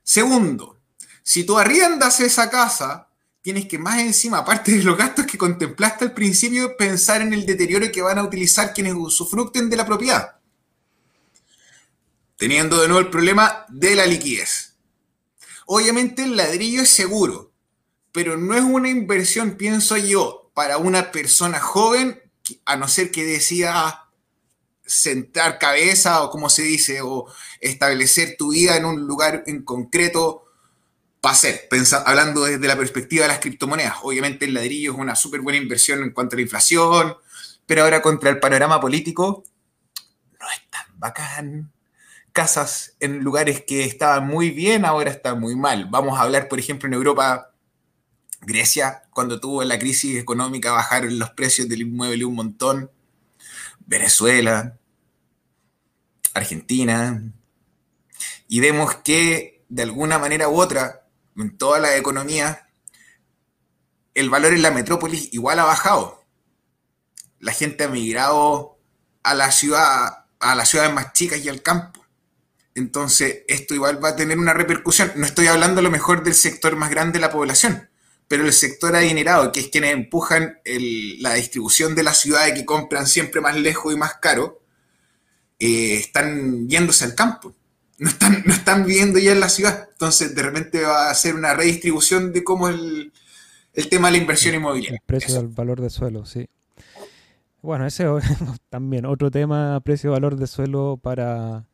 Segundo, 0.03 0.81
si 1.23 1.45
tú 1.45 1.59
arriendas 1.59 2.21
esa 2.21 2.51
casa, 2.51 3.09
tienes 3.43 3.67
que 3.67 3.79
más 3.79 4.01
encima, 4.01 4.39
aparte 4.39 4.73
de 4.73 4.83
los 4.83 4.97
gastos 4.97 5.27
que 5.27 5.39
contemplaste 5.39 6.07
al 6.07 6.15
principio, 6.15 6.77
pensar 6.77 7.21
en 7.21 7.33
el 7.33 7.45
deterioro 7.45 7.91
que 7.93 8.03
van 8.03 8.19
a 8.19 8.23
utilizar 8.23 8.73
quienes 8.73 8.95
usufructen 8.95 9.69
de 9.69 9.77
la 9.77 9.87
propiedad. 9.87 10.37
Teniendo 12.37 12.81
de 12.81 12.89
nuevo 12.89 13.01
el 13.01 13.11
problema 13.11 13.65
de 13.69 13.95
la 13.95 14.07
liquidez. 14.07 14.75
Obviamente 15.67 16.25
el 16.25 16.37
ladrillo 16.37 16.83
es 16.83 16.91
seguro, 16.91 17.53
pero 18.13 18.37
no 18.37 18.55
es 18.55 18.63
una 18.63 18.89
inversión, 18.89 19.57
pienso 19.57 19.97
yo, 19.97 20.51
para 20.55 20.79
una 20.79 21.11
persona 21.11 21.61
joven, 21.61 22.21
a 22.65 22.77
no 22.77 22.89
ser 22.89 23.11
que 23.11 23.25
decida 23.25 24.04
sentar 24.87 25.59
cabeza 25.59 26.23
o 26.23 26.31
como 26.31 26.51
se 26.51 26.63
dice, 26.63 27.01
o 27.03 27.27
establecer 27.61 28.37
tu 28.39 28.53
vida 28.53 28.77
en 28.77 28.85
un 28.85 29.07
lugar 29.07 29.45
en 29.47 29.63
concreto 29.65 30.45
para 31.21 31.35
ser, 31.35 31.69
hablando 32.05 32.45
desde 32.45 32.69
la 32.69 32.77
perspectiva 32.77 33.23
de 33.23 33.29
las 33.29 33.39
criptomonedas. 33.39 33.97
Obviamente 34.03 34.45
el 34.45 34.53
ladrillo 34.53 34.93
es 34.93 34.99
una 34.99 35.17
súper 35.17 35.41
buena 35.41 35.59
inversión 35.59 36.03
en 36.03 36.11
cuanto 36.11 36.37
a 36.37 36.39
la 36.39 36.43
inflación, 36.43 37.17
pero 37.65 37.83
ahora 37.83 38.03
contra 38.03 38.29
el 38.29 38.41
panorama 38.41 38.79
político 38.81 39.43
no 40.39 40.47
es 40.51 40.71
tan 40.71 40.87
bacán. 40.99 41.73
Casas 42.33 42.97
en 43.01 43.21
lugares 43.21 43.65
que 43.65 43.85
estaban 43.85 44.27
muy 44.27 44.51
bien, 44.51 44.85
ahora 44.85 45.11
están 45.11 45.41
muy 45.41 45.57
mal. 45.57 45.87
Vamos 45.89 46.19
a 46.19 46.23
hablar, 46.23 46.49
por 46.49 46.59
ejemplo, 46.59 46.89
en 46.89 46.95
Europa, 46.95 47.53
Grecia, 48.43 49.05
cuando 49.11 49.41
tuvo 49.41 49.65
la 49.65 49.79
crisis 49.79 50.19
económica, 50.19 50.73
bajaron 50.73 51.19
los 51.19 51.31
precios 51.31 51.69
del 51.69 51.83
inmueble 51.83 52.25
un 52.27 52.35
montón 52.35 52.91
Venezuela, 53.87 54.79
Argentina, 56.35 57.23
y 58.49 58.61
vemos 58.61 58.97
que 58.97 59.65
de 59.69 59.83
alguna 59.83 60.19
manera 60.19 60.49
u 60.49 60.61
otra, 60.61 61.07
en 61.37 61.57
toda 61.57 61.79
la 61.79 61.97
economía, 61.97 62.69
el 64.15 64.31
valor 64.31 64.53
en 64.53 64.63
la 64.63 64.71
metrópolis 64.71 65.33
igual 65.33 65.59
ha 65.59 65.65
bajado. 65.65 66.23
la 67.41 67.53
gente 67.53 67.85
ha 67.85 67.89
migrado 67.89 68.79
a 69.23 69.35
la 69.35 69.53
ciudad, 69.53 70.27
a 70.41 70.55
las 70.55 70.69
ciudades 70.69 70.95
más 70.95 71.13
chicas 71.13 71.45
y 71.45 71.49
al 71.51 71.63
campo. 71.63 72.05
Entonces, 72.75 73.43
esto 73.49 73.75
igual 73.75 74.03
va 74.03 74.11
a 74.11 74.17
tener 74.17 74.39
una 74.39 74.55
repercusión. 74.55 75.13
No 75.17 75.27
estoy 75.27 75.49
hablando 75.49 75.81
a 75.81 75.83
lo 75.83 75.91
mejor 75.91 76.25
del 76.25 76.35
sector 76.35 76.75
más 76.77 76.91
grande 76.91 77.15
de 77.15 77.21
la 77.21 77.31
población, 77.31 77.91
pero 78.29 78.45
el 78.45 78.53
sector 78.53 78.97
adinerado, 78.97 79.53
que 79.53 79.61
es 79.61 79.69
quienes 79.69 79.93
empujan 79.93 80.59
la 81.21 81.35
distribución 81.35 81.95
de 81.95 82.03
la 82.03 82.15
ciudad 82.15 82.47
y 82.49 82.55
que 82.55 82.65
compran 82.65 83.07
siempre 83.07 83.41
más 83.41 83.57
lejos 83.57 83.93
y 83.93 83.97
más 83.97 84.15
caro, 84.15 84.63
eh, 85.59 85.97
están 85.97 86.69
yéndose 86.69 87.05
al 87.05 87.15
campo. 87.15 87.55
No 87.99 88.09
están, 88.09 88.43
no 88.45 88.53
están 88.53 88.85
viviendo 88.85 89.19
ya 89.19 89.33
en 89.33 89.41
la 89.41 89.49
ciudad. 89.49 89.89
Entonces, 89.93 90.35
de 90.35 90.43
repente 90.43 90.83
va 90.83 91.11
a 91.11 91.15
ser 91.15 91.35
una 91.35 91.55
redistribución 91.55 92.33
de 92.33 92.43
cómo 92.43 92.69
el, 92.69 93.13
el 93.75 93.89
tema 93.89 94.09
de 94.09 94.13
la 94.13 94.19
inversión 94.19 94.55
inmobiliaria. 94.55 94.99
El 94.99 95.07
precio 95.07 95.35
del 95.35 95.49
valor 95.49 95.81
de 95.81 95.91
suelo, 95.91 96.27
sí. 96.27 96.49
Bueno, 97.63 97.87
ese 97.87 98.07
también 98.69 99.07
otro 99.07 99.31
tema, 99.31 99.81
precio-valor 99.81 100.37
de 100.37 100.47
suelo 100.47 100.99
para, 101.03 101.67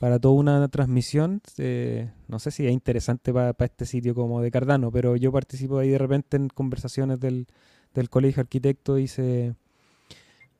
para 0.00 0.18
toda 0.18 0.34
una 0.34 0.68
transmisión. 0.68 1.40
Eh, 1.58 2.10
no 2.28 2.38
sé 2.38 2.50
si 2.50 2.66
es 2.66 2.72
interesante 2.72 3.32
para, 3.32 3.54
este 3.58 3.86
sitio 3.86 4.14
como 4.14 4.40
de 4.40 4.50
Cardano, 4.50 4.90
pero 4.90 5.16
yo 5.16 5.30
participo 5.32 5.78
ahí 5.78 5.90
de 5.90 5.98
repente 5.98 6.36
en 6.36 6.48
conversaciones 6.48 7.20
del, 7.20 7.46
del 7.94 8.10
colegio 8.10 8.40
arquitecto 8.40 8.98
y 8.98 9.08
se 9.08 9.54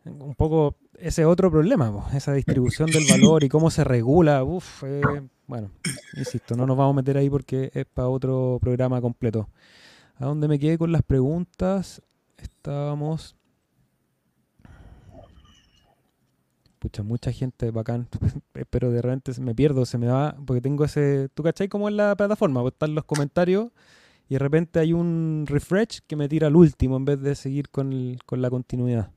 un 0.04 0.34
poco 0.34 0.76
ese 0.98 1.24
otro 1.24 1.50
problema, 1.50 2.08
esa 2.14 2.32
distribución 2.32 2.90
del 2.90 3.04
valor 3.08 3.44
y 3.44 3.48
cómo 3.48 3.70
se 3.70 3.84
regula. 3.84 4.44
Uf, 4.44 4.82
eh, 4.84 5.00
bueno, 5.46 5.70
insisto, 6.16 6.56
no 6.56 6.66
nos 6.66 6.76
vamos 6.76 6.94
a 6.94 6.96
meter 6.96 7.16
ahí 7.16 7.30
porque 7.30 7.70
es 7.74 7.84
para 7.86 8.08
otro 8.08 8.58
programa 8.60 9.00
completo. 9.00 9.48
A 10.16 10.26
dónde 10.26 10.48
me 10.48 10.58
quedé 10.58 10.78
con 10.78 10.92
las 10.92 11.02
preguntas, 11.02 12.02
estábamos 12.36 13.36
pucha, 16.82 17.04
mucha 17.04 17.30
gente 17.30 17.70
bacán, 17.70 18.08
pero 18.70 18.90
de 18.90 19.00
repente 19.00 19.32
me 19.40 19.54
pierdo, 19.54 19.86
se 19.86 19.98
me 19.98 20.08
va, 20.08 20.36
porque 20.44 20.60
tengo 20.60 20.84
ese, 20.84 21.28
¿tú 21.32 21.44
cachai 21.44 21.68
cómo 21.68 21.88
es 21.88 21.94
la 21.94 22.16
plataforma? 22.16 22.60
Pues 22.60 22.72
están 22.72 22.96
los 22.96 23.04
comentarios 23.04 23.68
y 24.28 24.34
de 24.34 24.40
repente 24.40 24.80
hay 24.80 24.92
un 24.92 25.44
refresh 25.46 26.00
que 26.08 26.16
me 26.16 26.28
tira 26.28 26.48
al 26.48 26.56
último 26.56 26.96
en 26.96 27.04
vez 27.04 27.20
de 27.20 27.36
seguir 27.36 27.68
con, 27.68 28.18
la 28.30 28.50
continuidad. 28.50 29.12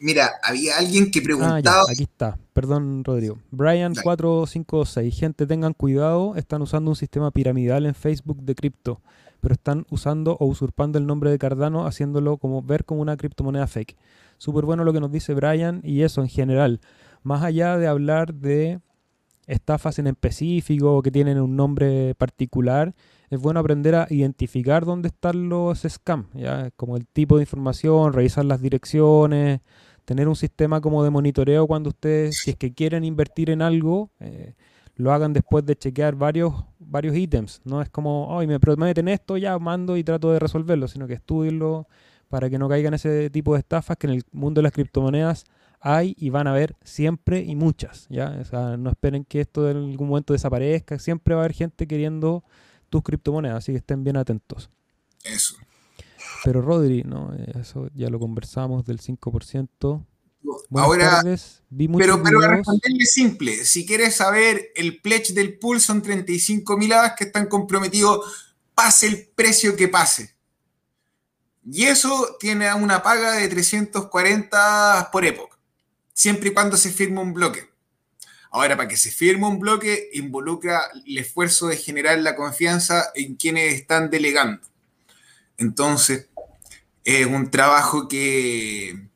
Mira, 0.00 0.32
había 0.42 0.76
alguien 0.76 1.12
que 1.12 1.22
preguntaba... 1.22 1.82
Ah, 1.82 1.92
aquí 1.92 2.02
está, 2.02 2.36
perdón 2.52 3.04
Rodrigo. 3.04 3.38
Brian456, 3.52 5.12
gente 5.12 5.46
tengan 5.46 5.72
cuidado, 5.72 6.34
están 6.34 6.62
usando 6.62 6.90
un 6.90 6.96
sistema 6.96 7.30
piramidal 7.30 7.86
en 7.86 7.94
Facebook 7.94 8.42
de 8.42 8.56
cripto, 8.56 9.00
pero 9.40 9.54
están 9.54 9.86
usando 9.88 10.36
o 10.40 10.46
usurpando 10.46 10.98
el 10.98 11.06
nombre 11.06 11.30
de 11.30 11.38
Cardano 11.38 11.86
haciéndolo 11.86 12.38
como 12.38 12.60
ver 12.60 12.84
como 12.84 13.02
una 13.02 13.16
criptomoneda 13.16 13.68
fake. 13.68 13.96
Súper 14.38 14.64
bueno 14.64 14.82
lo 14.82 14.92
que 14.92 15.00
nos 15.00 15.12
dice 15.12 15.32
Brian 15.32 15.80
y 15.84 16.02
eso 16.02 16.20
en 16.20 16.28
general 16.28 16.80
más 17.24 17.42
allá 17.42 17.76
de 17.76 17.88
hablar 17.88 18.34
de 18.34 18.78
estafas 19.46 19.98
en 19.98 20.06
específico 20.06 20.96
o 20.96 21.02
que 21.02 21.10
tienen 21.10 21.40
un 21.40 21.56
nombre 21.56 22.14
particular, 22.14 22.94
es 23.30 23.40
bueno 23.40 23.60
aprender 23.60 23.94
a 23.94 24.06
identificar 24.10 24.84
dónde 24.84 25.08
están 25.08 25.48
los 25.48 25.82
scams, 25.82 26.26
¿ya? 26.34 26.70
como 26.76 26.96
el 26.96 27.06
tipo 27.06 27.36
de 27.36 27.42
información, 27.42 28.12
revisar 28.12 28.44
las 28.44 28.60
direcciones, 28.60 29.60
tener 30.04 30.28
un 30.28 30.36
sistema 30.36 30.80
como 30.80 31.02
de 31.02 31.10
monitoreo 31.10 31.66
cuando 31.66 31.88
ustedes, 31.88 32.38
si 32.38 32.50
es 32.50 32.56
que 32.56 32.72
quieren 32.72 33.04
invertir 33.04 33.50
en 33.50 33.62
algo, 33.62 34.10
eh, 34.20 34.54
lo 34.96 35.12
hagan 35.12 35.32
después 35.32 35.64
de 35.66 35.76
chequear 35.76 36.14
varios, 36.14 36.54
varios 36.78 37.16
ítems. 37.16 37.60
No 37.64 37.82
es 37.82 37.88
como, 37.88 38.28
hoy 38.28 38.46
me 38.46 38.60
prometen 38.60 39.08
esto, 39.08 39.36
ya 39.36 39.58
mando 39.58 39.96
y 39.96 40.04
trato 40.04 40.30
de 40.30 40.38
resolverlo, 40.38 40.86
sino 40.88 41.06
que 41.06 41.14
estudienlo 41.14 41.88
para 42.28 42.48
que 42.48 42.58
no 42.58 42.68
caigan 42.68 42.94
ese 42.94 43.30
tipo 43.30 43.54
de 43.54 43.60
estafas 43.60 43.96
que 43.96 44.06
en 44.06 44.14
el 44.14 44.22
mundo 44.30 44.60
de 44.60 44.64
las 44.64 44.72
criptomonedas 44.72 45.44
hay 45.84 46.16
y 46.18 46.30
van 46.30 46.46
a 46.46 46.50
haber 46.50 46.76
siempre 46.82 47.42
y 47.42 47.54
muchas, 47.54 48.06
¿ya? 48.08 48.38
O 48.40 48.44
sea, 48.46 48.78
no 48.78 48.88
esperen 48.88 49.22
que 49.22 49.42
esto 49.42 49.70
en 49.70 49.76
algún 49.76 50.08
momento 50.08 50.32
desaparezca, 50.32 50.98
siempre 50.98 51.34
va 51.34 51.42
a 51.42 51.44
haber 51.44 51.54
gente 51.54 51.86
queriendo 51.86 52.42
tus 52.88 53.02
criptomonedas, 53.02 53.58
así 53.58 53.72
que 53.72 53.78
estén 53.78 54.02
bien 54.02 54.16
atentos. 54.16 54.70
Eso. 55.22 55.56
Pero 56.42 56.62
Rodri, 56.62 57.02
no, 57.02 57.34
eso 57.60 57.90
ya 57.94 58.08
lo 58.08 58.18
conversamos 58.18 58.86
del 58.86 58.98
5%. 58.98 60.06
Ahora, 60.74 61.22
pero, 61.98 62.22
pero 62.22 62.42
a 62.42 62.48
responderle 62.48 63.04
simple, 63.04 63.52
si 63.64 63.84
quieres 63.84 64.16
saber 64.16 64.70
el 64.74 65.02
pledge 65.02 65.34
del 65.34 65.58
pool 65.58 65.80
son 65.80 66.00
35 66.00 66.78
mil 66.78 66.92
que 67.18 67.24
están 67.24 67.46
comprometidos, 67.46 68.54
pase 68.74 69.06
el 69.06 69.28
precio 69.34 69.76
que 69.76 69.88
pase. 69.88 70.34
Y 71.62 71.84
eso 71.84 72.36
tiene 72.40 72.72
una 72.72 73.02
paga 73.02 73.32
de 73.32 73.48
340 73.48 75.10
por 75.12 75.26
época 75.26 75.53
siempre 76.14 76.48
y 76.48 76.52
cuando 76.52 76.78
se 76.78 76.90
firme 76.90 77.20
un 77.20 77.34
bloque. 77.34 77.68
Ahora, 78.50 78.76
para 78.76 78.88
que 78.88 78.96
se 78.96 79.10
firme 79.10 79.48
un 79.48 79.58
bloque, 79.58 80.10
involucra 80.14 80.80
el 81.04 81.18
esfuerzo 81.18 81.66
de 81.66 81.76
generar 81.76 82.18
la 82.20 82.36
confianza 82.36 83.10
en 83.14 83.34
quienes 83.34 83.74
están 83.74 84.10
delegando. 84.10 84.66
Entonces, 85.58 86.28
es 87.04 87.26
un 87.26 87.50
trabajo 87.50 88.08
que, 88.08 89.08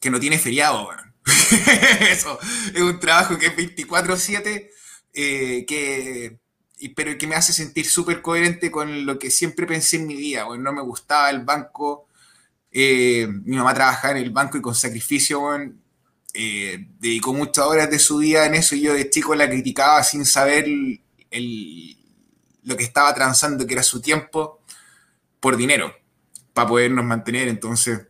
que 0.00 0.10
no 0.10 0.20
tiene 0.20 0.38
feriado. 0.38 0.88
Eso, 2.00 2.38
es 2.72 2.80
un 2.80 3.00
trabajo 3.00 3.36
que 3.38 3.46
es 3.46 3.56
24/7, 3.56 4.70
eh, 5.14 5.64
que, 5.66 6.38
pero 6.94 7.18
que 7.18 7.26
me 7.26 7.34
hace 7.34 7.52
sentir 7.52 7.86
súper 7.86 8.22
coherente 8.22 8.70
con 8.70 9.04
lo 9.04 9.18
que 9.18 9.30
siempre 9.32 9.66
pensé 9.66 9.96
en 9.96 10.06
mi 10.06 10.14
vida. 10.14 10.44
Bueno, 10.44 10.62
no 10.62 10.72
me 10.72 10.82
gustaba 10.82 11.28
el 11.30 11.44
banco, 11.44 12.06
eh, 12.70 13.26
mi 13.44 13.56
mamá 13.56 13.74
trabajaba 13.74 14.12
en 14.12 14.24
el 14.24 14.30
banco 14.30 14.58
y 14.58 14.62
con 14.62 14.76
sacrificio, 14.76 15.40
bueno, 15.40 15.72
eh, 16.34 16.86
dedicó 16.98 17.34
muchas 17.34 17.66
horas 17.66 17.90
de 17.90 17.98
su 17.98 18.18
vida 18.18 18.46
en 18.46 18.54
eso 18.54 18.74
y 18.74 18.82
yo 18.82 18.94
de 18.94 19.10
chico 19.10 19.34
la 19.34 19.48
criticaba 19.48 20.02
sin 20.02 20.24
saber 20.24 20.66
lo 20.68 22.76
que 22.76 22.84
estaba 22.84 23.14
transando, 23.14 23.66
que 23.66 23.74
era 23.74 23.82
su 23.82 24.00
tiempo, 24.00 24.62
por 25.40 25.56
dinero, 25.56 25.94
para 26.52 26.68
podernos 26.68 27.04
mantener. 27.04 27.48
Entonces 27.48 28.00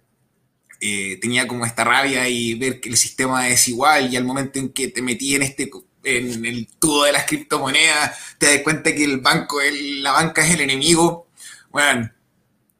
eh, 0.81 1.18
tenía 1.21 1.47
como 1.47 1.64
esta 1.64 1.85
rabia 1.85 2.29
y 2.29 2.55
ver 2.55 2.81
que 2.81 2.89
el 2.89 2.97
sistema 2.97 3.49
es 3.49 3.68
igual 3.68 4.12
y 4.12 4.16
al 4.16 4.25
momento 4.25 4.59
en 4.59 4.73
que 4.73 4.89
te 4.89 5.03
metí 5.03 5.35
en 5.35 5.43
este 5.43 5.71
en 6.03 6.47
el 6.47 6.66
tubo 6.79 7.05
de 7.05 7.12
las 7.12 7.27
criptomonedas, 7.27 8.18
te 8.39 8.47
das 8.47 8.62
cuenta 8.62 8.95
que 8.95 9.05
el 9.05 9.21
banco, 9.21 9.59
la 10.01 10.12
banca 10.12 10.43
es 10.43 10.55
el 10.55 10.62
enemigo. 10.62 11.29
Bueno, 11.71 12.11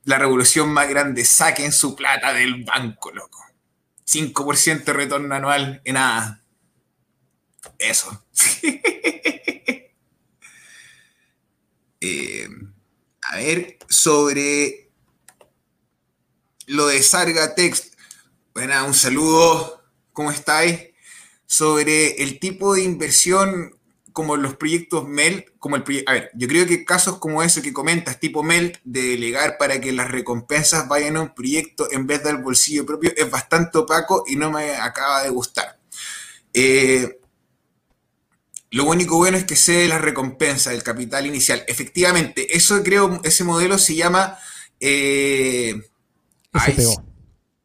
la 0.05 0.19
revolución 0.19 0.73
más 0.73 0.89
grande, 0.89 1.25
saquen 1.25 1.73
su 1.73 1.95
plata 1.95 2.33
del 2.33 2.65
banco, 2.65 3.11
loco. 3.13 3.45
5% 4.11 4.85
de 4.85 4.93
retorno 4.93 5.35
anual 5.35 5.81
en 5.85 5.95
nada. 5.95 6.43
Eso. 7.79 8.25
Eh, 12.03 12.49
a 13.21 13.37
ver, 13.37 13.77
sobre 13.87 14.91
lo 16.65 16.87
de 16.87 17.03
Sarga 17.03 17.55
Text. 17.55 17.95
Bueno, 18.55 18.87
un 18.87 18.95
saludo. 18.95 19.85
¿Cómo 20.15 20.31
estáis? 20.31 20.81
Sobre 21.45 22.23
el 22.23 22.41
tipo 22.41 22.75
de 22.75 22.85
inversión 22.85 23.79
como 24.13 24.37
los 24.37 24.57
proyectos 24.57 25.07
MELT, 25.07 25.47
como 25.59 25.77
el 25.77 25.85
A 26.07 26.13
ver, 26.13 26.31
yo 26.35 26.49
creo 26.49 26.67
que 26.67 26.85
casos 26.85 27.19
como 27.19 27.43
eso 27.43 27.63
que 27.63 27.73
comentas, 27.73 28.19
tipo 28.19 28.43
MELT, 28.43 28.79
de 28.85 29.03
delegar 29.03 29.57
para 29.59 29.81
que 29.81 29.93
las 29.93 30.11
recompensas 30.11 30.89
vayan 30.89 31.17
a 31.17 31.23
un 31.23 31.35
proyecto 31.35 31.91
en 31.91 32.07
vez 32.07 32.23
del 32.23 32.39
bolsillo 32.39 32.87
propio, 32.87 33.13
es 33.17 33.31
bastante 33.31 33.79
opaco 33.79 34.25
y 34.27 34.37
no 34.37 34.51
me 34.51 34.75
acaba 34.75 35.23
de 35.23 35.31
gustar. 35.31 35.79
Eh, 36.53 37.21
lo 38.71 38.85
único 38.85 39.17
bueno 39.17 39.37
es 39.37 39.45
que 39.45 39.57
se 39.57 39.89
la 39.89 39.99
recompensa 39.99 40.71
del 40.71 40.83
capital 40.83 41.27
inicial. 41.27 41.65
Efectivamente, 41.67 42.57
eso 42.57 42.83
creo, 42.83 43.21
ese 43.25 43.45
modelo 43.45 43.79
se 43.79 43.97
llama 43.97 44.39
eh, 44.79 45.75
SPO. 46.55 47.05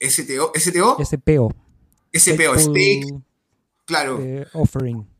STO. 0.01 0.51
STO. 0.55 1.05
SPO. 1.05 1.55
SPO, 2.13 2.59
Stake. 2.59 3.05
Claro. 3.85 4.19
Eh, 4.21 4.47
offering. 4.53 5.14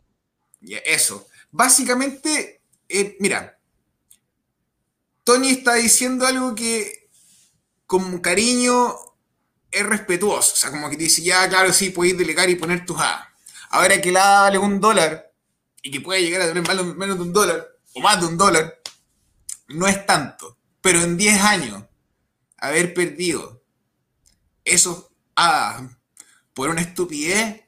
Eso. 0.86 1.28
Básicamente, 1.52 2.62
eh, 2.90 3.18
mira, 3.20 3.60
Tony 5.24 5.50
está 5.50 5.76
diciendo 5.76 6.26
algo 6.26 6.54
que 6.56 7.10
con 7.86 8.20
cariño 8.20 8.96
es 9.72 9.86
respetuoso. 9.86 10.54
O 10.54 10.56
sea, 10.56 10.72
como 10.72 10.90
que 10.90 10.98
dice, 10.98 11.22
ya, 11.22 11.48
claro, 11.50 11.74
sí, 11.74 11.90
puedes 11.90 12.18
delegar 12.18 12.50
y 12.50 12.56
poner 12.56 12.86
tus 12.86 13.00
A. 13.00 13.28
Ahora 13.70 14.02
que 14.02 14.12
la 14.12 14.42
vale 14.42 14.58
un 14.58 14.80
dólar 14.80 15.32
y 15.82 15.92
que 15.92 16.02
puede 16.02 16.22
llegar 16.22 16.42
a 16.42 16.48
tener 16.48 16.64
menos 16.96 17.18
de 17.18 17.24
un 17.24 17.34
dólar 17.34 17.68
o 17.94 18.00
más 18.00 18.20
de 18.20 18.28
un 18.28 18.38
dólar, 18.38 18.82
no 19.68 19.88
es 19.88 20.06
tanto. 20.06 20.58
Pero 20.82 21.02
en 21.02 21.18
10 21.18 21.42
años, 21.42 21.84
haber 22.58 22.94
perdido 22.94 23.64
esos 24.64 25.08
A 25.36 25.90
por 26.54 26.70
una 26.70 26.82
estupidez, 26.82 27.62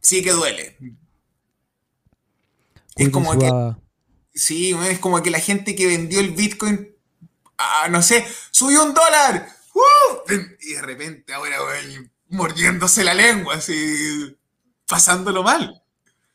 sí 0.00 0.22
que 0.22 0.32
duele. 0.32 0.78
Es 2.96 3.10
como 3.10 3.38
que. 3.38 3.50
Sí, 4.34 4.74
es 4.88 4.98
como 4.98 5.22
que 5.22 5.30
la 5.30 5.38
gente 5.38 5.76
que 5.76 5.86
vendió 5.86 6.20
el 6.20 6.32
Bitcoin, 6.32 6.90
no 7.90 8.02
sé, 8.02 8.26
subió 8.50 8.84
un 8.84 8.94
dólar. 8.94 9.48
Y 10.60 10.72
de 10.72 10.82
repente 10.82 11.32
ahora, 11.32 11.56
mordiéndose 12.28 13.04
la 13.04 13.14
lengua, 13.14 13.54
así, 13.54 14.36
pasándolo 14.86 15.42
mal. 15.42 15.82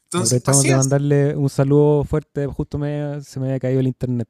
Entonces, 0.05 0.37
estamos 0.37 0.63
de 0.63 0.75
mandarle 0.75 1.35
un 1.35 1.49
saludo 1.49 2.03
fuerte, 2.03 2.47
justo 2.47 2.77
me, 2.77 3.21
se 3.21 3.39
me 3.39 3.47
había 3.47 3.59
caído 3.59 3.79
el 3.79 3.87
internet. 3.87 4.27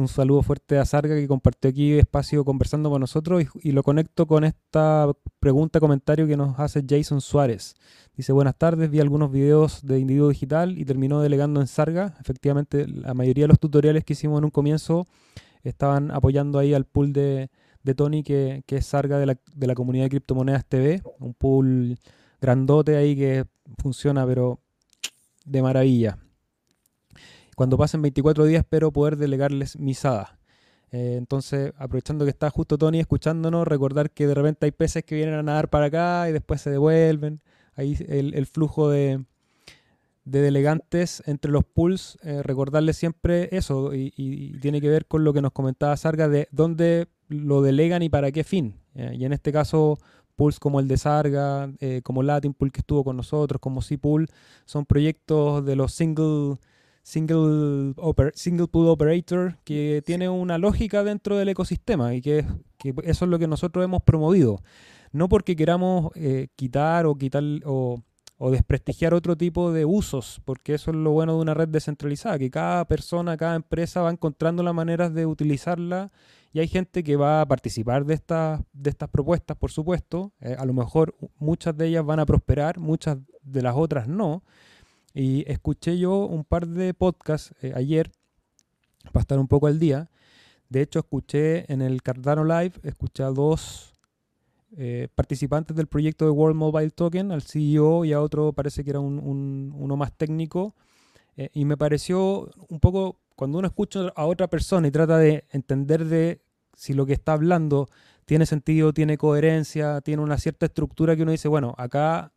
Un 0.00 0.08
saludo 0.08 0.42
fuerte 0.42 0.78
a 0.78 0.86
Sarga 0.86 1.14
que 1.14 1.28
compartió 1.28 1.68
aquí 1.68 1.92
espacio 1.98 2.42
conversando 2.42 2.88
con 2.88 3.02
nosotros 3.02 3.44
y, 3.62 3.72
lo 3.72 3.82
conecto 3.82 4.26
con 4.26 4.44
esta 4.44 5.12
pregunta, 5.40 5.78
comentario 5.78 6.26
que 6.26 6.38
nos 6.38 6.58
hace 6.58 6.82
Jason 6.88 7.20
Suárez. 7.20 7.74
Dice, 8.16 8.32
buenas 8.32 8.56
tardes, 8.56 8.90
vi 8.90 9.00
algunos 9.00 9.30
videos 9.30 9.84
de 9.84 9.98
individuo 9.98 10.30
digital 10.30 10.78
y 10.78 10.86
terminó 10.86 11.20
delegando 11.20 11.60
en 11.60 11.66
Sarga. 11.66 12.16
Efectivamente, 12.18 12.88
la 12.88 13.12
mayoría 13.12 13.44
de 13.44 13.48
los 13.48 13.60
tutoriales 13.60 14.02
que 14.02 14.14
hicimos 14.14 14.38
en 14.38 14.44
un 14.46 14.50
comienzo 14.50 15.06
estaban 15.64 16.10
apoyando 16.10 16.58
ahí 16.58 16.72
al 16.72 16.86
pool 16.86 17.12
de, 17.12 17.50
Tony, 17.94 18.22
que, 18.22 18.64
es 18.66 18.86
Sarga 18.86 19.18
de 19.18 19.26
la, 19.26 19.38
de 19.54 19.66
la 19.66 19.74
comunidad 19.74 20.04
de 20.04 20.10
criptomonedas 20.10 20.64
TV, 20.64 21.02
un 21.18 21.34
pool 21.34 21.98
grandote 22.40 22.96
ahí 22.96 23.14
que 23.16 23.44
funciona, 23.76 24.26
pero 24.26 24.60
de 25.44 25.60
maravilla. 25.60 26.16
Cuando 27.60 27.76
pasen 27.76 28.00
24 28.00 28.46
días 28.46 28.60
espero 28.60 28.90
poder 28.90 29.18
delegarles 29.18 29.78
misada. 29.78 30.38
Eh, 30.92 31.16
entonces, 31.18 31.74
aprovechando 31.76 32.24
que 32.24 32.30
está 32.30 32.48
justo 32.48 32.78
Tony 32.78 33.00
escuchándonos, 33.00 33.68
recordar 33.68 34.12
que 34.12 34.26
de 34.26 34.32
repente 34.32 34.64
hay 34.64 34.72
peces 34.72 35.04
que 35.04 35.14
vienen 35.14 35.34
a 35.34 35.42
nadar 35.42 35.68
para 35.68 35.84
acá 35.84 36.30
y 36.30 36.32
después 36.32 36.62
se 36.62 36.70
devuelven. 36.70 37.42
Ahí 37.74 37.98
el, 38.08 38.46
flujo 38.46 38.88
de, 38.88 39.26
delegantes 40.24 41.22
entre 41.26 41.52
los 41.52 41.64
pools, 41.64 42.16
eh, 42.22 42.42
recordarles 42.42 42.96
siempre 42.96 43.54
eso 43.54 43.92
y, 43.92 44.56
tiene 44.62 44.80
que 44.80 44.88
ver 44.88 45.04
con 45.04 45.22
lo 45.22 45.34
que 45.34 45.42
nos 45.42 45.52
comentaba 45.52 45.94
Sarga 45.98 46.28
de 46.28 46.48
dónde 46.52 47.08
lo 47.28 47.60
delegan 47.60 48.02
y 48.02 48.08
para 48.08 48.32
qué 48.32 48.42
fin. 48.42 48.76
Eh, 48.94 49.16
y 49.18 49.26
en 49.26 49.34
este 49.34 49.52
caso, 49.52 49.98
pools 50.34 50.58
como 50.58 50.80
el 50.80 50.88
de 50.88 50.96
Sarga, 50.96 51.70
como 52.04 52.22
Latin 52.22 52.54
Pool 52.54 52.72
que 52.72 52.80
estuvo 52.80 53.04
con 53.04 53.18
nosotros, 53.18 53.60
como 53.60 53.82
C-Pool, 53.82 54.28
son 54.64 54.86
proyectos 54.86 55.62
de 55.66 55.76
los 55.76 55.92
single, 55.92 56.56
single, 57.10 57.94
single 58.34 58.68
Pool 58.68 58.88
Operator 58.88 59.58
que 59.64 60.02
tiene 60.06 60.28
una 60.28 60.58
lógica 60.58 61.02
dentro 61.02 61.36
del 61.36 61.48
ecosistema 61.48 62.14
y 62.14 62.20
que, 62.20 62.46
eso 63.04 63.24
es 63.24 63.30
lo 63.30 63.38
que 63.38 63.48
nosotros 63.48 63.84
hemos 63.84 64.02
promovido. 64.02 64.62
No 65.12 65.28
porque 65.28 65.56
queramos 65.56 66.12
eh, 66.14 66.48
quitar 66.54 67.06
o 67.06 67.16
quitar 67.16 67.42
o, 67.64 68.00
o 68.38 68.50
desprestigiar 68.50 69.12
otro 69.12 69.36
tipo 69.36 69.72
de 69.72 69.84
usos, 69.84 70.40
porque 70.44 70.74
eso 70.74 70.92
es 70.92 70.96
lo 70.96 71.10
bueno 71.10 71.34
de 71.34 71.40
una 71.40 71.52
red 71.52 71.68
descentralizada, 71.68 72.38
que 72.38 72.50
cada 72.50 72.84
persona, 72.86 73.36
cada 73.36 73.56
empresa 73.56 74.02
va 74.02 74.10
encontrando 74.10 74.62
las 74.62 74.74
maneras 74.74 75.12
de 75.12 75.26
utilizarla 75.26 76.12
y 76.52 76.60
hay 76.60 76.68
gente 76.68 77.02
que 77.02 77.16
va 77.16 77.40
a 77.40 77.46
participar 77.46 78.04
de 78.04 78.14
estas, 78.14 78.60
de 78.72 78.90
estas 78.90 79.08
propuestas, 79.08 79.56
por 79.56 79.70
supuesto. 79.72 80.32
Eh, 80.40 80.56
a 80.58 80.64
lo 80.64 80.72
mejor 80.72 81.16
muchas 81.38 81.76
de 81.76 81.88
ellas 81.88 82.04
van 82.04 82.20
a 82.20 82.26
prosperar, 82.26 82.78
muchas 82.78 83.18
de 83.42 83.62
las 83.62 83.74
otras 83.76 84.08
no. 84.08 84.42
Y 85.14 85.50
escuché 85.50 85.98
yo 85.98 86.26
un 86.26 86.44
par 86.44 86.66
de 86.66 86.94
podcasts 86.94 87.54
eh, 87.62 87.72
ayer, 87.74 88.10
para 89.12 89.22
estar 89.22 89.38
un 89.38 89.48
poco 89.48 89.66
al 89.66 89.78
día. 89.78 90.10
De 90.68 90.82
hecho, 90.82 91.00
escuché 91.00 91.70
en 91.72 91.82
el 91.82 92.02
Cardano 92.02 92.44
Live, 92.44 92.74
escuché 92.84 93.22
a 93.22 93.30
dos 93.30 93.94
eh, 94.76 95.08
participantes 95.14 95.76
del 95.76 95.88
proyecto 95.88 96.24
de 96.24 96.30
World 96.30 96.56
Mobile 96.56 96.90
Token, 96.90 97.32
al 97.32 97.42
CEO 97.42 98.04
y 98.04 98.12
a 98.12 98.20
otro 98.20 98.52
parece 98.52 98.84
que 98.84 98.90
era 98.90 99.00
un, 99.00 99.74
uno 99.74 99.96
más 99.96 100.12
técnico. 100.16 100.74
y 101.54 101.64
me 101.64 101.76
pareció 101.76 102.50
un 102.68 102.80
poco 102.80 103.18
cuando 103.34 103.58
uno 103.58 103.66
escucha 103.66 104.12
a 104.14 104.26
otra 104.26 104.48
persona 104.48 104.86
y 104.86 104.90
trata 104.90 105.16
de 105.16 105.44
entender 105.50 106.04
de 106.04 106.42
si 106.74 106.92
lo 106.92 107.06
que 107.06 107.14
está 107.14 107.32
hablando 107.32 107.88
tiene 108.26 108.46
sentido, 108.46 108.92
tiene 108.92 109.18
coherencia, 109.18 110.02
tiene 110.02 110.22
una 110.22 110.38
cierta 110.38 110.66
estructura 110.66 111.16
que 111.16 111.22
uno 111.22 111.32
dice, 111.32 111.48
bueno, 111.48 111.74
acá 111.78 112.32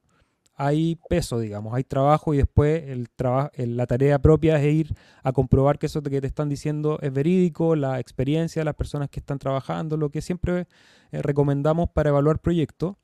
hay 0.56 0.98
peso, 1.10 1.40
digamos, 1.40 1.74
hay 1.74 1.84
trabajo 1.84 2.34
y 2.34 2.38
después 2.38 2.84
el 2.88 3.10
la 3.58 3.88
tarea 3.88 4.20
propia 4.20 4.58
es 4.62 4.74
ir 4.74 4.96
a 5.24 5.32
comprobar 5.32 5.80
que 5.80 5.88
eso 5.88 6.02
que 6.04 6.22
te 6.22 6.28
están 6.28 6.50
diciendo 6.50 7.00
es 7.02 7.12
verídico, 7.12 7.76
la 7.76 8.00
experiencia 8.00 8.60
de 8.62 8.66
las 8.66 8.76
personas 8.76 9.10
que 9.10 9.20
están 9.20 9.40
trabajando, 9.40 9.98
lo 9.98 10.10
que 10.10 10.22
siempre 10.22 10.68
eh, 11.12 11.22
recomendamos 11.22 11.90
para 11.90 12.10
evaluar 12.10 12.40
proyectos. 12.40 12.96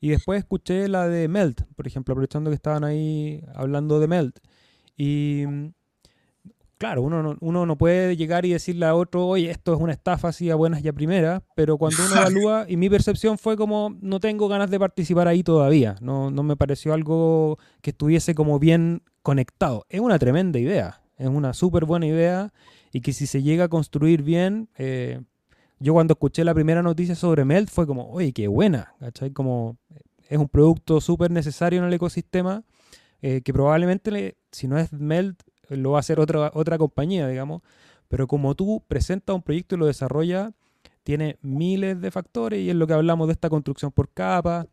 Y 0.00 0.10
después 0.10 0.38
escuché 0.38 0.88
la 0.88 1.08
de 1.08 1.28
Melt, 1.28 1.62
por 1.74 1.86
ejemplo, 1.86 2.12
aprovechando 2.12 2.50
que 2.50 2.54
estaban 2.54 2.84
ahí 2.84 3.42
hablando 3.54 3.98
de 3.98 4.06
Melt. 4.06 4.38
Y 4.96 5.44
claro, 6.78 7.02
uno 7.02 7.22
no, 7.22 7.36
uno 7.40 7.66
no 7.66 7.76
puede 7.76 8.16
llegar 8.16 8.46
y 8.46 8.52
decirle 8.52 8.86
a 8.86 8.94
otro, 8.94 9.26
oye, 9.26 9.50
esto 9.50 9.74
es 9.74 9.80
una 9.80 9.92
estafa 9.92 10.28
así 10.28 10.48
a 10.50 10.54
buenas 10.54 10.82
y 10.82 10.88
a 10.88 10.92
primeras, 10.92 11.42
pero 11.54 11.76
cuando 11.76 11.98
uno 12.04 12.16
evalúa, 12.20 12.66
y 12.68 12.76
mi 12.76 12.88
percepción 12.88 13.36
fue 13.36 13.56
como, 13.56 13.96
no 14.00 14.20
tengo 14.20 14.48
ganas 14.48 14.70
de 14.70 14.78
participar 14.78 15.28
ahí 15.28 15.42
todavía, 15.42 15.96
no, 16.00 16.30
no 16.30 16.42
me 16.42 16.56
pareció 16.56 16.94
algo 16.94 17.58
que 17.82 17.90
estuviese 17.90 18.34
como 18.34 18.58
bien 18.58 19.02
conectado. 19.22 19.84
Es 19.88 20.00
una 20.00 20.18
tremenda 20.18 20.58
idea, 20.58 21.02
es 21.16 21.28
una 21.28 21.52
súper 21.52 21.84
buena 21.84 22.06
idea, 22.06 22.52
y 22.92 23.00
que 23.00 23.12
si 23.12 23.26
se 23.26 23.42
llega 23.42 23.64
a 23.64 23.68
construir 23.68 24.22
bien, 24.22 24.68
eh, 24.78 25.20
yo 25.80 25.92
cuando 25.92 26.12
escuché 26.12 26.44
la 26.44 26.54
primera 26.54 26.82
noticia 26.82 27.14
sobre 27.14 27.44
Melt 27.44 27.70
fue 27.70 27.86
como, 27.86 28.10
oye, 28.10 28.32
qué 28.32 28.48
buena, 28.48 28.94
¿cachai? 29.00 29.30
Como 29.32 29.76
es 30.28 30.38
un 30.38 30.48
producto 30.48 31.00
súper 31.00 31.30
necesario 31.30 31.80
en 31.80 31.86
el 31.86 31.92
ecosistema, 31.92 32.64
eh, 33.20 33.42
que 33.42 33.52
probablemente, 33.52 34.36
si 34.52 34.68
no 34.68 34.78
es 34.78 34.92
Melt, 34.92 35.42
lo 35.68 35.92
va 35.92 35.98
a 35.98 36.00
hacer 36.00 36.20
otra, 36.20 36.50
otra 36.54 36.78
compañía, 36.78 37.28
digamos. 37.28 37.62
Pero 38.08 38.26
como 38.26 38.54
tú 38.54 38.82
presentas 38.88 39.34
un 39.34 39.42
proyecto 39.42 39.74
y 39.74 39.78
lo 39.78 39.86
desarrollas, 39.86 40.52
tiene 41.02 41.38
miles 41.42 42.00
de 42.00 42.10
factores 42.10 42.60
y 42.60 42.70
es 42.70 42.76
lo 42.76 42.86
que 42.86 42.92
hablamos 42.92 43.28
de 43.28 43.32
esta 43.32 43.48
construcción 43.48 43.92
por 43.92 44.10
capa. 44.10 44.66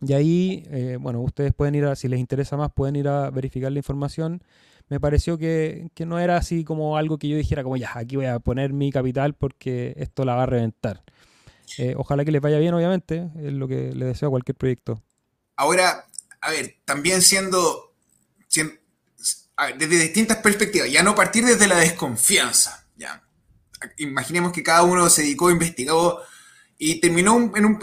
Y 0.00 0.12
ahí, 0.12 0.64
eh, 0.70 0.98
bueno, 1.00 1.20
ustedes 1.20 1.54
pueden 1.54 1.74
ir 1.74 1.84
a, 1.84 1.96
si 1.96 2.08
les 2.08 2.20
interesa 2.20 2.56
más, 2.56 2.72
pueden 2.72 2.96
ir 2.96 3.08
a 3.08 3.30
verificar 3.30 3.70
la 3.72 3.78
información. 3.78 4.42
Me 4.88 5.00
pareció 5.00 5.38
que, 5.38 5.88
no 6.06 6.18
era 6.18 6.36
así 6.36 6.64
como 6.64 6.96
algo 6.96 7.18
que 7.18 7.28
yo 7.28 7.36
dijera 7.36 7.62
como, 7.62 7.76
ya, 7.76 7.92
aquí 7.94 8.16
voy 8.16 8.26
a 8.26 8.38
poner 8.38 8.72
mi 8.72 8.92
capital 8.92 9.34
porque 9.34 9.94
esto 9.96 10.24
la 10.24 10.34
va 10.34 10.42
a 10.42 10.46
reventar. 10.46 11.02
Eh, 11.78 11.94
ojalá 11.96 12.24
que 12.24 12.32
les 12.32 12.42
vaya 12.42 12.58
bien, 12.58 12.74
obviamente, 12.74 13.30
es 13.36 13.52
lo 13.52 13.66
que 13.66 13.92
le 13.94 14.06
deseo 14.06 14.28
a 14.28 14.30
cualquier 14.30 14.56
proyecto. 14.56 15.02
Ahora, 15.56 16.04
a 16.40 16.50
ver, 16.50 16.76
también 16.84 17.22
siendo 17.22 17.94
desde 19.78 19.98
distintas 19.98 20.38
perspectivas, 20.38 20.90
ya 20.90 21.02
no 21.02 21.14
partir 21.14 21.44
desde 21.44 21.66
la 21.66 21.76
desconfianza. 21.76 22.86
Ya. 22.96 23.22
Imaginemos 23.98 24.52
que 24.52 24.62
cada 24.62 24.82
uno 24.82 25.08
se 25.10 25.22
dedicó, 25.22 25.50
investigó 25.50 26.20
y 26.78 27.00
terminó 27.00 27.52
en 27.54 27.64
un, 27.64 27.78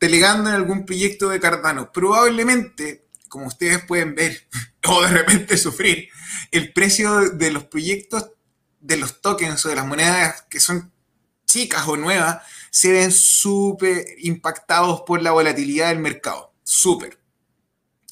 delegando 0.00 0.50
en 0.50 0.56
algún 0.56 0.86
proyecto 0.86 1.28
de 1.28 1.40
Cardano. 1.40 1.92
Probablemente, 1.92 3.06
como 3.28 3.46
ustedes 3.46 3.84
pueden 3.84 4.14
ver, 4.14 4.48
o 4.88 5.02
de 5.02 5.08
repente 5.08 5.56
sufrir, 5.56 6.08
el 6.50 6.72
precio 6.72 7.30
de 7.30 7.50
los 7.50 7.64
proyectos, 7.64 8.30
de 8.80 8.96
los 8.96 9.20
tokens 9.20 9.64
o 9.66 9.68
de 9.68 9.76
las 9.76 9.86
monedas 9.86 10.42
que 10.48 10.60
son 10.60 10.92
chicas 11.46 11.86
o 11.88 11.96
nuevas, 11.96 12.42
se 12.70 12.92
ven 12.92 13.10
súper 13.10 14.04
impactados 14.18 15.02
por 15.02 15.22
la 15.22 15.32
volatilidad 15.32 15.88
del 15.88 15.98
mercado. 15.98 16.52
Súper. 16.62 17.18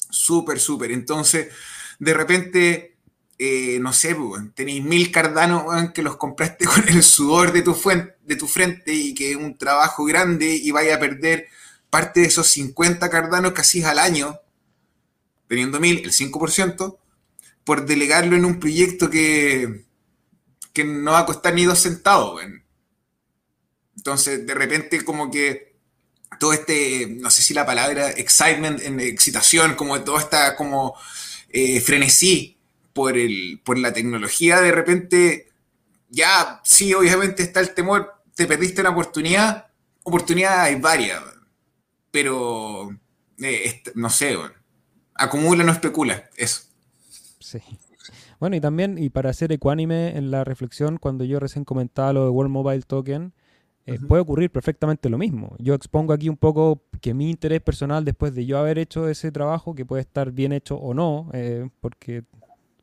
Súper, 0.09 0.59
súper. 0.59 0.91
Entonces, 0.91 1.49
de 1.99 2.13
repente, 2.13 2.97
eh, 3.37 3.79
no 3.79 3.93
sé, 3.93 4.15
tenéis 4.53 4.83
mil 4.83 5.11
cardanos 5.11 5.91
que 5.93 6.01
los 6.01 6.17
compraste 6.17 6.65
con 6.73 6.87
el 6.87 7.03
sudor 7.03 7.51
de 7.51 7.61
tu, 7.61 7.75
de 8.23 8.35
tu 8.35 8.47
frente 8.47 8.93
y 8.93 9.13
que 9.13 9.31
es 9.31 9.37
un 9.37 9.57
trabajo 9.57 10.05
grande 10.05 10.53
y 10.53 10.71
vaya 10.71 10.95
a 10.95 10.99
perder 10.99 11.47
parte 11.89 12.21
de 12.21 12.27
esos 12.27 12.47
50 12.47 13.09
cardanos 13.09 13.53
que 13.53 13.61
hacís 13.61 13.85
al 13.85 13.99
año, 13.99 14.39
teniendo 15.47 15.79
mil, 15.79 15.99
el 16.03 16.11
5%, 16.11 16.97
por 17.63 17.85
delegarlo 17.85 18.35
en 18.35 18.45
un 18.45 18.59
proyecto 18.59 19.09
que, 19.09 19.85
que 20.73 20.83
no 20.83 21.11
va 21.11 21.19
a 21.19 21.25
costar 21.25 21.53
ni 21.53 21.65
dos 21.65 21.79
centavos. 21.79 22.41
Entonces, 23.95 24.45
de 24.45 24.53
repente, 24.53 25.03
como 25.03 25.31
que 25.31 25.75
todo 26.39 26.53
este, 26.53 27.07
no 27.07 27.29
sé 27.29 27.41
si 27.41 27.53
la 27.53 27.65
palabra 27.65 28.11
excitement, 28.11 28.81
en 28.81 28.99
excitación, 28.99 29.75
como 29.75 30.01
toda 30.01 30.19
esta 30.19 30.55
como 30.55 30.95
eh, 31.57 31.79
frenesí 31.79 32.57
por, 32.91 33.17
el, 33.17 33.61
por 33.63 33.77
la 33.77 33.93
tecnología, 33.93 34.59
de 34.59 34.73
repente, 34.73 35.47
ya 36.09 36.59
sí, 36.65 36.93
obviamente 36.93 37.43
está 37.43 37.61
el 37.61 37.73
temor, 37.73 38.11
te 38.35 38.45
perdiste 38.45 38.81
una 38.81 38.89
oportunidad, 38.89 39.67
oportunidad 40.03 40.63
hay 40.63 40.75
varias, 40.75 41.23
pero 42.11 42.89
eh, 43.39 43.81
no 43.95 44.09
sé, 44.09 44.37
acumula, 45.13 45.63
no 45.63 45.71
especula, 45.71 46.29
eso. 46.35 46.63
Bueno, 48.37 48.57
y 48.57 48.59
también, 48.59 48.97
y 48.97 49.09
para 49.09 49.31
ser 49.31 49.53
ecuánime 49.53 50.17
en 50.17 50.31
la 50.31 50.43
reflexión, 50.43 50.97
cuando 50.97 51.23
yo 51.23 51.39
recién 51.39 51.63
comentaba 51.63 52.11
lo 52.11 52.25
de 52.25 52.31
World 52.31 52.51
Mobile 52.51 52.81
Token, 52.81 53.31
eh, 53.87 53.99
puede 53.99 54.23
ocurrir 54.23 54.49
perfectamente 54.49 55.09
lo 55.09 55.17
mismo. 55.17 55.55
Yo 55.59 55.75
expongo 55.75 56.11
aquí 56.11 56.27
un 56.27 56.37
poco 56.37 56.81
que 57.01 57.13
mi 57.13 57.29
interés 57.29 57.61
personal, 57.61 58.03
después 58.03 58.33
de 58.33 58.45
yo 58.45 58.57
haber 58.57 58.79
hecho 58.79 59.07
ese 59.07 59.31
trabajo, 59.31 59.75
que 59.75 59.85
puede 59.85 60.01
estar 60.01 60.31
bien 60.31 60.53
hecho 60.53 60.75
o 60.75 60.95
no, 60.95 61.29
eh, 61.33 61.69
porque 61.81 62.23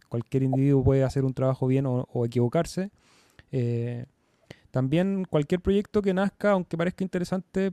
cualquier 0.09 0.45
individuo 0.45 0.85
puede 0.85 1.03
hacer 1.03 1.25
un 1.25 1.35
trabajo 1.35 1.67
bien 1.67 1.87
o, 1.87 2.25
equivocarse. 2.25 2.91
Eh, 3.51 4.07
también 4.71 5.25
cualquier 5.29 5.61
proyecto 5.61 6.03
que 6.03 6.15
nazca, 6.15 6.53
aunque 6.53 6.77
parezca 6.77 7.03
interesante, 7.03 7.73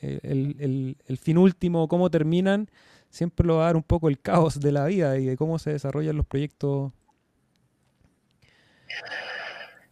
el, 0.00 0.96
el, 1.06 1.18
fin 1.18 1.38
último, 1.38 1.88
cómo 1.88 2.10
terminan, 2.10 2.70
siempre 3.10 3.46
lo 3.46 3.56
va 3.56 3.64
a 3.64 3.66
dar 3.66 3.76
un 3.76 3.82
poco 3.82 4.08
el 4.08 4.18
caos 4.18 4.60
de 4.60 4.72
la 4.72 4.86
vida 4.86 5.18
y 5.18 5.26
de 5.26 5.36
cómo 5.36 5.58
se 5.58 5.72
desarrollan 5.72 6.16
los 6.16 6.26
proyectos. 6.26 6.92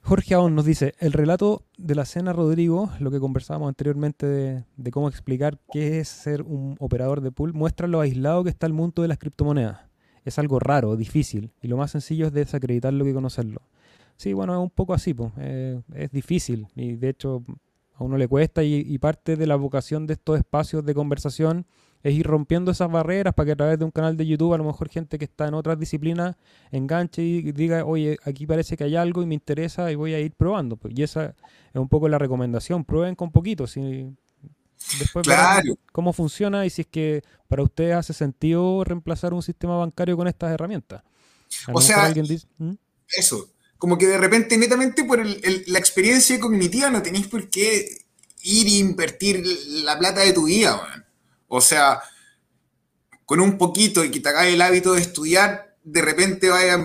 Jorge 0.07 0.35
Aón 0.35 0.55
nos 0.55 0.67
dice, 0.67 0.93
el 0.99 1.15
relato 1.15 1.63
de 1.79 1.95
la 1.95 2.05
cena, 2.05 2.35
Rodrigo, 2.35 2.91
lo 3.01 3.11
que 3.11 3.19
conversábamos 3.19 3.69
anteriormente 3.69 4.27
de, 4.27 4.91
cómo 4.91 5.09
explicar 5.09 5.59
qué 5.73 5.99
es 5.99 6.09
ser 6.09 6.43
un 6.43 6.77
operador 6.79 7.23
de 7.23 7.33
pool, 7.33 7.55
muestra 7.55 7.89
lo 7.89 8.01
aislado 8.01 8.45
que 8.45 8.51
está 8.51 8.67
el 8.67 8.75
mundo 8.75 9.01
de 9.01 9.09
las 9.09 9.17
criptomonedas. 9.17 9.81
Es 10.27 10.39
algo 10.39 10.59
raro, 10.59 10.97
difícil, 10.97 11.53
y 11.63 11.69
lo 11.69 11.79
más 11.79 11.91
sencillo 11.91 12.27
es 12.27 12.35
desacreditarlo 12.35 13.03
que 13.03 13.15
conocerlo. 13.15 13.63
Sí, 14.19 14.35
bueno, 14.35 14.53
es 14.53 14.61
un 14.61 14.69
poco 14.69 14.93
así, 14.93 15.15
pues. 15.15 15.33
es 15.39 16.11
difícil 16.13 16.69
y 16.77 16.97
de 16.97 17.09
hecho 17.09 17.43
a 17.95 18.05
uno 18.05 18.19
le 18.19 18.29
cuesta 18.29 18.63
y, 18.63 18.99
parte 18.99 19.37
de 19.37 19.47
la 19.47 19.57
vocación 19.57 20.07
de 20.07 20.13
estos 20.15 20.37
espacios 20.37 20.85
de 20.85 20.93
conversación 20.93 21.65
es 22.05 22.15
ir 22.15 22.27
rompiendo 22.27 22.71
esas 22.71 22.91
barreras 22.91 23.33
para 23.35 23.47
que 23.47 23.53
a 23.53 23.57
través 23.57 23.79
de 23.79 23.85
un 23.87 23.91
canal 23.91 24.17
de 24.17 24.27
YouTube 24.27 24.53
a 24.53 24.59
lo 24.59 24.65
mejor 24.65 24.91
gente 24.91 25.19
que 25.19 25.25
está 25.25 25.49
en 25.49 25.55
otras 25.55 25.79
disciplinas 25.79 26.37
enganche 26.71 27.23
y 27.23 27.51
diga, 27.53 27.85
oye, 27.87 28.19
aquí 28.25 28.47
parece 28.47 28.77
que 28.77 28.85
hay 28.85 28.95
algo 28.95 29.23
y 29.23 29.27
me 29.27 29.35
interesa 29.35 29.91
y 29.91 29.95
voy 29.95 30.13
a 30.13 30.21
ir 30.21 30.33
probando. 30.33 30.77
Pues, 30.77 30.93
y 30.97 31.03
esa 31.03 31.35
es 31.73 31.81
un 31.81 31.89
poco 31.89 32.07
la 32.09 32.19
recomendación, 32.19 32.85
prueben 32.85 33.15
con 33.15 33.33
poquito, 33.33 33.67
si 33.67 34.15
después 34.99 35.25
claro. 35.25 35.79
cómo 35.93 36.13
funciona 36.13 36.67
y 36.67 36.71
si 36.71 36.83
es 36.83 36.89
que 36.89 37.23
para 37.49 37.63
ustedes 37.63 37.97
hace 37.97 38.13
sentido 38.13 38.85
reemplazar 38.85 39.33
un 39.33 39.43
sistema 39.43 39.79
bancario 39.79 40.15
con 40.15 40.29
estas 40.29 40.53
herramientas. 40.53 41.03
O 41.73 41.81
sea, 41.81 42.13
¿Mm? 42.59 42.73
eso, 43.17 43.49
como 43.79 43.97
que 43.97 44.07
de 44.07 44.19
repente, 44.19 44.59
netamente 44.59 45.05
por 45.05 45.25
la 45.25 45.79
experiencia 45.79 46.39
cognitiva, 46.39 46.91
no 46.91 47.01
tenéis 47.01 47.29
por 47.29 47.49
qué 47.49 47.89
ir 48.43 48.67
e 48.67 48.71
invertir 48.73 49.43
la 49.85 49.99
plata 49.99 50.21
de 50.21 50.35
tu 50.35 50.45
vida, 50.45 51.05
O 51.49 51.61
sea, 51.61 52.01
con 53.24 53.40
un 53.40 53.59
poquito 53.59 54.05
y 54.05 54.11
que 54.11 54.20
te 54.20 54.28
haga 54.28 54.47
el 54.47 54.61
hábito 54.61 54.95
de 54.95 55.01
estudiar, 55.01 55.76
de 55.82 56.03
repente 56.03 56.49
vaya, 56.49 56.78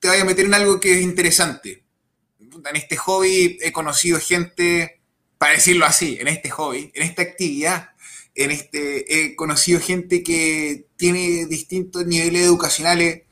te 0.00 0.08
vaya 0.08 0.22
a 0.22 0.26
meter 0.26 0.46
en 0.46 0.54
algo 0.54 0.80
que 0.80 0.94
es 0.94 1.02
interesante. 1.02 1.84
En 2.40 2.76
este 2.76 2.96
hobby 2.96 3.58
he 3.62 3.72
conocido 3.72 4.18
gente, 4.18 5.00
para 5.38 5.52
decirlo 5.54 5.86
así, 5.86 6.18
en 6.20 6.28
este 6.28 6.50
hobby, 6.50 6.90
en 6.94 7.02
esta 7.02 7.22
actividad, 7.22 7.90
en 8.34 8.50
este, 8.50 9.24
he 9.28 9.36
conocido 9.36 9.80
gente 9.80 10.22
que 10.22 10.86
tiene 10.96 11.46
distintos 11.46 12.06
niveles 12.06 12.42
educacionales 12.42 13.22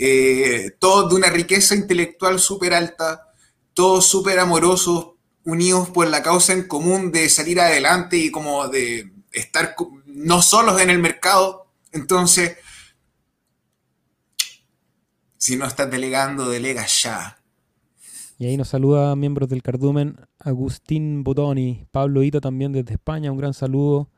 eh, 0.00 0.70
todos 0.78 1.10
de 1.10 1.16
una 1.16 1.28
riqueza 1.28 1.74
intelectual 1.74 2.38
súper 2.38 2.72
alta, 2.72 3.32
todos 3.74 4.06
súper 4.06 4.38
amorosos, 4.38 5.08
unidos 5.44 5.90
por 5.90 6.06
la 6.06 6.22
causa 6.22 6.52
en 6.52 6.68
común 6.68 7.10
de 7.10 7.28
salir 7.28 7.60
adelante 7.60 8.16
y 8.16 8.30
como 8.30 8.68
de 8.68 9.10
estar 9.32 9.74
no 10.18 10.42
solos 10.42 10.80
en 10.80 10.90
el 10.90 10.98
mercado. 10.98 11.66
Entonces, 11.92 12.56
si 15.36 15.56
no 15.56 15.66
estás 15.66 15.90
delegando, 15.90 16.48
delega 16.48 16.84
ya. 16.86 17.38
Y 18.38 18.46
ahí 18.46 18.56
nos 18.56 18.68
saluda 18.68 19.16
miembros 19.16 19.48
del 19.48 19.62
Cardumen, 19.62 20.16
Agustín 20.38 21.24
Botoni, 21.24 21.86
Pablo 21.90 22.22
Hito 22.22 22.40
también 22.40 22.72
desde 22.72 22.94
España, 22.94 23.32
un 23.32 23.38
gran 23.38 23.54
saludo. 23.54 24.10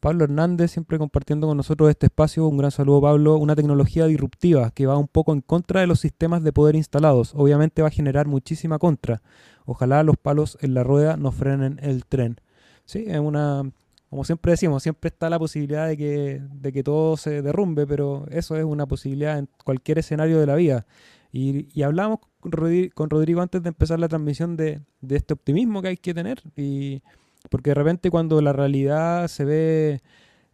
Pablo 0.00 0.24
Hernández, 0.24 0.72
siempre 0.72 0.98
compartiendo 0.98 1.46
con 1.46 1.56
nosotros 1.56 1.88
este 1.88 2.06
espacio. 2.06 2.46
Un 2.46 2.58
gran 2.58 2.70
saludo, 2.70 3.00
Pablo. 3.00 3.36
Una 3.36 3.56
tecnología 3.56 4.04
disruptiva 4.04 4.70
que 4.70 4.84
va 4.84 4.98
un 4.98 5.08
poco 5.08 5.32
en 5.32 5.40
contra 5.40 5.80
de 5.80 5.86
los 5.86 5.98
sistemas 5.98 6.42
de 6.42 6.52
poder 6.52 6.76
instalados. 6.76 7.32
Obviamente 7.34 7.80
va 7.80 7.88
a 7.88 7.90
generar 7.90 8.26
muchísima 8.26 8.78
contra. 8.78 9.22
Ojalá 9.64 10.02
los 10.02 10.18
palos 10.18 10.58
en 10.60 10.74
la 10.74 10.84
rueda 10.84 11.16
no 11.16 11.32
frenen 11.32 11.80
el 11.82 12.04
tren. 12.04 12.38
Sí, 12.84 13.04
es 13.06 13.18
una. 13.18 13.72
Como 14.14 14.22
siempre 14.22 14.52
decimos, 14.52 14.80
siempre 14.84 15.08
está 15.08 15.28
la 15.28 15.40
posibilidad 15.40 15.88
de 15.88 15.96
que, 15.96 16.40
de 16.40 16.72
que 16.72 16.84
todo 16.84 17.16
se 17.16 17.42
derrumbe, 17.42 17.84
pero 17.84 18.26
eso 18.30 18.54
es 18.54 18.62
una 18.62 18.86
posibilidad 18.86 19.40
en 19.40 19.48
cualquier 19.64 19.98
escenario 19.98 20.38
de 20.38 20.46
la 20.46 20.54
vida. 20.54 20.86
Y, 21.32 21.66
y 21.76 21.82
hablamos 21.82 22.20
con 22.38 23.10
Rodrigo 23.10 23.42
antes 23.42 23.60
de 23.64 23.70
empezar 23.70 23.98
la 23.98 24.06
transmisión 24.06 24.56
de, 24.56 24.82
de 25.00 25.16
este 25.16 25.34
optimismo 25.34 25.82
que 25.82 25.88
hay 25.88 25.96
que 25.96 26.14
tener. 26.14 26.44
Y 26.54 27.02
porque 27.50 27.70
de 27.70 27.74
repente 27.74 28.08
cuando 28.08 28.40
la 28.40 28.52
realidad 28.52 29.26
se 29.26 29.44
ve 29.44 30.00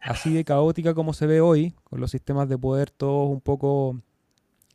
así 0.01 0.33
de 0.33 0.43
caótica 0.43 0.95
como 0.95 1.13
se 1.13 1.27
ve 1.27 1.39
hoy, 1.39 1.75
con 1.83 1.99
los 1.99 2.09
sistemas 2.09 2.49
de 2.49 2.57
poder 2.57 2.89
todos 2.89 3.29
un 3.29 3.41
poco 3.41 4.01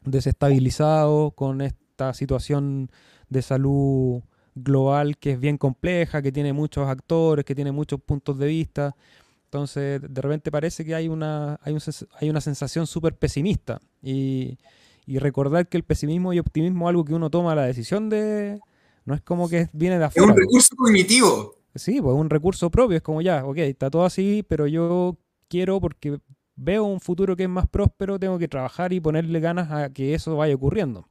desestabilizados, 0.04 1.34
con 1.34 1.60
esta 1.60 2.14
situación 2.14 2.92
de 3.30 3.42
salud 3.42 4.22
global 4.56 5.18
que 5.18 5.32
es 5.32 5.40
bien 5.40 5.58
compleja, 5.58 6.22
que 6.22 6.32
tiene 6.32 6.52
muchos 6.52 6.88
actores, 6.88 7.44
que 7.44 7.54
tiene 7.54 7.70
muchos 7.70 8.00
puntos 8.00 8.38
de 8.38 8.46
vista. 8.46 8.96
Entonces, 9.44 10.00
de 10.02 10.20
repente 10.20 10.50
parece 10.50 10.84
que 10.84 10.94
hay 10.94 11.08
una, 11.08 11.60
hay, 11.62 11.76
hay 12.20 12.30
una 12.30 12.40
sensación 12.40 12.86
súper 12.86 13.14
pesimista. 13.14 13.80
Y, 14.02 14.58
y, 15.06 15.18
recordar 15.18 15.68
que 15.68 15.76
el 15.76 15.84
pesimismo 15.84 16.32
y 16.32 16.40
optimismo 16.40 16.86
es 16.86 16.90
algo 16.90 17.04
que 17.04 17.14
uno 17.14 17.30
toma 17.30 17.54
la 17.54 17.66
decisión 17.66 18.08
de... 18.08 18.58
No 19.04 19.14
es 19.14 19.20
como 19.20 19.48
que 19.48 19.68
viene 19.72 20.00
de 20.00 20.06
afuera. 20.06 20.32
Es 20.32 20.36
un 20.36 20.42
recurso 20.42 20.76
cognitivo. 20.76 21.54
Sí, 21.76 22.00
pues 22.00 22.16
un 22.16 22.28
recurso 22.28 22.70
propio, 22.70 22.96
es 22.96 23.02
como 23.02 23.20
ya, 23.20 23.44
ok, 23.44 23.58
está 23.58 23.88
todo 23.90 24.04
así, 24.04 24.44
pero 24.48 24.66
yo 24.66 25.16
quiero 25.48 25.80
porque 25.80 26.18
veo 26.56 26.84
un 26.84 27.00
futuro 27.00 27.36
que 27.36 27.44
es 27.44 27.48
más 27.48 27.68
próspero, 27.68 28.18
tengo 28.18 28.38
que 28.38 28.48
trabajar 28.48 28.92
y 28.92 29.00
ponerle 29.00 29.38
ganas 29.38 29.70
a 29.70 29.92
que 29.92 30.14
eso 30.14 30.36
vaya 30.36 30.54
ocurriendo. 30.54 31.06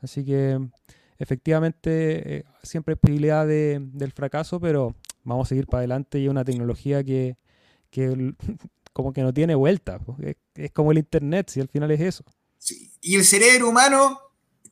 Así 0.00 0.24
que 0.24 0.58
efectivamente 1.18 2.36
eh, 2.36 2.44
siempre 2.62 2.92
hay 2.92 2.96
posibilidad 2.96 3.46
de, 3.46 3.78
del 3.80 4.12
fracaso, 4.12 4.60
pero 4.60 4.94
vamos 5.24 5.46
a 5.46 5.50
seguir 5.50 5.66
para 5.66 5.80
adelante 5.80 6.18
y 6.18 6.24
es 6.24 6.30
una 6.30 6.44
tecnología 6.44 7.02
que, 7.04 7.36
que 7.90 8.34
como 8.92 9.12
que 9.12 9.22
no 9.22 9.32
tiene 9.32 9.54
vuelta. 9.54 10.00
Es, 10.22 10.36
es, 10.54 10.72
como 10.72 10.92
el 10.92 10.98
Internet, 10.98 11.50
si 11.50 11.60
al 11.60 11.68
final 11.68 11.90
es 11.90 12.00
eso. 12.00 12.24
Sí. 12.58 12.92
Y 13.00 13.16
el 13.16 13.24
cerebro 13.24 13.68
humano, 13.68 14.20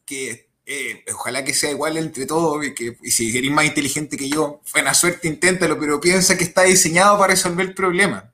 que 0.05 0.47
eh, 0.69 1.05
ojalá 1.15 1.45
que 1.45 1.55
sea 1.55 1.71
igual 1.71 1.97
entre 1.97 2.27
todos 2.27 2.67
y, 2.67 2.75
que, 2.75 2.97
si 3.05 3.37
eres 3.39 3.53
más 3.53 3.67
inteligente 3.67 4.17
que 4.17 4.29
yo, 4.29 4.61
buena 4.73 4.95
suerte, 4.95 5.29
inténtalo, 5.29 5.79
pero 5.79 6.01
piensa 6.01 6.37
que 6.37 6.43
está 6.43 6.65
diseñado 6.65 7.17
para 7.19 7.35
resolver 7.35 7.67
el 7.67 7.75
problema. 7.75 8.33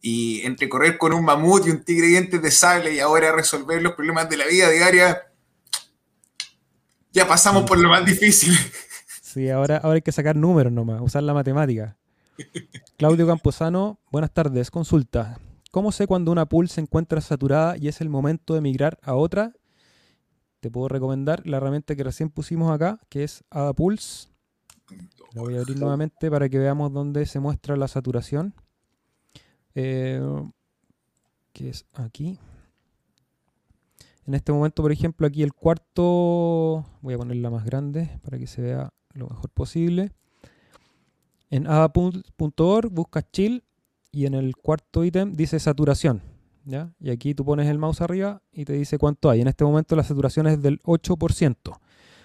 Y 0.00 0.40
entre 0.46 0.70
correr 0.70 0.96
con 0.96 1.12
un 1.12 1.24
mamut 1.24 1.66
y 1.66 1.70
un 1.70 1.84
tigre 1.84 2.06
dientes 2.06 2.40
de 2.40 2.50
sable 2.50 2.94
y 2.94 3.00
ahora 3.00 3.32
resolver 3.32 3.82
los 3.82 3.92
problemas 3.92 4.30
de 4.30 4.38
la 4.38 4.46
vida 4.46 4.70
diaria, 4.70 5.27
ya 7.12 7.26
pasamos 7.26 7.64
por 7.64 7.78
lo 7.78 7.88
más 7.88 8.04
difícil. 8.04 8.54
Sí, 9.20 9.50
ahora, 9.50 9.76
ahora 9.76 9.96
hay 9.96 10.02
que 10.02 10.12
sacar 10.12 10.36
números 10.36 10.72
nomás, 10.72 11.02
usar 11.02 11.22
la 11.22 11.34
matemática. 11.34 11.98
Claudio 12.96 13.26
Camposano, 13.26 14.00
buenas 14.10 14.32
tardes. 14.32 14.70
Consulta. 14.70 15.38
¿Cómo 15.70 15.92
sé 15.92 16.06
cuando 16.06 16.32
una 16.32 16.46
pool 16.46 16.68
se 16.68 16.80
encuentra 16.80 17.20
saturada 17.20 17.76
y 17.76 17.88
es 17.88 18.00
el 18.00 18.08
momento 18.08 18.54
de 18.54 18.62
migrar 18.62 18.98
a 19.02 19.14
otra 19.14 19.52
te 20.60 20.70
puedo 20.70 20.88
recomendar 20.88 21.46
la 21.46 21.58
herramienta 21.58 21.94
que 21.94 22.02
recién 22.02 22.30
pusimos 22.30 22.72
acá, 22.72 23.00
que 23.08 23.22
es 23.24 23.44
AdaPulse. 23.50 24.28
La 25.32 25.42
voy 25.42 25.56
a 25.56 25.60
abrir 25.60 25.78
nuevamente 25.78 26.30
para 26.30 26.48
que 26.48 26.58
veamos 26.58 26.92
dónde 26.92 27.26
se 27.26 27.38
muestra 27.38 27.76
la 27.76 27.86
saturación. 27.86 28.54
Eh, 29.74 30.20
que 31.52 31.68
es 31.68 31.86
aquí. 31.94 32.38
En 34.28 34.34
este 34.34 34.52
momento, 34.52 34.82
por 34.82 34.92
ejemplo, 34.92 35.26
aquí 35.26 35.42
el 35.42 35.54
cuarto, 35.54 36.84
voy 37.00 37.14
a 37.14 37.16
ponerla 37.16 37.48
más 37.48 37.64
grande 37.64 38.10
para 38.22 38.36
que 38.38 38.46
se 38.46 38.60
vea 38.60 38.92
lo 39.14 39.26
mejor 39.26 39.48
posible. 39.48 40.12
En 41.48 41.66
ada.org 41.66 42.90
buscas 42.90 43.24
chill 43.32 43.64
y 44.12 44.26
en 44.26 44.34
el 44.34 44.54
cuarto 44.54 45.02
ítem 45.02 45.32
dice 45.32 45.58
saturación. 45.58 46.20
Y 47.00 47.08
aquí 47.08 47.32
tú 47.32 47.46
pones 47.46 47.68
el 47.68 47.78
mouse 47.78 48.02
arriba 48.02 48.42
y 48.52 48.66
te 48.66 48.74
dice 48.74 48.98
cuánto 48.98 49.30
hay. 49.30 49.40
En 49.40 49.48
este 49.48 49.64
momento 49.64 49.96
la 49.96 50.04
saturación 50.04 50.46
es 50.46 50.60
del 50.60 50.78
8%. 50.82 51.78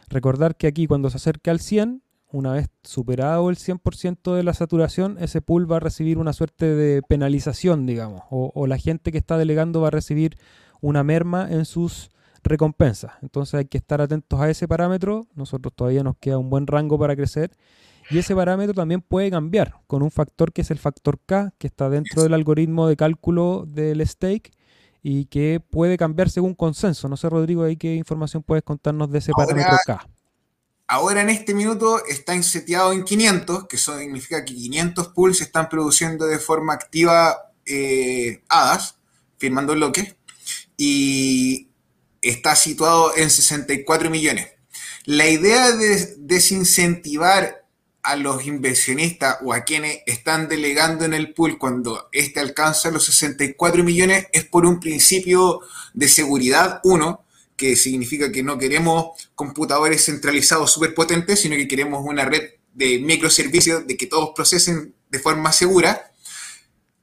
Recordar 0.10 0.58
que 0.58 0.68
aquí 0.68 0.88
cuando 0.88 1.10
se 1.10 1.16
acerca 1.16 1.52
al 1.52 1.62
100, 1.62 2.04
una 2.34 2.52
vez 2.52 2.68
superado 2.84 3.50
el 3.50 3.56
100% 3.56 4.36
de 4.36 4.44
la 4.44 4.54
saturación, 4.54 5.18
ese 5.22 5.42
pool 5.42 5.72
va 5.72 5.78
a 5.78 5.80
recibir 5.80 6.18
una 6.18 6.34
suerte 6.34 6.66
de 6.66 7.02
penalización, 7.02 7.86
digamos, 7.86 8.24
o, 8.30 8.68
la 8.68 8.78
gente 8.78 9.14
que 9.14 9.20
está 9.20 9.38
delegando 9.38 9.80
va 9.80 9.88
a 9.88 9.92
recibir 9.92 10.36
una 10.84 11.04
merma 11.04 11.48
en 11.50 11.64
sus 11.66 12.12
recompensas. 12.44 13.14
Entonces 13.22 13.56
hay 13.56 13.66
que 13.66 13.78
estar 13.78 14.02
atentos 14.02 14.40
a 14.40 14.50
ese 14.50 14.68
parámetro. 14.68 15.28
Nosotros 15.34 15.74
todavía 15.74 16.04
nos 16.04 16.18
queda 16.18 16.38
un 16.38 16.50
buen 16.50 16.68
rango 16.68 17.00
para 17.00 17.16
crecer 17.16 17.52
y 18.10 18.18
ese 18.18 18.36
parámetro 18.36 18.74
también 18.74 19.02
puede 19.02 19.32
cambiar 19.32 19.76
con 19.88 20.04
un 20.04 20.12
factor 20.12 20.52
que 20.52 20.62
es 20.62 20.72
el 20.72 20.78
factor 20.78 21.20
K, 21.26 21.54
que 21.58 21.68
está 21.68 21.90
dentro 21.90 22.22
del 22.22 22.34
algoritmo 22.34 22.86
de 22.88 22.98
cálculo 22.98 23.66
del 23.66 24.06
stake 24.06 24.52
y 25.02 25.26
que 25.26 25.62
puede 25.62 25.98
cambiar 25.98 26.30
según 26.30 26.54
consenso. 26.54 27.08
No 27.08 27.16
sé, 27.16 27.30
Rodrigo, 27.30 27.64
ahí 27.64 27.78
qué 27.78 27.96
información 27.96 28.44
puedes 28.44 28.64
contarnos 28.64 29.10
de 29.10 29.20
ese 29.20 29.32
parámetro 29.32 29.78
K. 29.86 30.06
Ahora 30.88 31.22
en 31.22 31.30
este 31.30 31.54
minuto 31.54 32.06
está 32.06 32.36
inseteado 32.36 32.92
en 32.92 33.06
500, 33.06 33.68
que 33.68 33.78
eso 33.78 33.98
significa 33.98 34.44
que 34.44 34.54
500 34.54 35.08
pools 35.10 35.40
están 35.40 35.70
produciendo 35.70 36.26
de 36.26 36.40
forma 36.40 36.74
activa 36.74 37.54
eh, 37.66 38.44
hadas, 38.50 38.98
firmando 39.38 39.74
bloques, 39.74 40.16
y 40.86 41.70
está 42.22 42.58
situado 42.58 43.16
en 43.16 43.30
64 43.30 44.10
millones. 44.10 44.50
La 45.06 45.30
idea 45.30 45.72
de 45.72 46.16
desincentivar 46.18 47.66
a 48.02 48.18
los 48.18 48.46
inversionistas 48.46 49.38
o 49.46 49.54
a 49.54 49.64
quienes 49.64 50.00
están 50.06 50.50
delegando 50.50 51.06
en 51.06 51.14
el 51.14 51.34
pool 51.34 51.58
cuando 51.58 52.10
este 52.12 52.42
alcanza 52.42 52.92
los 52.92 53.06
64 53.06 53.82
millones 53.82 54.28
es 54.34 54.44
por 54.44 54.66
un 54.66 54.82
principio 54.82 55.62
de 55.94 56.10
seguridad, 56.10 56.82
uno, 56.84 57.24
que 57.56 57.78
significa 57.78 58.30
que 58.30 58.44
no 58.44 58.58
queremos 58.58 59.30
computadores 59.36 60.04
centralizados 60.04 60.74
súper 60.74 60.94
potentes, 60.94 61.40
sino 61.40 61.56
que 61.56 61.70
queremos 61.70 62.04
una 62.06 62.26
red 62.26 62.56
de 62.74 63.00
microservicios 63.00 63.88
de 63.88 63.96
que 63.96 64.08
todos 64.08 64.32
procesen 64.36 64.94
de 65.10 65.20
forma 65.20 65.54
segura. 65.54 66.12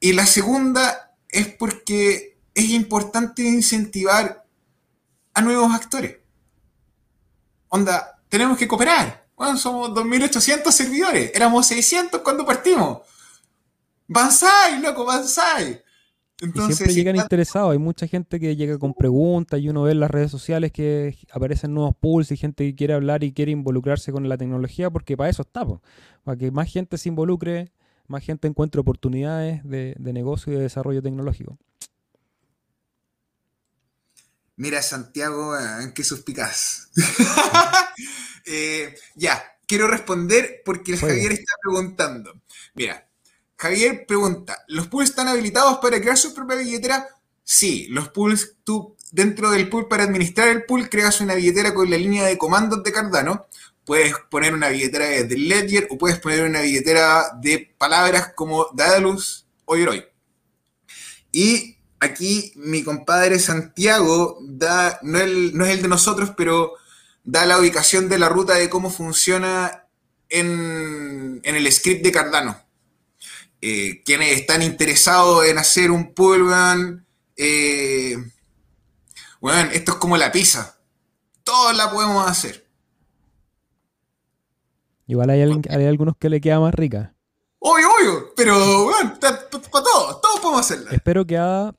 Y 0.00 0.12
la 0.12 0.26
segunda 0.26 1.14
es 1.30 1.46
porque 1.46 2.29
es 2.60 2.70
importante 2.70 3.42
incentivar 3.42 4.44
a 5.34 5.40
nuevos 5.40 5.72
actores. 5.72 6.18
Onda, 7.68 8.20
tenemos 8.28 8.58
que 8.58 8.68
cooperar. 8.68 9.26
Bueno, 9.36 9.56
somos 9.56 9.90
2.800 9.90 10.70
servidores. 10.70 11.32
Éramos 11.34 11.66
600 11.66 12.20
cuando 12.20 12.44
partimos. 12.44 12.98
Banzai, 14.06 14.80
loco, 14.82 15.04
Banzai. 15.04 15.80
Entonces, 16.42 16.76
siempre 16.76 16.94
llegan 16.94 17.16
interesados. 17.16 17.72
Hay 17.72 17.78
mucha 17.78 18.06
gente 18.06 18.40
que 18.40 18.56
llega 18.56 18.78
con 18.78 18.92
preguntas 18.94 19.60
y 19.60 19.68
uno 19.68 19.82
ve 19.82 19.92
en 19.92 20.00
las 20.00 20.10
redes 20.10 20.30
sociales 20.30 20.72
que 20.72 21.16
aparecen 21.32 21.74
nuevos 21.74 21.94
pools 21.98 22.30
y 22.32 22.36
gente 22.36 22.64
que 22.64 22.74
quiere 22.74 22.94
hablar 22.94 23.24
y 23.24 23.32
quiere 23.32 23.52
involucrarse 23.52 24.10
con 24.10 24.28
la 24.28 24.36
tecnología 24.36 24.90
porque 24.90 25.16
para 25.16 25.30
eso 25.30 25.42
está. 25.42 25.64
Para 26.24 26.36
que 26.36 26.50
más 26.50 26.70
gente 26.70 26.98
se 26.98 27.08
involucre, 27.08 27.72
más 28.08 28.24
gente 28.24 28.48
encuentre 28.48 28.80
oportunidades 28.80 29.62
de, 29.64 29.94
de 29.98 30.12
negocio 30.12 30.52
y 30.52 30.56
de 30.56 30.62
desarrollo 30.62 31.02
tecnológico. 31.02 31.58
Mira, 34.60 34.82
Santiago, 34.82 35.58
¿en 35.58 35.94
qué 35.94 36.04
suspicaz? 36.04 36.90
Eh, 38.52 38.96
ya, 39.14 39.58
quiero 39.66 39.86
responder 39.86 40.62
porque 40.64 40.96
Javier 40.96 41.32
está 41.32 41.52
preguntando. 41.62 42.40
Mira, 42.74 43.06
Javier 43.56 44.06
pregunta, 44.08 44.64
¿los 44.66 44.88
pools 44.88 45.10
están 45.10 45.28
habilitados 45.28 45.78
para 45.78 46.00
crear 46.00 46.16
su 46.16 46.34
propia 46.34 46.56
billetera? 46.56 47.06
Sí, 47.44 47.86
los 47.90 48.08
pools, 48.08 48.56
tú 48.64 48.96
dentro 49.12 49.50
del 49.50 49.68
pool 49.68 49.86
para 49.86 50.04
administrar 50.04 50.48
el 50.48 50.64
pool 50.64 50.88
creas 50.88 51.20
una 51.20 51.34
billetera 51.34 51.72
con 51.74 51.88
la 51.88 51.98
línea 51.98 52.24
de 52.24 52.38
comandos 52.38 52.82
de 52.82 52.90
Cardano. 52.92 53.46
Puedes 53.84 54.14
poner 54.30 54.52
una 54.54 54.70
billetera 54.70 55.06
de 55.06 55.36
Ledger 55.36 55.86
o 55.90 55.98
puedes 55.98 56.18
poner 56.18 56.42
una 56.42 56.62
billetera 56.62 57.26
de 57.40 57.72
palabras 57.78 58.32
como 58.34 58.66
Daedalus 58.72 59.46
o 59.66 59.76
Yoroi. 59.76 60.04
Y 61.30 61.76
aquí 62.00 62.52
mi 62.56 62.82
compadre 62.82 63.38
Santiago 63.38 64.38
da, 64.42 64.98
no, 65.02 65.18
no 65.18 65.64
es 65.64 65.70
el 65.70 65.82
de 65.82 65.88
nosotros, 65.88 66.32
pero 66.36 66.72
da 67.22 67.46
la 67.46 67.58
ubicación 67.58 68.08
de 68.08 68.18
la 68.18 68.28
ruta 68.28 68.54
de 68.54 68.70
cómo 68.70 68.90
funciona 68.90 69.86
en, 70.28 71.40
el 71.44 71.72
script 71.72 72.02
de 72.02 72.12
Cardano. 72.12 72.60
Eh, 73.60 74.02
quienes 74.04 74.38
están 74.38 74.62
interesados 74.62 75.44
en 75.44 75.58
hacer 75.58 75.90
un 75.90 76.14
bueno, 76.14 77.02
eh, 77.36 78.16
esto 79.72 79.92
es 79.92 79.98
como 79.98 80.16
la 80.16 80.32
pizza. 80.32 80.78
Todos 81.44 81.76
la 81.76 81.90
podemos 81.90 82.28
hacer. 82.28 82.66
Igual 85.06 85.30
hay, 85.30 85.42
hay 85.42 85.86
algunos 85.86 86.16
que 86.16 86.30
le 86.30 86.40
queda 86.40 86.60
más 86.60 86.74
rica. 86.74 87.14
Obvio, 87.58 87.88
obvio, 87.92 88.32
pero 88.34 88.84
bueno, 88.84 89.18
para 89.20 89.48
todos, 89.50 90.20
todos 90.22 90.40
podemos 90.40 90.60
hacerla. 90.60 90.90
Espero 90.92 91.26
que 91.26 91.36
haga 91.36 91.74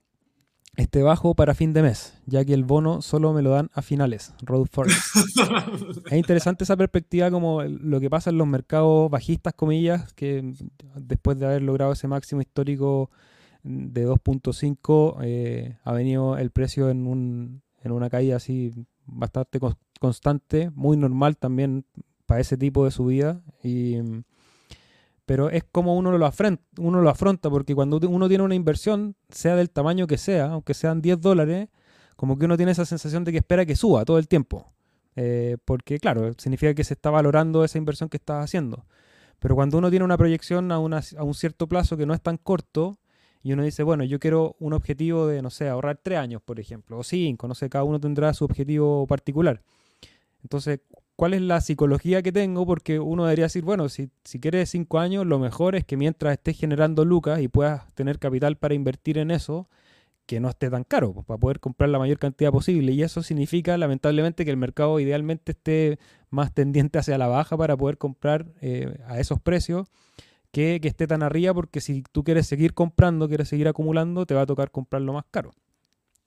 este 0.78 1.04
bajo 1.04 1.36
para 1.36 1.54
fin 1.54 1.74
de 1.74 1.82
mes, 1.82 2.14
ya 2.26 2.46
que 2.46 2.54
el 2.54 2.64
bono 2.64 3.02
solo 3.02 3.34
me 3.34 3.42
lo 3.42 3.52
dan 3.52 3.70
a 3.74 3.82
finales, 3.82 4.34
Road 4.42 4.68
Forest. 4.72 4.98
es 6.10 6.14
interesante 6.14 6.64
esa 6.64 6.78
perspectiva 6.78 7.30
como 7.30 7.64
lo 7.64 8.00
que 8.00 8.10
pasa 8.10 8.30
en 8.30 8.38
los 8.38 8.48
mercados 8.48 9.10
bajistas, 9.10 9.54
comillas, 9.54 10.14
que 10.14 10.54
después 10.96 11.38
de 11.40 11.46
haber 11.46 11.62
logrado 11.62 11.92
ese 11.92 12.08
máximo 12.08 12.42
histórico 12.42 13.10
de 13.64 14.08
2.5, 14.08 15.18
eh, 15.24 15.78
ha 15.84 15.94
venido 15.94 16.38
el 16.38 16.52
precio 16.52 16.90
en, 16.90 17.06
un, 17.06 17.62
en 17.84 17.92
una 17.92 18.10
caída 18.10 18.38
así 18.38 18.72
bastante 19.06 19.60
constante, 20.00 20.72
muy 20.74 20.98
normal 20.98 21.38
también 21.38 21.86
para 22.26 22.42
ese 22.42 22.58
tipo 22.58 22.86
de 22.86 22.92
subida. 22.92 23.42
Y 23.62 23.98
pero 25.32 25.50
es 25.50 25.64
como 25.64 25.96
uno 25.96 26.18
lo, 26.18 26.26
afronta, 26.26 26.62
uno 26.78 27.00
lo 27.00 27.10
afronta, 27.10 27.50
porque 27.50 27.74
cuando 27.74 28.02
uno 28.06 28.28
tiene 28.28 28.44
una 28.44 28.54
inversión, 28.54 29.16
sea 29.30 29.56
del 29.56 29.70
tamaño 29.70 30.06
que 30.06 30.18
sea, 30.18 30.48
aunque 30.48 30.74
sean 30.74 31.02
10 31.02 31.22
dólares, 31.22 31.70
como 32.18 32.38
que 32.38 32.44
uno 32.44 32.58
tiene 32.58 32.74
esa 32.74 32.84
sensación 32.84 33.24
de 33.24 33.32
que 33.32 33.38
espera 33.38 33.66
que 33.66 33.78
suba 33.78 34.04
todo 34.04 34.18
el 34.18 34.28
tiempo. 34.28 34.74
Eh, 35.16 35.56
porque 35.64 36.00
claro, 36.00 36.34
significa 36.38 36.74
que 36.74 36.84
se 36.84 36.96
está 36.96 37.12
valorando 37.12 37.64
esa 37.64 37.78
inversión 37.78 38.10
que 38.10 38.18
estás 38.18 38.44
haciendo. 38.44 38.86
Pero 39.40 39.56
cuando 39.56 39.78
uno 39.78 39.90
tiene 39.90 40.04
una 40.04 40.18
proyección 40.18 40.70
a, 40.70 40.76
a 40.76 41.24
un 41.24 41.34
cierto 41.34 41.66
plazo 41.66 41.96
que 41.96 42.06
no 42.06 42.14
es 42.14 42.20
tan 42.20 42.36
corto, 42.36 43.00
y 43.42 43.54
uno 43.54 43.64
dice, 43.64 43.84
bueno, 43.84 44.04
yo 44.04 44.20
quiero 44.20 44.58
un 44.60 44.74
objetivo 44.74 45.28
de, 45.28 45.42
no 45.42 45.50
sé, 45.50 45.70
ahorrar 45.70 45.98
3 46.04 46.20
años, 46.20 46.42
por 46.42 46.60
ejemplo, 46.60 46.98
o 46.98 47.04
5, 47.06 47.48
no 47.48 47.56
sé, 47.56 47.70
cada 47.70 47.86
uno 47.86 48.02
tendrá 48.02 48.34
su 48.34 48.44
objetivo 48.44 49.08
particular. 49.08 49.62
Entonces, 50.44 50.82
cuál 51.22 51.36
es 51.36 51.42
la 51.44 51.62
psicología 51.62 52.24
que 52.24 52.32
tengo, 52.32 52.66
porque 52.66 53.00
uno 53.00 53.26
debería 53.26 53.46
decir, 53.46 53.64
bueno, 53.64 53.90
si, 53.90 54.10
si 54.24 54.40
quieres 54.40 54.72
cinco 54.72 54.98
años, 54.98 55.24
lo 55.28 55.38
mejor 55.38 55.76
es 55.76 55.86
que 55.86 55.96
mientras 55.96 56.34
estés 56.34 56.58
generando 56.58 57.06
lucas 57.06 57.42
y 57.42 57.48
puedas 57.48 57.94
tener 57.94 58.18
capital 58.18 58.56
para 58.56 58.74
invertir 58.74 59.20
en 59.20 59.30
eso, 59.30 59.70
que 60.26 60.40
no 60.40 60.50
esté 60.50 60.72
tan 60.72 60.84
caro, 60.84 61.14
pues, 61.14 61.28
para 61.28 61.38
poder 61.38 61.60
comprar 61.60 61.92
la 61.92 62.00
mayor 62.00 62.18
cantidad 62.18 62.52
posible. 62.52 62.92
Y 62.94 63.04
eso 63.04 63.22
significa, 63.22 63.78
lamentablemente, 63.78 64.46
que 64.46 64.50
el 64.50 64.58
mercado 64.58 65.00
idealmente 65.00 65.52
esté 65.52 66.00
más 66.32 66.56
tendiente 66.56 66.98
hacia 66.98 67.20
la 67.20 67.28
baja 67.28 67.56
para 67.56 67.78
poder 67.78 68.00
comprar 68.00 68.48
eh, 68.60 68.98
a 69.06 69.20
esos 69.20 69.40
precios. 69.40 69.90
Que, 70.52 70.80
que 70.82 70.88
esté 70.88 71.06
tan 71.06 71.22
arriba, 71.22 71.54
porque 71.54 71.82
si 71.82 72.02
tú 72.12 72.24
quieres 72.24 72.48
seguir 72.48 72.74
comprando, 72.74 73.28
quieres 73.28 73.48
seguir 73.48 73.68
acumulando, 73.68 74.26
te 74.26 74.34
va 74.34 74.42
a 74.42 74.46
tocar 74.48 74.72
comprarlo 74.72 75.14
más 75.14 75.26
caro. 75.30 75.52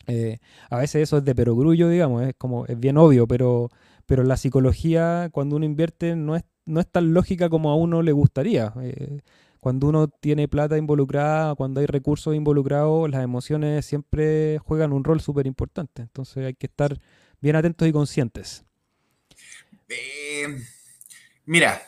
Eh, 0.07 0.38
a 0.70 0.78
veces 0.78 1.03
eso 1.03 1.18
es 1.18 1.24
de 1.24 1.34
perogrullo, 1.34 1.88
digamos, 1.88 2.22
es 2.22 2.34
como 2.36 2.66
es 2.66 2.78
bien 2.78 2.97
obvio, 2.97 3.26
pero 3.26 3.70
pero 4.07 4.22
la 4.22 4.36
psicología 4.36 5.28
cuando 5.32 5.57
uno 5.57 5.64
invierte 5.64 6.16
no 6.16 6.36
es, 6.36 6.42
no 6.66 6.80
es 6.80 6.90
tan 6.90 7.14
lógica 7.14 7.48
como 7.48 7.70
a 7.70 7.76
uno 7.76 8.02
le 8.02 8.12
gustaría. 8.12 8.72
Eh, 8.82 9.20
cuando 9.61 9.88
uno 9.88 10.09
tiene 10.09 10.46
plata 10.46 10.76
involucrada, 10.76 11.55
cuando 11.55 11.80
hay 11.80 11.86
recursos 11.86 12.34
involucrados, 12.34 13.11
las 13.11 13.24
emociones 13.24 13.86
siempre 13.86 14.59
juegan 14.59 14.92
un 14.92 15.05
rol 15.05 15.20
súper 15.22 15.46
importante. 15.46 16.02
Entonces 16.02 16.44
hay 16.44 16.55
que 16.55 16.66
estar 16.66 17.00
bien 17.40 17.57
atentos 17.57 17.88
y 17.88 17.92
conscientes. 17.92 18.64
Eh, 19.88 20.62
mira, 21.46 21.80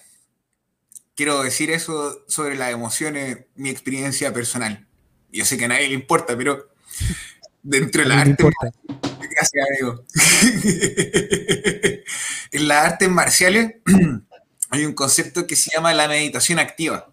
quiero 1.15 1.43
decir 1.43 1.71
eso 1.71 2.25
sobre 2.29 2.57
las 2.57 2.73
emociones, 2.73 3.47
mi 3.57 3.69
experiencia 3.69 4.33
personal. 4.33 4.87
Yo 5.31 5.45
sé 5.45 5.59
que 5.59 5.67
a 5.67 5.69
nadie 5.69 5.89
le 5.89 5.95
importa, 5.95 6.37
pero 6.37 6.71
dentro 7.63 8.03
de 8.03 8.09
la 8.09 8.21
arte... 8.23 8.45
Gracias, 9.53 9.67
amigo. 9.71 10.05
en 12.53 12.69
las 12.69 12.93
artes 12.93 13.09
marciales 13.09 13.77
hay 14.71 14.85
un 14.85 14.93
concepto 14.95 15.47
que 15.47 15.57
se 15.57 15.71
llama 15.75 15.95
la 15.95 16.09
meditación 16.09 16.59
activa. 16.59 17.13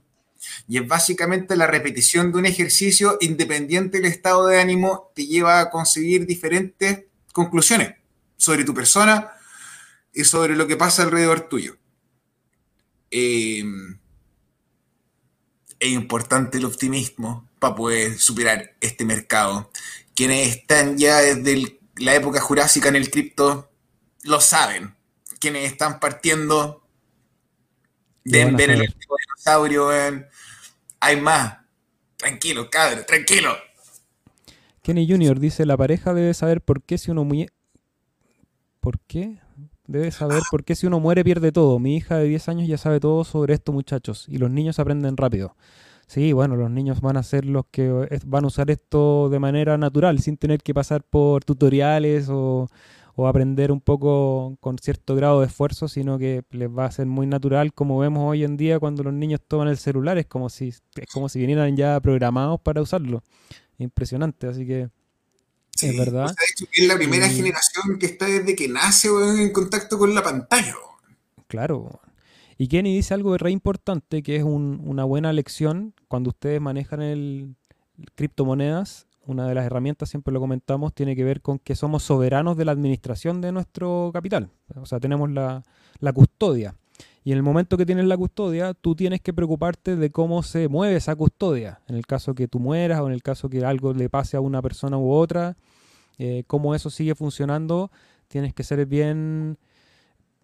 Y 0.67 0.77
es 0.77 0.87
básicamente 0.87 1.55
la 1.55 1.67
repetición 1.67 2.31
de 2.31 2.39
un 2.39 2.45
ejercicio 2.45 3.17
independiente 3.21 3.97
del 3.97 4.11
estado 4.11 4.47
de 4.47 4.59
ánimo 4.59 5.11
te 5.15 5.25
lleva 5.25 5.59
a 5.59 5.69
conseguir 5.69 6.25
diferentes 6.25 7.05
conclusiones 7.31 7.95
sobre 8.37 8.63
tu 8.63 8.73
persona 8.73 9.31
y 10.13 10.23
sobre 10.23 10.55
lo 10.55 10.67
que 10.67 10.77
pasa 10.77 11.03
alrededor 11.03 11.47
tuyo. 11.49 11.77
Eh, 13.11 13.63
es 15.79 15.89
importante 15.89 16.57
el 16.57 16.65
optimismo 16.65 17.49
para 17.59 17.75
poder 17.75 18.17
superar 18.17 18.75
este 18.79 19.05
mercado. 19.05 19.69
Quienes 20.15 20.55
están 20.55 20.97
ya 20.97 21.17
desde 21.19 21.79
la 21.97 22.15
época 22.15 22.39
jurásica 22.39 22.89
en 22.89 22.95
el 22.95 23.09
cripto 23.09 23.71
lo 24.23 24.41
saben 24.41 24.95
quienes 25.43 25.69
están 25.69 25.99
partiendo 25.99 26.83
de 28.23 28.45
ver 28.45 28.71
el 28.71 28.79
dinosaurio, 28.79 29.89
hay 31.01 31.19
más. 31.19 31.57
Tranquilo, 32.15 32.69
cabrón, 32.69 33.03
tranquilo. 33.05 33.53
Kenny 34.81 35.05
Jr. 35.05 35.39
dice, 35.41 35.65
la 35.65 35.75
pareja 35.75 36.13
debe 36.13 36.33
saber 36.33 36.61
por 36.61 36.81
qué 36.81 36.97
si 36.97 37.11
uno 37.11 37.25
muere... 37.25 37.51
¿Por 38.79 38.99
qué? 39.01 39.39
Debe 39.85 40.11
saber 40.11 40.41
por 40.49 40.63
qué 40.63 40.75
si 40.75 40.87
uno 40.87 41.01
muere 41.01 41.25
pierde 41.25 41.51
todo. 41.51 41.77
Mi 41.79 41.97
hija 41.97 42.17
de 42.17 42.25
10 42.25 42.47
años 42.47 42.67
ya 42.69 42.77
sabe 42.77 43.01
todo 43.01 43.25
sobre 43.25 43.53
esto, 43.53 43.73
muchachos. 43.73 44.25
Y 44.29 44.37
los 44.37 44.49
niños 44.49 44.79
aprenden 44.79 45.17
rápido. 45.17 45.57
Sí, 46.13 46.31
bueno, 46.31 46.55
los 46.55 46.69
niños 46.69 47.01
van 47.01 47.17
a 47.17 47.23
ser 47.23 47.43
los 47.43 47.65
que 47.71 47.89
van 48.27 48.43
a 48.43 48.47
usar 48.47 48.69
esto 48.69 49.29
de 49.29 49.39
manera 49.39 49.79
natural, 49.79 50.19
sin 50.19 50.37
tener 50.37 50.61
que 50.61 50.71
pasar 50.71 51.01
por 51.01 51.43
tutoriales 51.43 52.29
o, 52.29 52.69
o 53.15 53.27
aprender 53.27 53.71
un 53.71 53.81
poco 53.81 54.55
con 54.59 54.77
cierto 54.77 55.15
grado 55.15 55.39
de 55.39 55.47
esfuerzo, 55.47 55.87
sino 55.87 56.19
que 56.19 56.43
les 56.51 56.69
va 56.69 56.85
a 56.85 56.91
ser 56.91 57.07
muy 57.07 57.25
natural, 57.25 57.73
como 57.73 57.97
vemos 57.97 58.29
hoy 58.29 58.43
en 58.43 58.57
día 58.57 58.77
cuando 58.77 59.01
los 59.01 59.11
niños 59.11 59.41
toman 59.47 59.69
el 59.69 59.77
celular, 59.79 60.19
es 60.19 60.27
como 60.27 60.51
si, 60.51 60.67
es 60.67 60.83
como 61.11 61.29
si 61.29 61.39
vinieran 61.39 61.75
ya 61.75 61.99
programados 61.99 62.61
para 62.61 62.83
usarlo. 62.83 63.23
Impresionante, 63.79 64.45
así 64.45 64.67
que 64.67 64.89
es 65.81 65.97
verdad. 65.97 66.31
es 66.73 66.87
la 66.87 66.95
primera 66.95 67.27
generación 67.27 67.97
que 67.97 68.05
está 68.05 68.27
desde 68.27 68.55
que 68.55 68.67
nace 68.67 69.07
en 69.07 69.51
contacto 69.51 69.97
con 69.97 70.13
la 70.13 70.21
pantalla. 70.21 70.75
Claro. 71.47 72.01
Y 72.57 72.67
Kenny 72.67 72.95
dice 72.95 73.13
algo 73.13 73.37
re 73.37 73.51
importante, 73.51 74.23
que 74.23 74.35
es 74.35 74.43
una 74.43 75.03
buena 75.03 75.33
lección 75.33 75.93
cuando 76.07 76.29
ustedes 76.29 76.61
manejan 76.61 77.01
el 77.01 77.55
criptomonedas. 78.15 79.07
Una 79.25 79.47
de 79.47 79.55
las 79.55 79.65
herramientas, 79.65 80.09
siempre 80.09 80.33
lo 80.33 80.41
comentamos, 80.41 80.93
tiene 80.93 81.15
que 81.15 81.23
ver 81.23 81.41
con 81.41 81.57
que 81.57 81.75
somos 81.75 82.03
soberanos 82.03 82.57
de 82.57 82.65
la 82.65 82.73
administración 82.73 83.39
de 83.39 83.53
nuestro 83.53 84.11
capital. 84.13 84.49
O 84.75 84.85
sea, 84.85 84.99
tenemos 84.99 85.31
la, 85.31 85.63
la 85.99 86.11
custodia. 86.11 86.75
Y 87.23 87.31
en 87.31 87.37
el 87.37 87.43
momento 87.43 87.77
que 87.77 87.85
tienes 87.85 88.05
la 88.05 88.17
custodia, 88.17 88.73
tú 88.73 88.95
tienes 88.95 89.21
que 89.21 89.33
preocuparte 89.33 89.95
de 89.95 90.11
cómo 90.11 90.43
se 90.43 90.67
mueve 90.67 90.97
esa 90.97 91.15
custodia. 91.15 91.79
En 91.87 91.95
el 91.95 92.05
caso 92.05 92.35
que 92.35 92.49
tú 92.49 92.59
mueras 92.59 92.99
o 92.99 93.07
en 93.07 93.13
el 93.13 93.23
caso 93.23 93.49
que 93.49 93.63
algo 93.63 93.93
le 93.93 94.09
pase 94.09 94.35
a 94.35 94.41
una 94.41 94.61
persona 94.61 94.97
u 94.97 95.09
otra, 95.09 95.55
eh, 96.17 96.43
cómo 96.47 96.75
eso 96.75 96.89
sigue 96.89 97.15
funcionando, 97.15 97.91
tienes 98.27 98.53
que 98.53 98.63
ser 98.63 98.85
bien, 98.85 99.57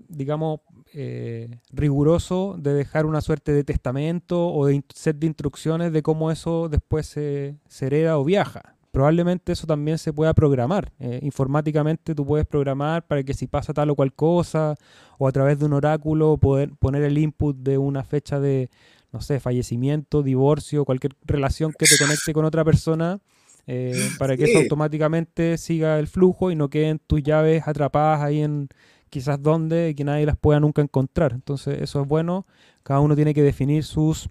digamos, 0.07 0.61
eh, 0.93 1.49
riguroso 1.71 2.55
de 2.57 2.73
dejar 2.73 3.05
una 3.05 3.21
suerte 3.21 3.51
de 3.51 3.63
testamento 3.63 4.51
o 4.51 4.65
de 4.65 4.83
set 4.93 5.17
de 5.17 5.27
instrucciones 5.27 5.91
de 5.93 6.01
cómo 6.01 6.31
eso 6.31 6.69
después 6.69 7.05
se, 7.07 7.55
se 7.67 7.87
hereda 7.87 8.17
o 8.17 8.23
viaja 8.23 8.75
probablemente 8.91 9.51
eso 9.51 9.67
también 9.67 9.97
se 9.97 10.13
pueda 10.13 10.33
programar. 10.33 10.91
Eh, 10.99 11.19
informáticamente 11.21 12.15
tú 12.15 12.25
puedes 12.25 12.45
programar 12.45 13.05
para 13.05 13.23
que 13.23 13.33
si 13.33 13.47
pasa 13.47 13.73
tal 13.73 13.89
o 13.91 13.95
cual 13.95 14.13
cosa, 14.13 14.75
o 15.17 15.27
a 15.27 15.31
través 15.31 15.59
de 15.59 15.65
un 15.65 15.73
oráculo 15.73 16.37
poder 16.37 16.71
poner 16.79 17.03
el 17.03 17.17
input 17.17 17.55
de 17.57 17.77
una 17.77 18.03
fecha 18.03 18.39
de, 18.39 18.69
no 19.11 19.21
sé, 19.21 19.39
fallecimiento, 19.39 20.23
divorcio, 20.23 20.85
cualquier 20.85 21.15
relación 21.23 21.73
que 21.77 21.85
te 21.85 21.97
conecte 21.97 22.33
con 22.33 22.45
otra 22.45 22.63
persona, 22.63 23.19
eh, 23.67 24.09
para 24.17 24.35
que 24.35 24.45
eso 24.45 24.59
automáticamente 24.59 25.57
siga 25.57 25.99
el 25.99 26.07
flujo 26.07 26.49
y 26.49 26.55
no 26.55 26.69
queden 26.69 26.99
tus 27.05 27.21
llaves 27.21 27.67
atrapadas 27.67 28.21
ahí 28.21 28.41
en 28.41 28.69
quizás 29.09 29.41
donde 29.41 29.89
y 29.89 29.95
que 29.95 30.03
nadie 30.03 30.25
las 30.25 30.37
pueda 30.37 30.59
nunca 30.59 30.81
encontrar. 30.81 31.33
Entonces 31.33 31.81
eso 31.81 32.01
es 32.01 32.07
bueno. 32.07 32.45
Cada 32.83 32.99
uno 32.99 33.15
tiene 33.15 33.33
que 33.33 33.43
definir 33.43 33.83
sus 33.83 34.29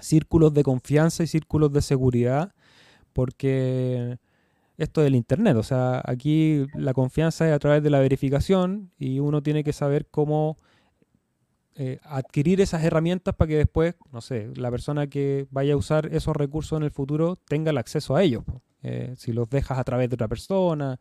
círculos 0.00 0.52
de 0.54 0.62
confianza 0.62 1.22
y 1.22 1.26
círculos 1.26 1.72
de 1.72 1.82
seguridad 1.82 2.54
porque 3.12 4.18
esto 4.78 5.02
del 5.02 5.14
Internet, 5.14 5.56
o 5.56 5.62
sea, 5.62 6.02
aquí 6.04 6.66
la 6.74 6.94
confianza 6.94 7.46
es 7.46 7.54
a 7.54 7.58
través 7.58 7.82
de 7.82 7.90
la 7.90 8.00
verificación 8.00 8.90
y 8.98 9.20
uno 9.20 9.42
tiene 9.42 9.62
que 9.64 9.72
saber 9.72 10.06
cómo 10.10 10.56
eh, 11.74 12.00
adquirir 12.02 12.60
esas 12.60 12.82
herramientas 12.84 13.34
para 13.34 13.48
que 13.48 13.56
después, 13.56 13.94
no 14.12 14.20
sé, 14.20 14.50
la 14.56 14.70
persona 14.70 15.06
que 15.06 15.46
vaya 15.50 15.74
a 15.74 15.76
usar 15.76 16.08
esos 16.12 16.34
recursos 16.34 16.76
en 16.76 16.82
el 16.84 16.90
futuro 16.90 17.36
tenga 17.36 17.70
el 17.70 17.78
acceso 17.78 18.16
a 18.16 18.22
ellos. 18.22 18.44
Eh, 18.82 19.14
si 19.16 19.32
los 19.32 19.48
dejas 19.48 19.78
a 19.78 19.84
través 19.84 20.10
de 20.10 20.14
otra 20.14 20.28
persona. 20.28 20.98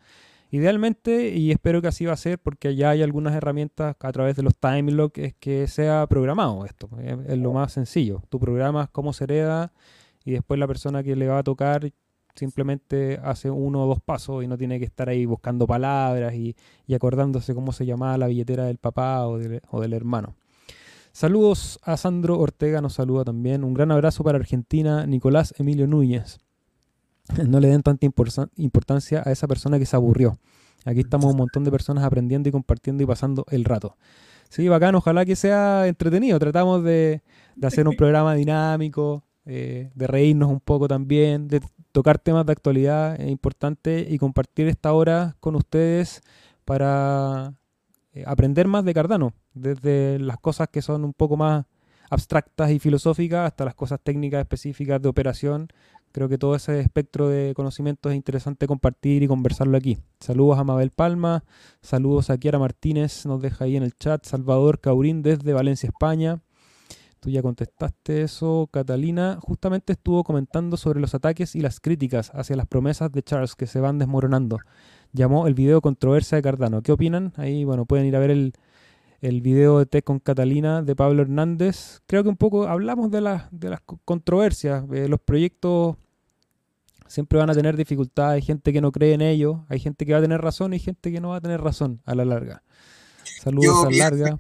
Idealmente, 0.51 1.29
y 1.29 1.51
espero 1.51 1.81
que 1.81 1.87
así 1.87 2.05
va 2.05 2.13
a 2.13 2.17
ser, 2.17 2.37
porque 2.37 2.75
ya 2.75 2.91
hay 2.91 3.01
algunas 3.01 3.33
herramientas 3.33 3.95
a 3.99 4.11
través 4.11 4.35
de 4.35 4.43
los 4.43 4.55
time 4.55 4.91
lock, 4.91 5.17
es 5.17 5.33
que 5.33 5.67
sea 5.67 6.05
programado 6.07 6.65
esto. 6.65 6.89
Es, 7.01 7.17
es 7.27 7.37
lo 7.37 7.53
más 7.53 7.71
sencillo. 7.73 8.21
Tú 8.29 8.39
programas 8.39 8.89
cómo 8.89 9.13
se 9.13 9.23
hereda 9.23 9.71
y 10.25 10.31
después 10.31 10.59
la 10.59 10.67
persona 10.67 11.03
que 11.03 11.15
le 11.15 11.27
va 11.27 11.39
a 11.39 11.43
tocar 11.43 11.91
simplemente 12.35 13.19
hace 13.23 13.49
uno 13.49 13.83
o 13.83 13.87
dos 13.87 14.01
pasos 14.01 14.43
y 14.43 14.47
no 14.47 14.57
tiene 14.57 14.79
que 14.79 14.85
estar 14.85 15.09
ahí 15.09 15.25
buscando 15.25 15.67
palabras 15.67 16.33
y, 16.33 16.55
acordándose 16.93 17.55
cómo 17.55 17.71
se 17.71 17.85
llamaba 17.85 18.17
la 18.17 18.27
billetera 18.27 18.65
del 18.65 18.77
papá 18.77 19.25
o, 19.27 19.37
del 19.37 19.93
hermano. 19.93 20.35
Saludos 21.13 21.79
a 21.83 21.97
Sandro 21.97 22.37
Ortega, 22.39 22.81
nos 22.81 22.93
saluda 22.93 23.23
también. 23.23 23.63
Un 23.63 23.73
gran 23.73 23.91
abrazo 23.91 24.23
para 24.23 24.37
Argentina, 24.37 25.05
Nicolás 25.05 25.53
Emilio 25.57 25.87
Núñez. 25.87 26.39
No 27.47 27.59
le 27.59 27.69
den 27.69 27.81
tanta 27.81 28.05
importancia 28.05 29.23
a 29.25 29.31
esa 29.31 29.47
persona 29.47 29.79
que 29.79 29.85
se 29.85 29.95
aburrió. 29.95 30.37
Aquí 30.85 31.01
estamos 31.01 31.31
un 31.31 31.37
montón 31.37 31.63
de 31.63 31.71
personas 31.71 32.03
aprendiendo 32.03 32.49
y 32.49 32.51
compartiendo 32.51 33.03
y 33.03 33.05
pasando 33.05 33.45
el 33.49 33.65
rato. 33.65 33.95
Sí, 34.49 34.67
bacán, 34.67 34.95
ojalá 34.95 35.25
que 35.25 35.35
sea 35.35 35.87
entretenido. 35.87 36.39
Tratamos 36.39 36.83
de, 36.83 37.21
de 37.55 37.67
hacer 37.67 37.87
un 37.87 37.95
programa 37.95 38.33
dinámico, 38.33 39.23
eh, 39.45 39.91
de 39.95 40.07
reírnos 40.07 40.49
un 40.49 40.59
poco 40.59 40.87
también, 40.87 41.47
de 41.47 41.61
tocar 41.91 42.19
temas 42.19 42.45
de 42.45 42.51
actualidad 42.51 43.19
es 43.19 43.29
importante 43.29 44.05
y 44.09 44.17
compartir 44.17 44.67
esta 44.67 44.93
hora 44.93 45.35
con 45.39 45.55
ustedes 45.55 46.21
para 46.63 47.53
eh, 48.13 48.23
aprender 48.25 48.67
más 48.67 48.85
de 48.85 48.93
Cardano, 48.93 49.33
desde 49.53 50.19
las 50.19 50.37
cosas 50.37 50.69
que 50.69 50.81
son 50.81 51.03
un 51.03 51.13
poco 51.13 51.37
más 51.37 51.65
abstractas 52.09 52.71
y 52.71 52.79
filosóficas 52.79 53.47
hasta 53.47 53.65
las 53.65 53.73
cosas 53.73 53.99
técnicas 54.03 54.41
específicas 54.41 55.01
de 55.01 55.09
operación. 55.09 55.69
Creo 56.11 56.27
que 56.27 56.37
todo 56.37 56.55
ese 56.55 56.79
espectro 56.79 57.29
de 57.29 57.53
conocimientos 57.55 58.11
es 58.11 58.15
interesante 58.15 58.67
compartir 58.67 59.23
y 59.23 59.27
conversarlo 59.27 59.77
aquí. 59.77 59.97
Saludos 60.19 60.59
a 60.59 60.63
Mabel 60.63 60.91
Palma, 60.91 61.43
saludos 61.81 62.29
a 62.29 62.37
Kiara 62.37 62.59
Martínez, 62.59 63.25
nos 63.25 63.41
deja 63.41 63.65
ahí 63.65 63.77
en 63.77 63.83
el 63.83 63.95
chat, 63.95 64.25
Salvador 64.25 64.79
Caurín 64.79 65.21
desde 65.21 65.53
Valencia, 65.53 65.87
España. 65.87 66.41
Tú 67.21 67.29
ya 67.29 67.41
contestaste 67.41 68.23
eso, 68.23 68.67
Catalina. 68.71 69.37
Justamente 69.39 69.93
estuvo 69.93 70.23
comentando 70.23 70.75
sobre 70.75 70.99
los 70.99 71.13
ataques 71.13 71.55
y 71.55 71.61
las 71.61 71.79
críticas 71.79 72.31
hacia 72.33 72.55
las 72.55 72.65
promesas 72.65 73.11
de 73.11 73.21
Charles 73.21 73.55
que 73.55 73.67
se 73.67 73.79
van 73.79 73.99
desmoronando. 73.99 74.57
Llamó 75.13 75.45
el 75.45 75.53
video 75.53 75.81
controversia 75.81 76.37
de 76.37 76.41
Cardano. 76.41 76.81
¿Qué 76.81 76.91
opinan? 76.91 77.31
Ahí, 77.37 77.63
bueno, 77.63 77.85
pueden 77.85 78.07
ir 78.07 78.15
a 78.15 78.19
ver 78.19 78.31
el, 78.31 78.53
el 79.21 79.41
video 79.41 79.79
de 79.79 79.85
Tech 79.85 80.03
con 80.03 80.19
Catalina 80.19 80.81
de 80.81 80.95
Pablo 80.95 81.21
Hernández. 81.21 82.01
Creo 82.07 82.23
que 82.23 82.29
un 82.29 82.37
poco 82.37 82.67
hablamos 82.67 83.11
de, 83.11 83.21
las 83.21 83.43
de 83.51 83.69
las 83.69 83.81
controversias. 84.03 84.83
Eh, 84.91 85.07
los 85.07 85.19
proyectos 85.21 85.95
siempre 87.07 87.37
van 87.37 87.49
a 87.49 87.53
tener 87.53 87.77
dificultades. 87.77 88.35
Hay 88.35 88.41
gente 88.41 88.73
que 88.73 88.81
no 88.81 88.91
cree 88.91 89.13
en 89.13 89.21
ellos, 89.21 89.57
hay 89.69 89.79
gente 89.79 90.05
que 90.05 90.13
va 90.13 90.19
a 90.19 90.21
tener 90.21 90.41
razón 90.41 90.73
y 90.73 90.79
gente 90.79 91.11
que 91.11 91.21
no 91.21 91.29
va 91.29 91.37
a 91.37 91.41
tener 91.41 91.61
razón 91.61 92.01
a 92.05 92.15
la 92.15 92.25
larga. 92.25 92.63
Saludos 93.43 93.85
a 93.85 93.91
larga. 93.91 94.37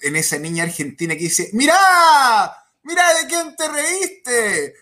En 0.00 0.16
esa 0.16 0.38
niña 0.38 0.64
argentina 0.64 1.14
que 1.14 1.24
dice, 1.24 1.50
¡Mirá! 1.52 1.74
¡Mirá 2.84 3.02
de 3.20 3.28
quién 3.28 3.56
te 3.56 3.68
reíste! 3.68 4.74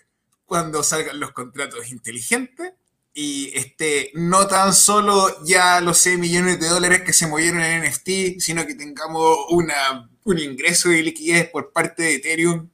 Cuando 0.45 0.83
salgan 0.83 1.19
los 1.19 1.31
contratos 1.31 1.89
inteligentes 1.91 2.73
y 3.13 3.51
este, 3.55 4.11
no 4.13 4.47
tan 4.47 4.73
solo 4.73 5.43
ya 5.43 5.81
los 5.81 5.97
6 5.97 6.17
millones 6.17 6.59
de 6.59 6.69
dólares 6.69 7.01
que 7.01 7.13
se 7.13 7.27
movieron 7.27 7.61
en 7.61 7.83
NFT, 7.83 8.39
sino 8.39 8.65
que 8.65 8.75
tengamos 8.75 9.37
una, 9.49 10.09
un 10.23 10.39
ingreso 10.39 10.89
de 10.89 11.03
liquidez 11.03 11.49
por 11.49 11.71
parte 11.71 12.03
de 12.03 12.15
Ethereum, 12.15 12.69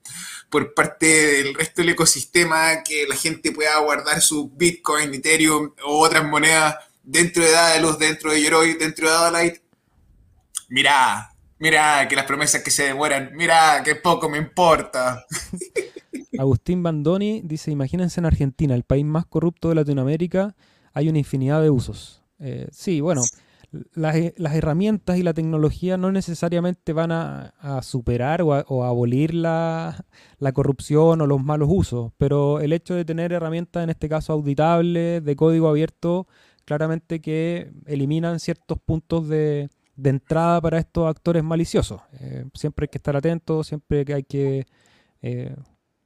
por 0.49 0.73
parte 0.73 1.05
del 1.05 1.53
resto 1.55 1.81
del 1.81 1.89
ecosistema, 1.89 2.83
que 2.83 3.07
la 3.07 3.15
gente 3.15 3.51
pueda 3.51 3.77
guardar 3.79 4.21
su 4.21 4.49
Bitcoin, 4.49 5.13
Ethereum 5.13 5.73
o 5.83 5.99
otras 5.99 6.23
monedas 6.25 6.75
dentro 7.03 7.43
de 7.43 7.51
Daedalus, 7.51 7.97
dentro 7.97 8.31
de 8.31 8.41
Yoroi, 8.41 8.73
dentro 8.75 9.09
de 9.09 9.15
Adalite 9.15 9.67
Mira, 10.69 11.31
mira 11.59 12.07
que 12.07 12.15
las 12.15 12.25
promesas 12.25 12.61
que 12.61 12.71
se 12.71 12.83
demoran, 12.83 13.31
mira 13.33 13.81
que 13.83 13.95
poco 13.95 14.29
me 14.29 14.37
importa. 14.37 15.25
Agustín 16.37 16.83
Bandoni 16.83 17.41
dice, 17.43 17.71
imagínense 17.71 18.19
en 18.19 18.25
Argentina, 18.25 18.75
el 18.75 18.83
país 18.83 19.05
más 19.05 19.25
corrupto 19.25 19.69
de 19.69 19.75
Latinoamérica, 19.75 20.55
hay 20.93 21.09
una 21.09 21.19
infinidad 21.19 21.61
de 21.61 21.69
usos. 21.69 22.23
Eh, 22.39 22.67
sí, 22.71 23.01
bueno, 23.01 23.21
las, 23.93 24.15
herramientas 24.15 25.17
y 25.17 25.23
la 25.23 25.33
tecnología 25.33 25.97
no 25.97 26.11
necesariamente 26.11 26.93
van 26.93 27.11
a, 27.11 27.53
superar 27.81 28.41
o 28.41 28.53
a, 28.53 28.87
abolir 28.87 29.33
la, 29.33 30.03
corrupción 30.53 31.21
o 31.21 31.27
los 31.27 31.43
malos 31.43 31.69
usos, 31.71 32.11
pero 32.17 32.59
el 32.61 32.73
hecho 32.73 32.95
de 32.95 33.05
tener 33.05 33.33
herramientas, 33.33 33.83
en 33.83 33.89
este 33.89 34.09
caso 34.09 34.33
auditables, 34.33 35.23
de 35.23 35.35
código 35.35 35.67
abierto, 35.67 36.27
claramente 36.65 37.21
que 37.21 37.71
eliminan 37.85 38.39
ciertos 38.39 38.79
puntos 38.79 39.27
de, 39.27 39.69
entrada 40.03 40.61
para 40.61 40.77
estos 40.77 41.07
actores 41.07 41.43
maliciosos. 41.43 42.01
Eh, 42.19 42.45
siempre 42.53 42.85
hay 42.85 42.89
que 42.89 42.97
estar 42.97 43.15
atentos, 43.15 43.67
siempre 43.67 44.05
hay 44.13 44.23
que 44.23 44.65
eh, 45.21 45.55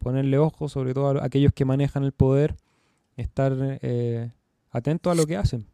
ponerle 0.02 0.38
ojo, 0.38 0.70
sobre 0.70 0.94
todo 0.94 1.22
a 1.22 1.26
aquellos 1.26 1.54
que 1.54 1.66
manejan 1.66 2.04
el 2.04 2.12
poder, 2.12 2.56
estar 3.16 3.54
eh, 3.60 4.32
atentos 4.70 5.12
a 5.12 5.16
lo 5.16 5.26
que 5.26 5.38
hacen, 5.38 5.68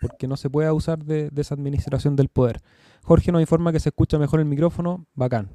porque 0.00 0.28
no 0.28 0.36
se 0.36 0.50
puede 0.50 0.68
abusar 0.68 1.04
de, 1.04 1.30
esa 1.36 1.54
administración 1.54 2.16
del 2.16 2.28
poder. 2.28 2.60
Jorge 3.02 3.32
nos 3.32 3.40
informa 3.40 3.72
que 3.72 3.80
se 3.80 3.88
escucha 3.88 4.18
mejor 4.18 4.40
el 4.40 4.46
micrófono, 4.46 5.06
bacán. 5.14 5.50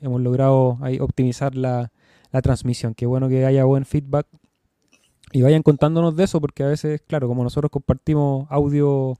hemos 0.00 0.20
logrado 0.20 0.78
ahí 0.80 0.98
optimizar 1.00 1.54
la, 1.54 1.92
la 2.30 2.42
transmisión. 2.42 2.94
Qué 2.94 3.06
bueno 3.06 3.28
que 3.28 3.46
haya 3.46 3.64
buen 3.64 3.84
feedback 3.84 4.26
y 5.32 5.42
vayan 5.42 5.62
contándonos 5.62 6.16
de 6.16 6.24
eso, 6.24 6.40
porque 6.40 6.64
a 6.64 6.68
veces, 6.68 7.00
claro, 7.06 7.28
como 7.28 7.42
nosotros 7.42 7.70
compartimos 7.70 8.46
audio 8.50 9.18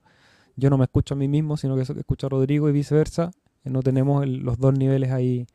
yo 0.61 0.71
no 0.71 0.79
me 0.79 0.85
escucho 0.85 1.15
a 1.15 1.17
mí 1.17 1.27
mismo, 1.27 1.57
sino 1.57 1.75
que 1.75 1.83
escucho 1.83 2.27
a 2.27 2.31
Rodrigo 2.31 2.69
y 2.69 2.73
viceversa. 2.73 3.31
No 3.65 3.83
tenemos 3.83 4.27
los 4.29 4.59
dos 4.59 4.77
niveles 4.77 5.11
ahí 5.11 5.47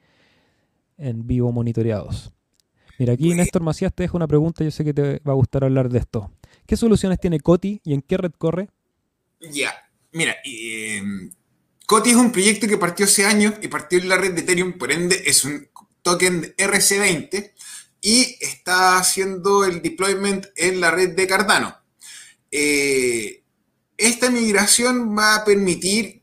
en 0.98 1.28
vivo 1.28 1.52
monitoreados. 1.52 2.34
Mira, 2.98 3.14
aquí 3.14 3.34
Néstor 3.34 3.62
Macías 3.62 3.94
te 3.94 4.04
deja 4.04 4.16
una 4.16 4.28
pregunta, 4.28 4.64
yo 4.64 4.72
sé 4.72 4.84
que 4.84 4.94
te 4.94 5.20
va 5.20 5.34
a 5.34 5.36
gustar 5.36 5.64
hablar 5.64 5.90
de 5.90 6.00
esto. 6.00 6.32
¿Qué 6.66 6.78
soluciones 6.78 7.20
tiene 7.20 7.40
Coti 7.40 7.82
y 7.84 7.94
en 7.94 8.02
qué 8.02 8.18
red 8.18 8.32
corre? 8.38 8.70
Ya, 9.42 9.74
mira, 10.12 10.36
eh, 10.46 11.02
Coti 11.86 12.12
es 12.12 12.16
un 12.16 12.32
proyecto 12.32 12.68
que 12.68 12.78
partió 12.78 13.06
hace 13.06 13.26
años 13.26 13.54
y 13.62 13.68
partió 13.68 14.00
en 14.00 14.10
la 14.10 14.18
red 14.18 14.34
de 14.34 14.42
Ethereum, 14.42 14.74
por 14.74 14.92
ende 14.92 15.22
es 15.26 15.44
un 15.44 15.68
token 16.02 16.56
RC20 16.58 17.52
y 18.02 18.38
está 18.40 18.98
haciendo 18.98 19.66
el 19.66 19.82
deployment 19.82 20.48
en 20.56 20.80
la 20.80 20.92
red 20.92 21.16
de 21.16 21.28
Cardano. 21.28 21.76
Eh, 22.52 23.44
esta 23.98 24.30
migración 24.30 25.18
va 25.18 25.36
a 25.36 25.46
permitir 25.46 26.22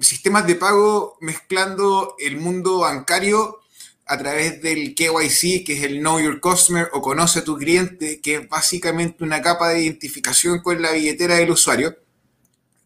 sistemas 0.00 0.46
de 0.46 0.54
pago 0.54 1.16
mezclando 1.20 2.16
el 2.18 2.38
mundo 2.38 2.80
bancario 2.80 3.61
a 4.06 4.18
través 4.18 4.60
del 4.60 4.94
KYC, 4.94 5.64
que 5.64 5.74
es 5.78 5.84
el 5.84 6.00
Know 6.00 6.20
Your 6.20 6.40
Customer 6.40 6.88
o 6.92 7.00
Conoce 7.00 7.40
a 7.40 7.44
tu 7.44 7.56
cliente, 7.56 8.20
que 8.20 8.36
es 8.36 8.48
básicamente 8.48 9.24
una 9.24 9.40
capa 9.40 9.70
de 9.70 9.82
identificación 9.82 10.60
con 10.60 10.82
la 10.82 10.92
billetera 10.92 11.36
del 11.36 11.50
usuario 11.50 11.96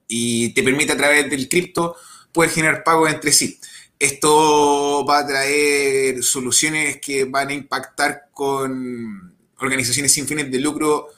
y 0.08 0.50
te 0.50 0.62
permite 0.62 0.92
a 0.92 0.96
través 0.96 1.28
del 1.28 1.48
cripto 1.48 1.96
poder 2.32 2.50
generar 2.50 2.84
pagos 2.84 3.10
entre 3.10 3.32
sí. 3.32 3.58
Esto 3.98 5.04
va 5.08 5.20
a 5.20 5.26
traer 5.26 6.22
soluciones 6.22 6.98
que 7.00 7.24
van 7.24 7.48
a 7.48 7.54
impactar 7.54 8.28
con 8.32 9.34
organizaciones 9.58 10.12
sin 10.12 10.26
fines 10.26 10.50
de 10.50 10.60
lucro 10.60 11.08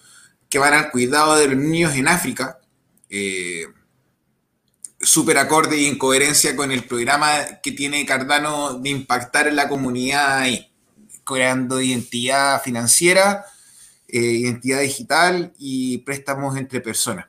que 0.49 0.59
van 0.59 0.75
al 0.75 0.91
cuidado 0.91 1.37
de 1.37 1.49
los 1.49 1.57
niños 1.57 1.95
en 1.97 2.09
África. 2.09 2.59
Eh, 3.11 3.67
súper 5.01 5.39
acorde 5.39 5.77
y 5.77 5.87
en 5.87 5.99
coherencia 5.99 6.57
con 6.57 6.73
el 6.73 6.85
programa 6.85 7.61
que 7.63 7.73
tiene 7.73 8.05
Cardano 8.05 8.75
de 8.75 8.91
impactar 8.91 9.47
en 9.47 9.57
la 9.57 9.69
comunidad 9.69 10.47
creando 11.25 11.81
identidad 11.81 12.63
financiera, 12.63 13.45
eh, 14.09 14.19
identidad 14.19 14.81
digital 14.81 15.53
y 15.59 15.99
préstamos 15.99 16.57
entre 16.57 16.81
personas. 16.81 17.27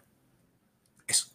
Eso. 1.05 1.27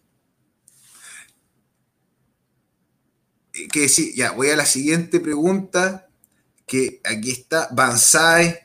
Eh, 3.53 3.69
que 3.69 3.89
sí, 3.89 4.15
ya, 4.17 4.33
voy 4.33 4.49
a 4.51 4.57
la 4.57 4.65
siguiente 4.65 5.21
pregunta, 5.21 6.09
que 6.67 7.01
aquí 7.05 7.31
está, 7.31 7.69
Banzai, 7.71 8.61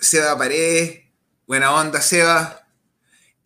Seba 0.00 0.36
Paredes, 0.38 1.02
buena 1.46 1.72
onda 1.74 2.00
Seba, 2.00 2.65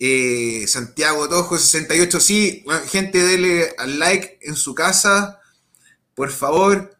eh, 0.03 0.67
Santiago 0.67 1.29
Tojo 1.29 1.59
68, 1.59 2.21
sí, 2.21 2.65
gente, 2.89 3.23
dele 3.23 3.75
al 3.77 3.99
like 3.99 4.39
en 4.41 4.57
su 4.57 4.75
casa, 4.75 5.39
por 6.15 6.33
favor. 6.33 6.97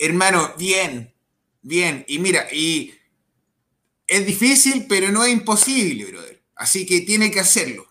Hermano, 0.00 0.52
bien, 0.58 1.14
bien. 1.62 2.04
Y 2.08 2.18
mira, 2.18 2.52
y 2.52 2.92
es 4.08 4.26
difícil, 4.26 4.86
pero 4.88 5.12
no 5.12 5.22
es 5.22 5.32
imposible, 5.32 6.06
brother. 6.06 6.42
Así 6.56 6.84
que 6.84 7.02
tiene 7.02 7.30
que 7.30 7.38
hacerlo. 7.38 7.86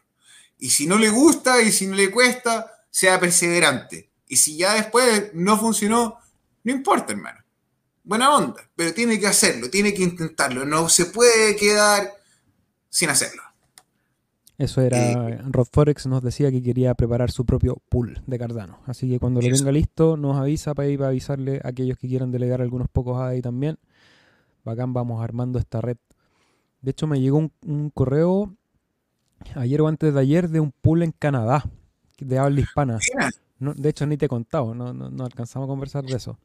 Y 0.60 0.70
si 0.70 0.86
no 0.86 0.98
le 0.98 1.10
gusta 1.10 1.62
y 1.62 1.72
si 1.72 1.88
no 1.88 1.96
le 1.96 2.12
cuesta, 2.12 2.86
sea 2.90 3.18
perseverante. 3.18 4.12
Y 4.28 4.36
si 4.36 4.58
ya 4.58 4.74
después 4.74 5.34
no 5.34 5.58
funcionó, 5.58 6.20
no 6.66 6.72
importa, 6.72 7.14
hermano. 7.14 7.40
Buena 8.04 8.36
onda, 8.36 8.70
pero 8.76 8.94
tiene 8.94 9.18
que 9.18 9.28
hacerlo, 9.28 9.70
tiene 9.70 9.94
que 9.94 10.04
intentarlo. 10.04 10.66
No 10.66 10.90
se 10.90 11.06
puede 11.06 11.56
quedar 11.56 12.21
sin 12.92 13.10
hacerlo. 13.10 13.42
Eso 14.60 14.82
era, 14.82 15.30
eh, 15.30 15.40
Rod 15.50 15.68
Forex 15.72 16.06
nos 16.06 16.22
decía 16.22 16.52
que 16.52 16.62
quería 16.62 16.94
preparar 16.94 17.32
su 17.32 17.48
propio 17.48 17.82
pool 17.90 18.22
de 18.28 18.38
Cardano. 18.38 18.78
Así 18.86 19.10
que 19.10 19.20
cuando 19.20 19.42
lo 19.42 19.50
tenga 19.50 19.72
listo, 19.72 20.18
nos 20.18 20.38
avisa 20.38 20.76
para 20.76 20.88
ir 20.88 21.02
a 21.02 21.08
avisarle 21.08 21.62
a 21.64 21.70
aquellos 21.70 21.98
que 21.98 22.08
quieran 22.08 22.30
delegar 22.30 22.62
algunos 22.62 22.88
pocos 22.88 23.20
ahí 23.20 23.42
también. 23.42 23.80
Bacán, 24.64 24.94
vamos 24.94 25.24
armando 25.24 25.58
esta 25.58 25.82
red. 25.82 25.98
De 26.82 26.92
hecho, 26.92 27.08
me 27.08 27.20
llegó 27.20 27.38
un, 27.38 27.90
correo 27.90 28.54
ayer 29.56 29.82
o 29.82 29.88
antes 29.88 30.14
de 30.14 30.20
ayer 30.20 30.48
de 30.50 30.60
un 30.60 30.72
pool 30.72 31.02
en 31.02 31.12
Canadá, 31.12 31.64
de 32.20 32.38
habla 32.38 32.60
hispana. 32.60 33.00
de 33.58 33.90
hecho, 33.90 34.06
ni 34.06 34.18
te 34.18 34.28
he 34.28 34.30
contado, 34.30 34.76
no, 34.76 34.94
no, 34.94 35.26
alcanzamos 35.26 35.66
a 35.66 35.70
conversar 35.70 36.04
de 36.04 36.18
eso. 36.18 36.38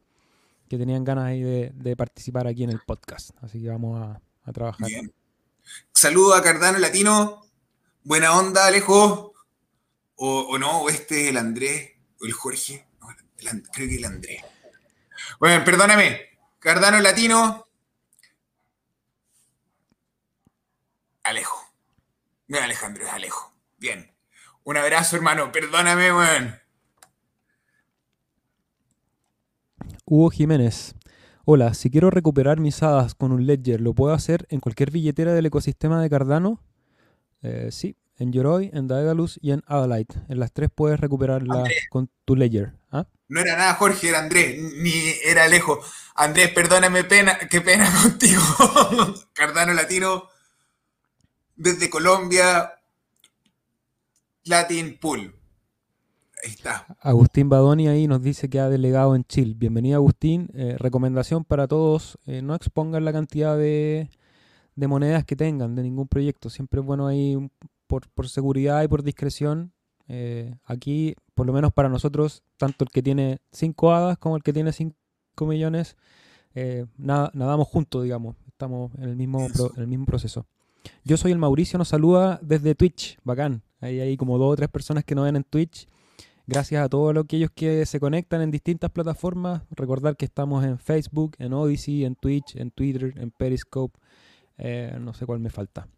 Que 0.68 0.78
tenían 0.78 1.04
ganas 1.04 1.26
ahí 1.26 1.42
de, 1.42 1.96
participar 1.96 2.46
aquí 2.46 2.64
en 2.64 2.70
el 2.70 2.80
podcast. 2.86 3.30
Así 3.42 3.60
que 3.60 3.68
vamos 3.68 4.00
a, 4.00 4.22
a 4.42 4.52
trabajar. 4.52 4.88
Bien. 4.88 5.12
Saludo 5.92 6.34
a 6.34 6.42
Cardano 6.42 6.78
Latino. 6.78 7.46
Buena 8.04 8.36
onda, 8.36 8.66
Alejo. 8.66 9.34
O, 10.16 10.58
no, 10.58 10.82
o 10.82 10.88
este 10.88 11.24
es 11.24 11.28
el 11.28 11.36
Andrés, 11.36 11.92
o 12.20 12.26
el 12.26 12.32
Jorge. 12.32 12.86
creo 13.36 13.88
que 13.88 13.96
el 13.96 14.04
Andrés. 14.04 14.42
Bueno, 15.38 15.64
perdóname. 15.64 16.38
Cardano 16.58 17.00
Latino. 17.00 17.66
Alejo. 21.22 21.66
No 22.48 22.58
Alejandro, 22.58 23.04
es 23.04 23.12
Alejo. 23.12 23.52
Bien. 23.78 24.14
Un 24.64 24.76
abrazo, 24.76 25.16
hermano. 25.16 25.50
Perdóname, 25.50 26.12
weón. 26.12 26.60
Hugo 30.04 30.30
Jiménez. 30.30 30.94
Hola, 31.48 31.74
si 31.74 31.90
quiero 31.90 32.10
recuperar 32.10 32.58
mis 32.58 32.82
hadas 32.82 33.14
con 33.14 33.30
un 33.30 33.46
ledger, 33.46 33.80
¿lo 33.80 33.94
puedo 33.94 34.12
hacer 34.12 34.48
en 34.50 34.58
cualquier 34.58 34.90
billetera 34.90 35.32
del 35.32 35.46
ecosistema 35.46 36.02
de 36.02 36.10
Cardano? 36.10 36.60
Eh, 37.40 37.68
sí, 37.70 37.94
en 38.18 38.32
Yoroi, 38.32 38.72
en 38.72 38.88
Daedalus 38.88 39.38
y 39.40 39.52
en 39.52 39.62
Adalite. 39.68 40.16
En 40.28 40.40
las 40.40 40.50
tres 40.52 40.70
puedes 40.74 40.98
recuperarla 40.98 41.62
con 41.88 42.10
tu 42.24 42.34
ledger. 42.34 42.72
¿ah? 42.90 43.06
No 43.28 43.38
era 43.38 43.56
nada 43.56 43.74
Jorge, 43.74 44.08
era 44.08 44.18
Andrés, 44.18 44.60
ni 44.60 44.90
era 45.24 45.46
lejos. 45.46 45.86
Andrés, 46.16 46.50
perdóname, 46.50 47.04
pena, 47.04 47.38
qué 47.38 47.60
pena 47.60 47.88
contigo. 48.02 48.42
Cardano 49.32 49.72
Latino, 49.72 50.24
desde 51.54 51.88
Colombia, 51.88 52.74
Latin 54.42 54.98
Pool. 54.98 55.35
Agustín 57.00 57.48
Badoni 57.48 57.88
ahí 57.88 58.06
nos 58.06 58.22
dice 58.22 58.48
que 58.48 58.60
ha 58.60 58.68
delegado 58.68 59.16
en 59.16 59.24
Chile. 59.24 59.54
Bienvenido 59.56 59.96
Agustín. 59.96 60.48
Eh, 60.54 60.76
recomendación 60.78 61.44
para 61.44 61.66
todos, 61.66 62.18
eh, 62.26 62.42
no 62.42 62.54
expongan 62.54 63.04
la 63.04 63.12
cantidad 63.12 63.56
de, 63.56 64.10
monedas 64.76 65.24
que 65.24 65.36
tengan 65.36 65.74
de 65.74 65.82
ningún 65.82 66.08
proyecto. 66.08 66.50
Siempre 66.50 66.80
es 66.80 66.86
bueno 66.86 67.06
ahí 67.06 67.36
por, 67.86 68.28
seguridad 68.28 68.82
y 68.82 68.88
por 68.88 69.02
discreción. 69.02 69.72
Eh, 70.08 70.54
aquí, 70.64 71.16
por 71.34 71.46
lo 71.46 71.52
menos 71.52 71.72
para 71.72 71.88
nosotros, 71.88 72.42
tanto 72.58 72.84
el 72.84 72.90
que 72.90 73.02
tiene 73.02 73.38
5 73.52 73.92
hadas 73.92 74.18
como 74.18 74.36
el 74.36 74.42
que 74.42 74.52
tiene 74.52 74.72
5 74.72 74.94
millones, 75.40 75.96
nadamos 76.96 77.66
juntos, 77.68 78.04
digamos. 78.04 78.36
Estamos 78.46 78.94
en 78.96 79.04
el 79.04 79.16
mismo, 79.16 79.46
en 79.46 79.82
el 79.82 79.86
mismo 79.86 80.06
proceso. 80.06 80.46
Yo 81.04 81.16
soy 81.16 81.32
el 81.32 81.38
Mauricio, 81.38 81.78
nos 81.78 81.88
saluda 81.88 82.38
desde 82.42 82.74
Twitch, 82.74 83.18
bacán. 83.24 83.62
Hay, 83.80 84.00
hay 84.00 84.16
como 84.16 84.38
dos 84.38 84.52
o 84.52 84.56
tres 84.56 84.68
personas 84.68 85.04
que 85.04 85.14
nos 85.14 85.24
ven 85.24 85.36
en 85.36 85.44
Twitch. 85.44 85.88
Gracias 86.48 86.84
a 86.84 86.88
todos 86.88 87.16
aquellos 87.16 87.50
que 87.50 87.84
se 87.86 87.98
conectan 87.98 88.40
en 88.40 88.52
distintas 88.52 88.90
plataformas. 88.90 89.62
Recordar 89.70 90.16
que 90.16 90.24
estamos 90.24 90.64
en 90.64 90.78
Facebook, 90.78 91.34
en 91.38 91.52
Odyssey, 91.52 92.04
en 92.04 92.14
Twitch, 92.14 92.54
en 92.54 92.70
Twitter, 92.70 93.14
en 93.16 93.32
Periscope. 93.32 93.98
Eh, 94.56 94.96
no 95.00 95.12
sé 95.12 95.26
cuál 95.26 95.40
me 95.40 95.50
falta. 95.50 95.88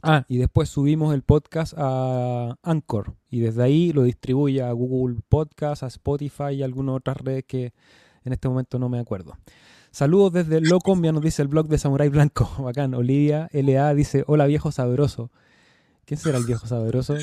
Ah, 0.00 0.24
y 0.28 0.36
después 0.36 0.68
subimos 0.68 1.12
el 1.12 1.22
podcast 1.22 1.74
a 1.76 2.56
Anchor 2.62 3.16
y 3.30 3.40
desde 3.40 3.62
ahí 3.62 3.92
lo 3.92 4.02
distribuye 4.02 4.62
a 4.62 4.70
Google 4.70 5.20
Podcast, 5.28 5.82
a 5.82 5.86
Spotify 5.88 6.52
y 6.52 6.62
algunas 6.62 6.96
otras 6.96 7.16
redes 7.16 7.44
que 7.44 7.72
en 8.22 8.32
este 8.32 8.48
momento 8.48 8.78
no 8.78 8.88
me 8.88 9.00
acuerdo. 9.00 9.36
Saludos 9.90 10.32
desde 10.32 10.60
Locombia, 10.60 11.10
nos 11.10 11.22
dice 11.22 11.42
el 11.42 11.48
blog 11.48 11.68
de 11.68 11.78
Samurai 11.78 12.08
Blanco. 12.10 12.48
Bacán. 12.62 12.94
Olivia 12.94 13.48
LA 13.52 13.94
dice: 13.94 14.24
Hola 14.26 14.46
viejo 14.46 14.70
sabroso. 14.70 15.30
¿Quién 16.04 16.20
será 16.20 16.38
el 16.38 16.44
viejo 16.44 16.66
sabroso? 16.66 17.16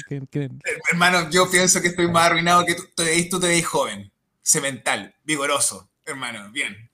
Hermano, 0.92 1.30
yo 1.30 1.50
pienso 1.50 1.82
que 1.82 1.90
estoy 1.90 2.08
más 2.08 2.28
arruinado 2.28 2.66
que 2.66 2.76
tú. 2.76 2.84
Tú 2.96 3.40
te 3.40 3.48
veis 3.48 3.66
joven, 3.66 4.12
cemental, 4.42 5.16
vigoroso, 5.24 5.90
hermano, 6.06 6.52
bien. 6.52 6.90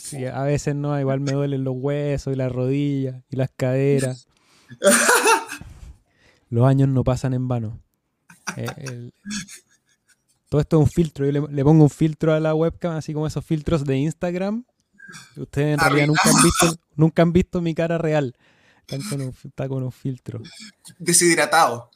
Sí, 0.00 0.24
a 0.24 0.42
veces 0.42 0.76
no, 0.76 0.98
igual 0.98 1.20
me 1.20 1.32
duelen 1.32 1.64
los 1.64 1.74
huesos 1.76 2.32
y 2.32 2.36
las 2.36 2.52
rodillas 2.52 3.22
y 3.28 3.36
las 3.36 3.50
caderas. 3.56 4.28
los 6.50 6.66
años 6.66 6.88
no 6.88 7.02
pasan 7.02 7.34
en 7.34 7.48
vano. 7.48 7.80
Eh, 8.56 9.10
todo 10.48 10.60
esto 10.60 10.76
es 10.76 10.86
un 10.86 10.90
filtro. 10.90 11.26
Yo 11.26 11.48
le, 11.48 11.64
pongo 11.64 11.82
un 11.82 11.90
filtro 11.90 12.32
a 12.32 12.38
la 12.38 12.54
webcam, 12.54 12.94
así 12.94 13.12
como 13.12 13.26
esos 13.26 13.44
filtros 13.44 13.84
de 13.84 13.96
Instagram. 13.96 14.64
Ustedes 15.36 15.74
en 15.74 15.80
realidad 15.80 16.06
nunca 16.06 16.30
han, 16.30 16.42
visto, 16.42 16.82
nunca 16.94 17.22
han 17.22 17.32
visto 17.32 17.60
mi 17.60 17.74
cara 17.74 17.98
real 17.98 18.36
está 18.88 19.68
con 19.68 19.82
un 19.82 19.92
filtro. 19.92 20.40
Deshidratado. 20.98 21.90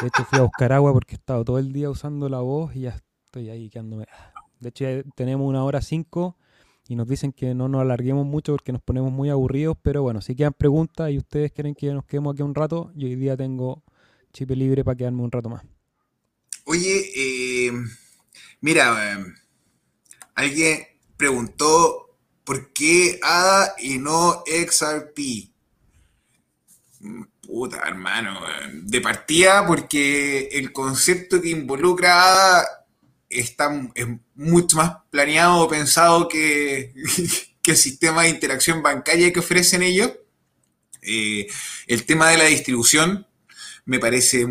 De 0.00 0.08
hecho, 0.08 0.24
fui 0.24 0.38
a 0.38 0.42
buscar 0.42 0.72
agua 0.72 0.92
porque 0.92 1.14
he 1.14 1.18
estado 1.18 1.44
todo 1.44 1.58
el 1.58 1.72
día 1.72 1.88
usando 1.90 2.28
la 2.28 2.40
voz 2.40 2.74
y 2.74 2.80
ya 2.82 3.00
estoy 3.24 3.50
ahí 3.50 3.70
quedándome. 3.70 4.06
De 4.60 4.68
hecho, 4.68 4.84
ya 4.84 5.02
tenemos 5.14 5.48
una 5.48 5.64
hora 5.64 5.80
cinco 5.80 6.36
y 6.88 6.96
nos 6.96 7.08
dicen 7.08 7.32
que 7.32 7.54
no 7.54 7.68
nos 7.68 7.80
alarguemos 7.80 8.26
mucho 8.26 8.52
porque 8.52 8.72
nos 8.72 8.82
ponemos 8.82 9.12
muy 9.12 9.30
aburridos. 9.30 9.76
Pero 9.82 10.02
bueno, 10.02 10.20
si 10.20 10.34
quedan 10.34 10.52
preguntas 10.52 11.10
y 11.10 11.18
ustedes 11.18 11.52
quieren 11.52 11.74
que 11.74 11.92
nos 11.92 12.04
quedemos 12.04 12.34
aquí 12.34 12.42
un 12.42 12.54
rato, 12.54 12.92
yo 12.94 13.06
hoy 13.06 13.16
día 13.16 13.36
tengo 13.36 13.82
chip 14.32 14.50
libre 14.50 14.84
para 14.84 14.96
quedarme 14.96 15.22
un 15.22 15.32
rato 15.32 15.48
más. 15.48 15.64
Oye, 16.64 17.10
eh, 17.16 17.72
mira, 18.60 19.14
eh, 19.14 19.24
alguien 20.34 20.80
preguntó 21.16 22.18
por 22.44 22.72
qué 22.72 23.18
ADA 23.22 23.74
y 23.78 23.98
no 23.98 24.44
XRP. 24.46 25.55
Puta, 27.46 27.82
hermano. 27.86 28.40
De 28.82 29.00
partida, 29.00 29.66
porque 29.66 30.48
el 30.52 30.72
concepto 30.72 31.40
que 31.40 31.50
involucra 31.50 32.64
está 33.28 33.70
es 33.94 34.06
mucho 34.34 34.76
más 34.76 34.96
planeado 35.10 35.58
o 35.58 35.68
pensado 35.68 36.28
que, 36.28 36.92
el 37.66 37.76
sistema 37.76 38.22
de 38.22 38.28
interacción 38.30 38.82
bancaria 38.82 39.32
que 39.32 39.40
ofrecen 39.40 39.82
ellos. 39.82 40.12
Eh, 41.02 41.46
el 41.86 42.04
tema 42.04 42.30
de 42.30 42.38
la 42.38 42.44
distribución 42.44 43.26
me 43.84 43.98
parece 43.98 44.46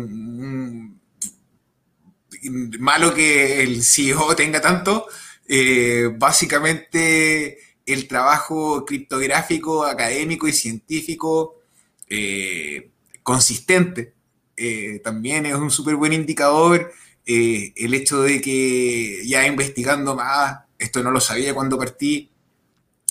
malo 2.78 3.14
que 3.14 3.62
el 3.62 3.82
CEO 3.82 4.34
tenga 4.36 4.60
tanto, 4.60 5.06
eh, 5.48 6.10
básicamente 6.16 7.58
el 7.84 8.08
trabajo 8.08 8.84
criptográfico, 8.84 9.84
académico 9.84 10.48
y 10.48 10.52
científico 10.52 11.62
eh, 12.08 12.90
consistente 13.22 14.14
eh, 14.56 15.00
también 15.04 15.46
es 15.46 15.54
un 15.54 15.70
súper 15.70 15.96
buen 15.96 16.12
indicador. 16.12 16.92
el 17.26 17.94
hecho 17.94 18.22
de 18.22 18.40
que 18.40 19.22
ya 19.26 19.46
investigando 19.46 20.14
más, 20.14 20.60
esto 20.78 21.02
no 21.02 21.10
lo 21.10 21.20
sabía 21.20 21.54
cuando 21.54 21.78
partí, 21.78 22.30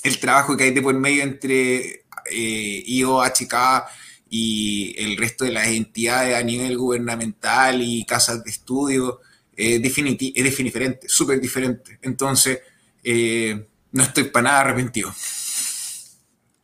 el 0.03 0.19
trabajo 0.19 0.55
que 0.55 0.65
hay 0.65 0.71
de 0.71 0.81
por 0.81 0.95
medio 0.95 1.23
entre 1.23 2.05
IO, 2.31 3.21
HK 3.23 3.85
y 4.29 4.95
el 4.97 5.17
resto 5.17 5.45
de 5.45 5.51
las 5.51 5.67
entidades 5.67 6.35
a 6.35 6.43
nivel 6.43 6.77
gubernamental 6.77 7.81
y 7.81 8.05
casas 8.05 8.43
de 8.43 8.51
estudio, 8.51 9.21
es 9.55 9.81
diferente, 9.81 11.07
súper 11.07 11.39
diferente. 11.39 11.99
Entonces, 12.01 12.59
eh, 13.03 13.67
no 13.91 14.03
estoy 14.03 14.25
para 14.25 14.43
nada 14.43 14.61
arrepentido. 14.61 15.13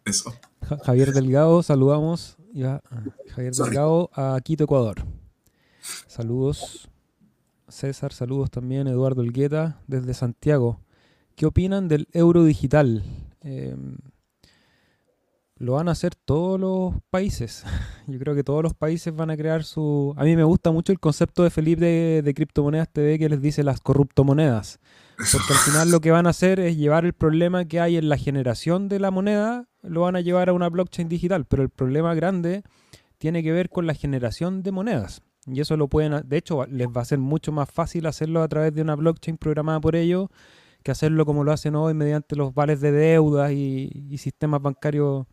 Eso. 0.06 0.36
Javier 0.84 1.14
Delgado, 1.14 1.64
saludamos 1.64 2.38
ya, 2.54 2.82
Javier 3.30 3.54
Delgado 3.54 4.10
a 4.14 4.40
Quito, 4.44 4.64
Ecuador. 4.64 5.06
Saludos. 6.08 6.90
César, 7.68 8.12
saludos 8.14 8.52
también. 8.52 8.88
Eduardo 8.88 9.22
Elgueta 9.22 9.82
desde 9.88 10.14
Santiago. 10.14 10.82
¿Qué 11.36 11.46
opinan 11.46 11.88
del 11.88 12.08
euro 12.12 12.44
digital? 12.44 13.04
Eh, 13.42 13.76
lo 15.62 15.74
van 15.74 15.90
a 15.90 15.92
hacer 15.92 16.16
todos 16.16 16.60
los 16.60 16.96
países. 17.10 17.64
Yo 18.08 18.20
creo 18.20 18.36
que 18.36 18.44
todos 18.44 18.64
los 18.64 18.74
países 18.74 19.16
van 19.16 19.30
a 19.30 19.38
crear 19.38 19.64
su... 19.64 20.14
A 20.18 20.24
mí 20.24 20.36
me 20.36 20.44
gusta 20.44 20.72
mucho 20.72 20.92
el 20.92 21.00
concepto 21.00 21.44
de 21.44 21.50
Felipe 21.50 22.22
de, 22.22 22.34
Criptomonedas 22.34 22.90
TV 22.92 23.18
que 23.18 23.30
les 23.30 23.42
dice 23.42 23.64
las 23.64 23.80
corruptomonedas. 23.80 24.80
Porque 25.18 25.54
al 25.54 25.60
final 25.60 25.92
lo 25.92 26.02
que 26.02 26.12
van 26.12 26.28
a 26.28 26.32
hacer 26.32 26.60
es 26.60 26.78
llevar 26.78 27.06
el 27.06 27.14
problema 27.14 27.66
que 27.66 27.80
hay 27.80 27.98
en 27.98 28.10
la 28.10 28.18
generación 28.18 28.90
de 28.90 29.00
la 29.00 29.12
moneda, 29.12 29.68
lo 29.82 30.02
van 30.02 30.16
a 30.16 30.22
llevar 30.22 30.50
a 30.50 30.54
una 30.54 30.70
blockchain 30.70 31.10
digital. 31.10 31.46
Pero 31.46 31.64
el 31.64 31.70
problema 31.70 32.14
grande 32.14 32.64
tiene 33.18 33.44
que 33.44 33.52
ver 33.52 33.70
con 33.70 33.88
la 33.88 33.94
generación 33.94 34.64
de 34.64 34.72
monedas. 34.72 35.22
Y 35.46 35.60
eso 35.60 35.78
lo 35.78 35.88
pueden... 35.88 36.28
De 36.28 36.38
hecho, 36.38 36.66
les 36.68 36.88
va 36.88 37.02
a 37.02 37.06
ser 37.06 37.20
mucho 37.20 37.52
más 37.52 37.70
fácil 37.70 38.06
hacerlo 38.06 38.44
a 38.44 38.48
través 38.48 38.74
de 38.74 38.82
una 38.82 38.96
blockchain 38.96 39.38
programada 39.38 39.80
por 39.80 39.96
ellos 39.96 40.30
que 40.84 40.90
hacerlo 40.90 41.28
como 41.28 41.44
lo 41.44 41.52
hacen 41.52 41.76
hoy 41.76 41.94
mediante 41.94 42.36
los 42.36 42.56
vales 42.56 42.82
de 42.82 42.92
deuda 42.92 43.52
y 43.52 44.18
sistemas 44.18 44.64
bancarios 44.64 45.28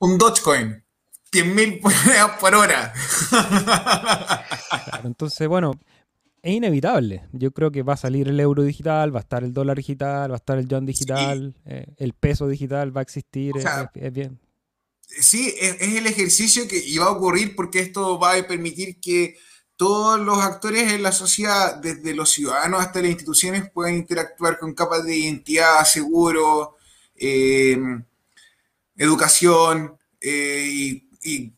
un 0.00 0.16
Dogecoin. 0.16 0.82
10.000 1.30 1.82
monedas 1.82 2.30
por 2.40 2.54
hora. 2.54 2.92
entonces, 5.04 5.46
bueno, 5.46 5.72
es 6.42 6.54
inevitable. 6.54 7.24
Yo 7.32 7.52
creo 7.52 7.70
que 7.70 7.82
va 7.82 7.94
a 7.94 7.96
salir 7.96 8.28
el 8.28 8.40
euro 8.40 8.62
digital, 8.62 9.14
va 9.14 9.20
a 9.20 9.22
estar 9.22 9.44
el 9.44 9.52
dólar 9.52 9.76
digital, 9.76 10.30
va 10.30 10.36
a 10.36 10.38
estar 10.38 10.58
el 10.58 10.68
yuan 10.68 10.86
digital, 10.86 11.54
eh, 11.66 11.86
el 11.98 12.12
peso 12.14 12.48
digital 12.48 12.96
va 12.96 13.00
a 13.00 13.02
existir. 13.02 13.52
es, 13.94 14.12
bien. 14.12 14.40
Sí, 15.06 15.54
es, 15.60 15.80
el 15.80 16.06
ejercicio 16.06 16.66
que 16.68 16.78
iba 16.78 17.06
a 17.06 17.10
ocurrir 17.10 17.56
porque 17.56 17.80
esto 17.80 18.18
va 18.18 18.34
a 18.34 18.46
permitir 18.46 19.00
que 19.00 19.36
todos 19.76 20.20
los 20.20 20.38
actores 20.38 20.92
en 20.92 21.02
la 21.02 21.12
sociedad, 21.12 21.76
desde 21.76 22.14
los 22.14 22.30
ciudadanos 22.30 22.80
hasta 22.80 23.00
las 23.00 23.10
instituciones, 23.10 23.70
puedan 23.70 23.94
interactuar 23.94 24.58
con 24.58 24.74
capas 24.74 25.04
de 25.04 25.16
identidad, 25.16 25.84
seguro, 25.84 26.76
eh, 27.16 27.78
educación 28.96 29.96
eh, 30.20 31.00
y, 31.22 31.52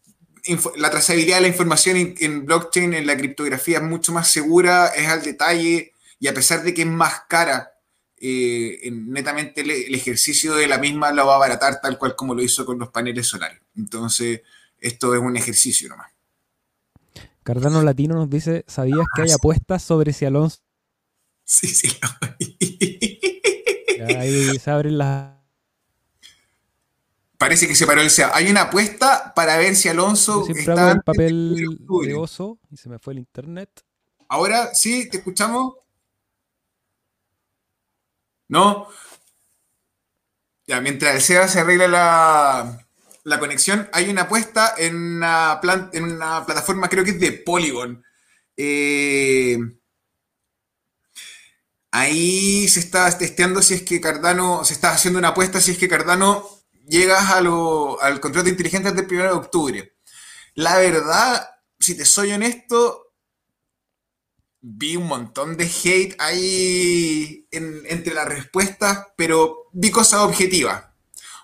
la 0.77 0.91
trazabilidad 0.91 1.37
de 1.37 1.43
la 1.43 1.49
información 1.49 2.15
en, 2.19 2.45
blockchain, 2.45 2.95
en 2.95 3.07
la 3.07 3.17
criptografía 3.17 3.79
es 3.79 3.85
mucho 3.85 4.13
más 4.13 4.31
segura, 4.31 4.89
es 4.89 5.09
al 5.09 5.23
detalle 5.23 5.93
y 6.19 6.29
a 6.29 6.35
pesar 6.35 6.63
de 6.63 6.75
que 6.75 6.83
es 6.83 6.89
más 6.89 7.23
cara, 7.29 7.73
eh, 8.17 8.91
netamente 8.93 9.61
el, 9.61 9.95
ejercicio 9.95 10.55
de 10.55 10.67
la 10.67 10.79
misma 10.79 11.13
la 11.13 11.25
va 11.25 11.35
a 11.35 11.37
abaratar 11.37 11.81
tal 11.81 11.99
cual 11.99 12.17
como 12.17 12.35
lo 12.35 12.43
hizo 12.43 12.65
con 12.65 12.79
los 12.79 12.91
paneles 12.91 13.27
solares. 13.27 13.61
Entonces, 13.77 14.43
esto 14.79 15.15
es 15.15 15.21
un 15.21 15.37
ejercicio 15.37 15.89
nomás. 15.89 16.13
Cardano 17.43 17.83
Latino 17.83 18.15
nos 18.15 18.31
dice, 18.31 18.65
¿sabías 18.69 19.07
que 19.15 19.23
hay 19.23 19.31
ah, 19.31 19.37
apuestas 19.37 19.83
sobre 19.83 20.13
si 20.13 20.25
Alonso... 20.25 20.59
Sí, 21.45 21.67
sí. 21.67 21.89
ahí 24.17 24.59
se 24.59 24.71
abren 24.71 24.99
las 24.99 25.42
parece 27.43 27.67
que 27.67 27.75
se 27.75 27.89
paró 27.89 28.01
el 28.01 28.11
SEA. 28.11 28.31
Hay 28.35 28.49
una 28.49 28.63
apuesta 28.63 29.35
para 29.35 29.57
ver 29.57 29.75
si 29.75 29.89
Alonso 29.89 30.47
está 30.49 30.93
el 30.93 31.03
papel 31.03 31.77
de 32.05 32.15
oso 32.15 32.61
y 32.71 32.77
se 32.77 32.89
me 32.89 33.01
fue 33.01 33.15
el 33.15 33.19
internet. 33.19 33.69
Ahora 34.29 34.73
sí, 34.75 35.09
te 35.11 35.17
escuchamos. 35.17 35.75
¿No? 38.47 38.87
Ya, 40.69 40.81
mientras 40.81 41.17
el 41.17 41.21
SEA 41.21 41.49
se 41.49 41.59
arregla 41.59 41.89
la, 43.25 43.39
conexión, 43.41 43.89
hay 43.93 44.09
una 44.09 44.23
apuesta 44.23 44.75
en 44.79 44.95
una, 44.95 45.61
en 45.93 46.05
una 46.05 46.47
plataforma, 46.47 46.89
creo 46.89 47.03
que 47.03 47.11
es 47.11 47.19
de 47.19 47.33
Polygon. 47.33 48.05
Eh, 48.57 49.59
ahí 51.91 52.69
se 52.69 52.79
está 52.79 53.19
testeando 53.19 53.61
si 53.63 53.75
es 53.75 53.83
que 53.83 54.01
Cardano, 54.01 54.65
se 54.65 54.75
está 54.75 54.93
haciendo 54.93 55.19
una 55.19 55.29
apuesta 55.29 55.61
si 55.61 55.73
es 55.73 55.79
que 55.79 55.89
Cardano 55.89 56.62
llegas 56.93 57.31
a 57.31 57.39
al 57.39 58.21
contrato 58.21 58.51
inteligente 58.51 58.93
del 58.93 59.07
1 59.07 59.23
de 59.23 59.31
octubre. 59.31 59.97
La 60.55 60.77
verdad, 60.77 61.49
si 61.81 61.97
te 61.97 62.05
soy 62.05 62.33
honesto, 62.33 63.15
vi 64.61 64.97
un 64.97 65.07
montón 65.07 65.57
de 65.57 65.65
hate 65.65 66.15
ahí 66.19 67.49
entre 67.51 68.15
las 68.15 68.29
respuestas, 68.29 69.07
pero 69.17 69.71
vi 69.73 69.91
cosas 69.91 70.21
objetivas. 70.21 70.85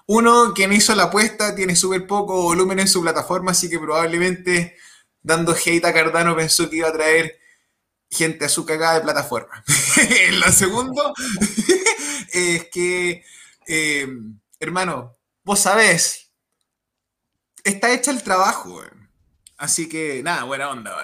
Uno, 0.07 0.53
quien 0.55 0.73
hizo 0.73 0.95
la 0.95 1.05
apuesta, 1.05 1.55
tiene 1.55 1.75
súper 1.75 2.07
poco 2.07 2.43
volumen 2.43 2.81
en 2.81 2.89
su 2.89 3.01
plataforma, 3.01 3.53
así 3.53 3.71
que 3.71 3.79
probablemente 3.79 4.77
dando 5.23 5.55
hate 5.55 5.85
a 5.87 5.93
Cardano 5.95 6.37
pensó 6.37 6.69
que 6.69 6.77
iba 6.77 6.89
a 6.89 6.93
traer 6.93 7.39
gente 8.11 8.45
a 8.45 8.49
su 8.51 8.67
cagada 8.67 8.97
de 8.97 9.01
plataforma. 9.01 9.65
la 10.41 10.53
segundo 10.53 11.15
es 12.33 12.69
que, 12.71 13.25
eh, 13.67 14.09
hermano, 14.61 15.18
vos 15.49 15.61
sabés, 15.61 16.31
está 17.65 17.95
hecha 17.95 18.11
el 18.11 18.23
trabajo, 18.23 18.83
Así 19.57 19.89
que, 19.89 20.23
nada, 20.23 20.45
buena 20.45 20.71
onda, 20.71 20.95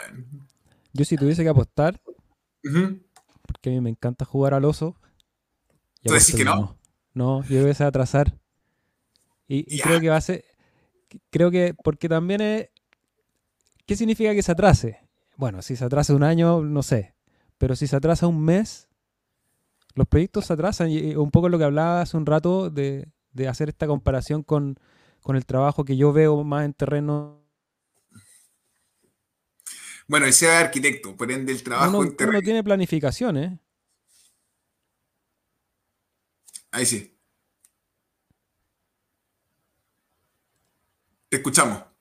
Yo 0.92 1.04
si 1.06 1.16
tuviese 1.16 1.42
que 1.42 1.48
apostar, 1.48 2.00
porque 3.42 3.70
a 3.70 3.72
mí 3.72 3.80
me 3.80 3.90
encanta 3.90 4.26
jugar 4.26 4.52
al 4.52 4.66
oso. 4.66 4.96
¿Tú 6.04 6.12
decís 6.12 6.36
que 6.36 6.44
no? 6.44 6.78
No, 7.14 7.42
yo 7.44 7.62
voy 7.62 7.72
a 7.76 7.86
atrasar. 7.86 8.38
Y, 9.48 9.80
creo 9.80 9.98
que 9.98 10.10
va 10.10 10.18
a 10.18 10.20
ser. 10.20 10.44
Creo 11.30 11.50
que. 11.50 11.74
Porque 11.82 12.08
también 12.08 12.42
es. 12.42 12.68
¿Qué 13.86 13.96
significa 13.96 14.34
que 14.34 14.42
se 14.42 14.52
atrase? 14.52 15.00
Bueno, 15.36 15.62
si 15.62 15.74
se 15.74 15.84
atrasa 15.84 16.14
un 16.14 16.22
año, 16.22 16.60
no 16.60 16.82
sé. 16.82 17.14
Pero 17.58 17.74
si 17.74 17.86
se 17.86 17.96
atrasa 17.96 18.28
un 18.28 18.44
mes, 18.44 18.88
los 19.94 20.06
proyectos 20.06 20.46
se 20.46 20.52
atrasan. 20.52 20.90
Y 20.90 21.16
un 21.16 21.32
poco 21.32 21.48
lo 21.48 21.58
que 21.58 21.64
hablaba 21.64 22.02
hace 22.02 22.16
un 22.16 22.26
rato 22.26 22.70
de, 22.70 23.13
de 23.34 23.48
hacer 23.48 23.68
esta 23.68 23.86
comparación 23.86 24.42
con, 24.42 24.78
el 25.26 25.46
trabajo 25.46 25.84
que 25.84 25.96
yo 25.96 26.12
veo 26.12 26.42
más 26.44 26.64
en 26.64 26.72
terreno. 26.72 27.42
Bueno, 30.06 30.26
ese 30.26 30.46
es 30.46 30.52
arquitecto, 30.52 31.16
por 31.16 31.30
ende 31.30 31.52
el 31.52 31.62
trabajo 31.62 32.02
en 32.02 32.16
terreno. 32.16 32.40
tiene 32.40 32.64
planificación, 32.64 33.36
¿eh? 33.36 33.58
Ahí 36.70 36.86
sí. 36.86 37.16
Te 41.28 41.36
escuchamos. 41.36 41.93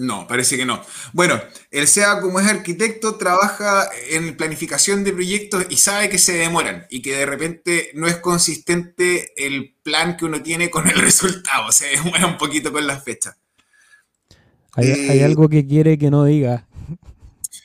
No, 0.00 0.26
parece 0.26 0.56
que 0.56 0.64
no. 0.64 0.80
Bueno, 1.12 1.38
el 1.70 1.86
SEA 1.86 2.22
como 2.22 2.40
es 2.40 2.46
arquitecto 2.46 3.16
trabaja 3.16 3.86
en 4.08 4.34
planificación 4.34 5.04
de 5.04 5.12
proyectos 5.12 5.66
y 5.68 5.76
sabe 5.76 6.08
que 6.08 6.16
se 6.16 6.32
demoran 6.32 6.86
y 6.88 7.02
que 7.02 7.14
de 7.14 7.26
repente 7.26 7.90
no 7.92 8.06
es 8.06 8.16
consistente 8.16 9.34
el 9.36 9.76
plan 9.82 10.16
que 10.16 10.24
uno 10.24 10.42
tiene 10.42 10.70
con 10.70 10.88
el 10.88 10.94
resultado, 11.02 11.70
se 11.70 11.88
demora 11.88 12.26
un 12.26 12.38
poquito 12.38 12.72
con 12.72 12.86
las 12.86 13.04
fechas. 13.04 13.36
Hay, 14.72 14.88
eh, 14.88 15.22
algo 15.22 15.50
que 15.50 15.66
quiere 15.66 15.98
que 15.98 16.10
no 16.10 16.24
diga. 16.24 16.66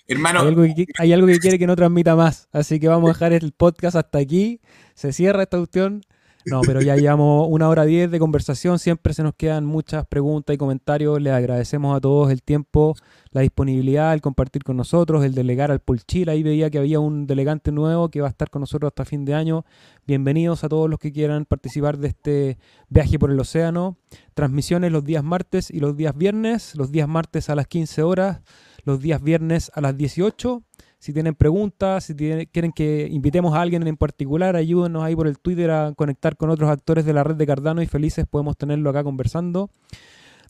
Hermano. 0.06 0.42
Hay 0.42 0.48
algo, 0.50 0.64
que, 0.64 0.86
hay 1.00 1.14
algo, 1.14 1.28
que, 1.28 1.40
quiere 1.40 1.58
que 1.58 1.68
no 1.68 1.78
transmita 1.78 2.18
más. 2.18 2.50
Así 2.52 2.82
que 2.82 2.90
vamos 2.90 3.12
a 3.12 3.14
dejar 3.14 3.32
el 3.32 3.54
podcast 3.54 3.96
hasta 3.96 4.18
aquí. 4.18 4.60
Se 4.94 5.14
cierra 5.14 5.44
esta 5.44 5.58
cuestión. 5.58 6.02
No, 6.46 6.62
pero 6.62 6.80
ya 6.80 6.96
llevamos 6.96 7.48
una 7.50 7.68
hora 7.70 7.86
diez 7.86 8.12
de 8.12 8.20
conversación, 8.20 8.78
siempre 8.78 9.16
se 9.16 9.24
nos 9.24 9.34
quedan 9.34 9.66
muchas 9.66 10.06
preguntas 10.06 10.54
y 10.54 10.58
comentarios. 10.60 11.20
Les 11.20 11.34
agradecemos 11.34 11.98
a 11.98 12.00
todos 12.00 12.32
el 12.32 12.44
tiempo, 12.44 12.94
la 13.32 13.42
disponibilidad, 13.42 14.14
el 14.14 14.22
compartir 14.22 14.64
con 14.64 14.78
nosotros, 14.78 15.26
el 15.26 15.34
delegar 15.34 15.72
al 15.72 15.80
Polchil. 15.80 16.30
Ahí 16.30 16.44
veía 16.44 16.70
que 16.70 16.78
había 16.78 17.00
un 17.00 17.26
delegante 17.26 17.72
nuevo 17.72 18.10
que 18.10 18.22
va 18.22 18.28
a 18.28 18.30
estar 18.30 18.52
con 18.52 18.60
nosotros 18.60 18.90
hasta 18.90 19.06
fin 19.06 19.26
de 19.26 19.34
año. 19.34 19.66
Bienvenidos 20.06 20.64
a 20.64 20.70
todos 20.70 20.88
los 20.88 21.00
que 21.00 21.12
quieran 21.12 21.46
participar 21.46 21.98
de 21.98 22.10
este 22.10 22.60
viaje 22.90 23.18
por 23.18 23.32
el 23.32 23.40
océano. 23.40 23.98
Transmisiones 24.36 24.92
los 24.92 25.04
días 25.04 25.24
martes 25.24 25.72
y 25.72 25.80
los 25.80 25.98
días 25.98 26.16
viernes. 26.16 26.76
Los 26.76 26.92
días 26.92 27.08
martes 27.08 27.50
a 27.50 27.56
las 27.56 27.66
15 27.66 28.04
horas, 28.04 28.42
los 28.84 29.02
días 29.02 29.20
viernes 29.24 29.72
a 29.74 29.82
las 29.82 29.98
18 29.98 30.62
si 31.06 31.14
tienen 31.14 31.36
preguntas, 31.36 32.06
si 32.06 32.16
quieren 32.16 32.72
que 32.72 33.08
invitemos 33.12 33.54
a 33.54 33.62
alguien 33.62 33.86
en 33.86 33.96
particular, 33.96 34.56
ayúdenos 34.56 35.04
ahí 35.04 35.16
por 35.16 35.28
el 35.28 35.38
Twitter 35.38 35.70
a 35.70 35.94
conectar 35.96 36.36
con 36.36 36.50
otros 36.50 36.68
actores 36.68 37.06
de 37.06 37.14
la 37.14 37.24
red 37.24 37.36
de 37.36 37.46
Cardano 37.46 37.84
y 37.84 37.86
felices 37.86 38.26
podemos 38.28 38.58
tenerlo 38.58 38.90
acá 38.90 39.04
conversando. 39.04 39.70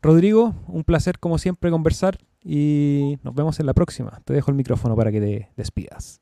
Rodrigo, 0.02 0.56
un 0.68 0.86
placer 0.86 1.20
como 1.20 1.40
siempre 1.40 1.72
conversar 1.72 2.20
y 2.42 3.18
nos 3.22 3.36
vemos 3.36 3.60
en 3.60 3.66
la 3.66 3.74
próxima. 3.74 4.22
Te 4.24 4.32
dejo 4.32 4.50
el 4.50 4.56
micrófono 4.56 4.96
para 4.96 5.12
que 5.12 5.20
te 5.20 5.50
despidas. 5.58 6.22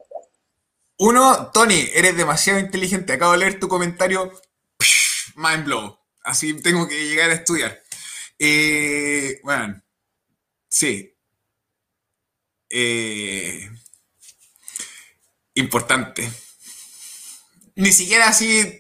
Uno, 0.98 1.52
Tony, 1.54 1.90
eres 1.94 2.18
demasiado 2.18 2.60
inteligente. 2.60 3.14
Acabo 3.14 3.34
de 3.34 3.38
leer 3.38 3.60
tu 3.60 3.68
comentario. 3.68 4.32
mind 5.36 5.66
blow. 5.66 6.00
Así 6.24 6.60
tengo 6.60 6.88
que 6.88 7.08
llegar 7.08 7.30
a 7.30 7.34
estudiar. 7.34 7.84
Eh, 8.40 9.40
bueno, 9.44 9.80
sí. 10.70 11.16
Eh, 12.72 13.70
importante. 15.56 16.32
Ni 17.76 17.92
siquiera 17.92 18.28
así 18.28 18.80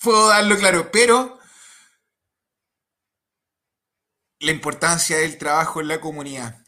puedo 0.00 0.28
darlo 0.28 0.56
claro, 0.58 0.90
pero 0.90 1.38
la 4.40 4.52
importancia 4.52 5.18
del 5.18 5.38
trabajo 5.38 5.80
en 5.80 5.88
la 5.88 6.00
comunidad. 6.00 6.64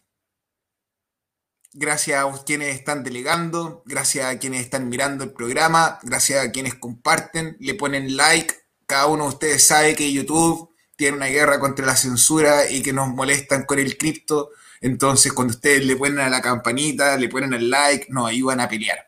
Gracias 1.75 2.23
a 2.23 2.45
quienes 2.45 2.77
están 2.77 3.03
delegando, 3.03 3.83
gracias 3.87 4.27
a 4.27 4.39
quienes 4.39 4.61
están 4.61 4.91
mirando 4.91 5.25
el 5.25 5.33
programa, 5.33 5.99
gracias 6.03 6.45
a 6.45 6.53
quienes 6.53 6.75
comparten, 6.75 7.57
le 7.61 7.75
ponen 7.75 8.15
like. 8.17 8.55
Cada 8.87 9.07
uno 9.07 9.25
de 9.25 9.31
ustedes 9.31 9.65
sabe 9.65 9.97
que 9.97 10.13
YouTube 10.13 10.71
tiene 10.97 11.17
una 11.17 11.27
guerra 11.27 11.59
contra 11.59 11.87
la 11.87 11.97
censura 11.97 12.71
y 12.71 12.83
que 12.83 12.93
nos 12.93 13.09
molestan 13.09 13.65
con 13.65 13.79
el 13.79 13.97
cripto 13.97 14.51
entonces, 14.83 15.33
cuando 15.33 15.55
ustedes 15.55 15.87
le 15.87 15.97
ponen 15.97 16.19
a 16.19 16.29
la 16.29 16.43
campanita, 16.43 17.17
le 17.17 17.29
ponen 17.29 17.55
el 17.55 17.71
like, 17.71 18.09
nos 18.11 18.29
ayudan 18.29 18.61
a 18.61 18.69
pelear. 18.69 18.99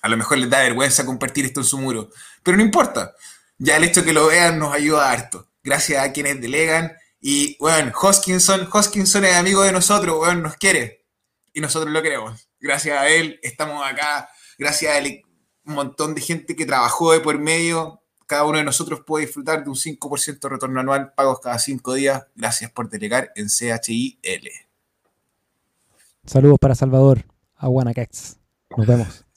A 0.00 0.08
lo 0.08 0.16
mejor 0.16 0.38
les 0.38 0.48
da 0.48 0.60
vergüenza 0.60 1.04
compartir 1.04 1.44
esto 1.44 1.60
en 1.60 1.66
su 1.66 1.78
muro, 1.78 2.08
pero 2.42 2.56
no 2.56 2.62
importa. 2.62 3.14
Ya 3.58 3.76
el 3.76 3.84
hecho 3.84 4.00
de 4.00 4.06
que 4.06 4.12
lo 4.14 4.28
vean 4.28 4.58
nos 4.58 4.72
ayuda 4.72 5.10
harto. 5.10 5.50
Gracias 5.62 6.02
a 6.02 6.10
quienes 6.12 6.40
delegan. 6.40 6.96
Y, 7.20 7.58
bueno, 7.58 7.92
Hoskinson, 8.00 8.66
Hoskinson 8.72 9.26
es 9.26 9.36
amigo 9.36 9.62
de 9.62 9.72
nosotros, 9.72 10.16
bueno, 10.16 10.40
nos 10.40 10.56
quiere. 10.56 11.04
Y 11.52 11.60
nosotros 11.60 11.92
lo 11.92 12.00
queremos. 12.00 12.48
Gracias 12.58 12.98
a 12.98 13.08
él 13.08 13.38
estamos 13.42 13.84
acá. 13.84 14.30
Gracias 14.56 14.96
a 14.96 15.00
un 15.00 15.74
montón 15.74 16.14
de 16.14 16.22
gente 16.22 16.56
que 16.56 16.64
trabajó 16.64 17.12
de 17.12 17.20
por 17.20 17.38
medio. 17.38 18.00
Cada 18.26 18.44
uno 18.44 18.58
de 18.58 18.64
nosotros 18.64 19.02
puede 19.06 19.26
disfrutar 19.26 19.64
de 19.64 19.70
un 19.70 19.76
5% 19.76 20.40
de 20.40 20.48
retorno 20.48 20.80
anual, 20.80 21.12
pagos 21.14 21.40
cada 21.40 21.58
5 21.58 21.94
días. 21.94 22.26
Gracias 22.34 22.70
por 22.70 22.88
delegar 22.88 23.32
en 23.34 23.48
CHIL. 23.48 24.67
Saludos 26.28 26.58
para 26.60 26.74
Salvador, 26.74 27.24
Aguanacax. 27.56 28.38
Nos 28.76 28.86
vemos. 28.86 29.27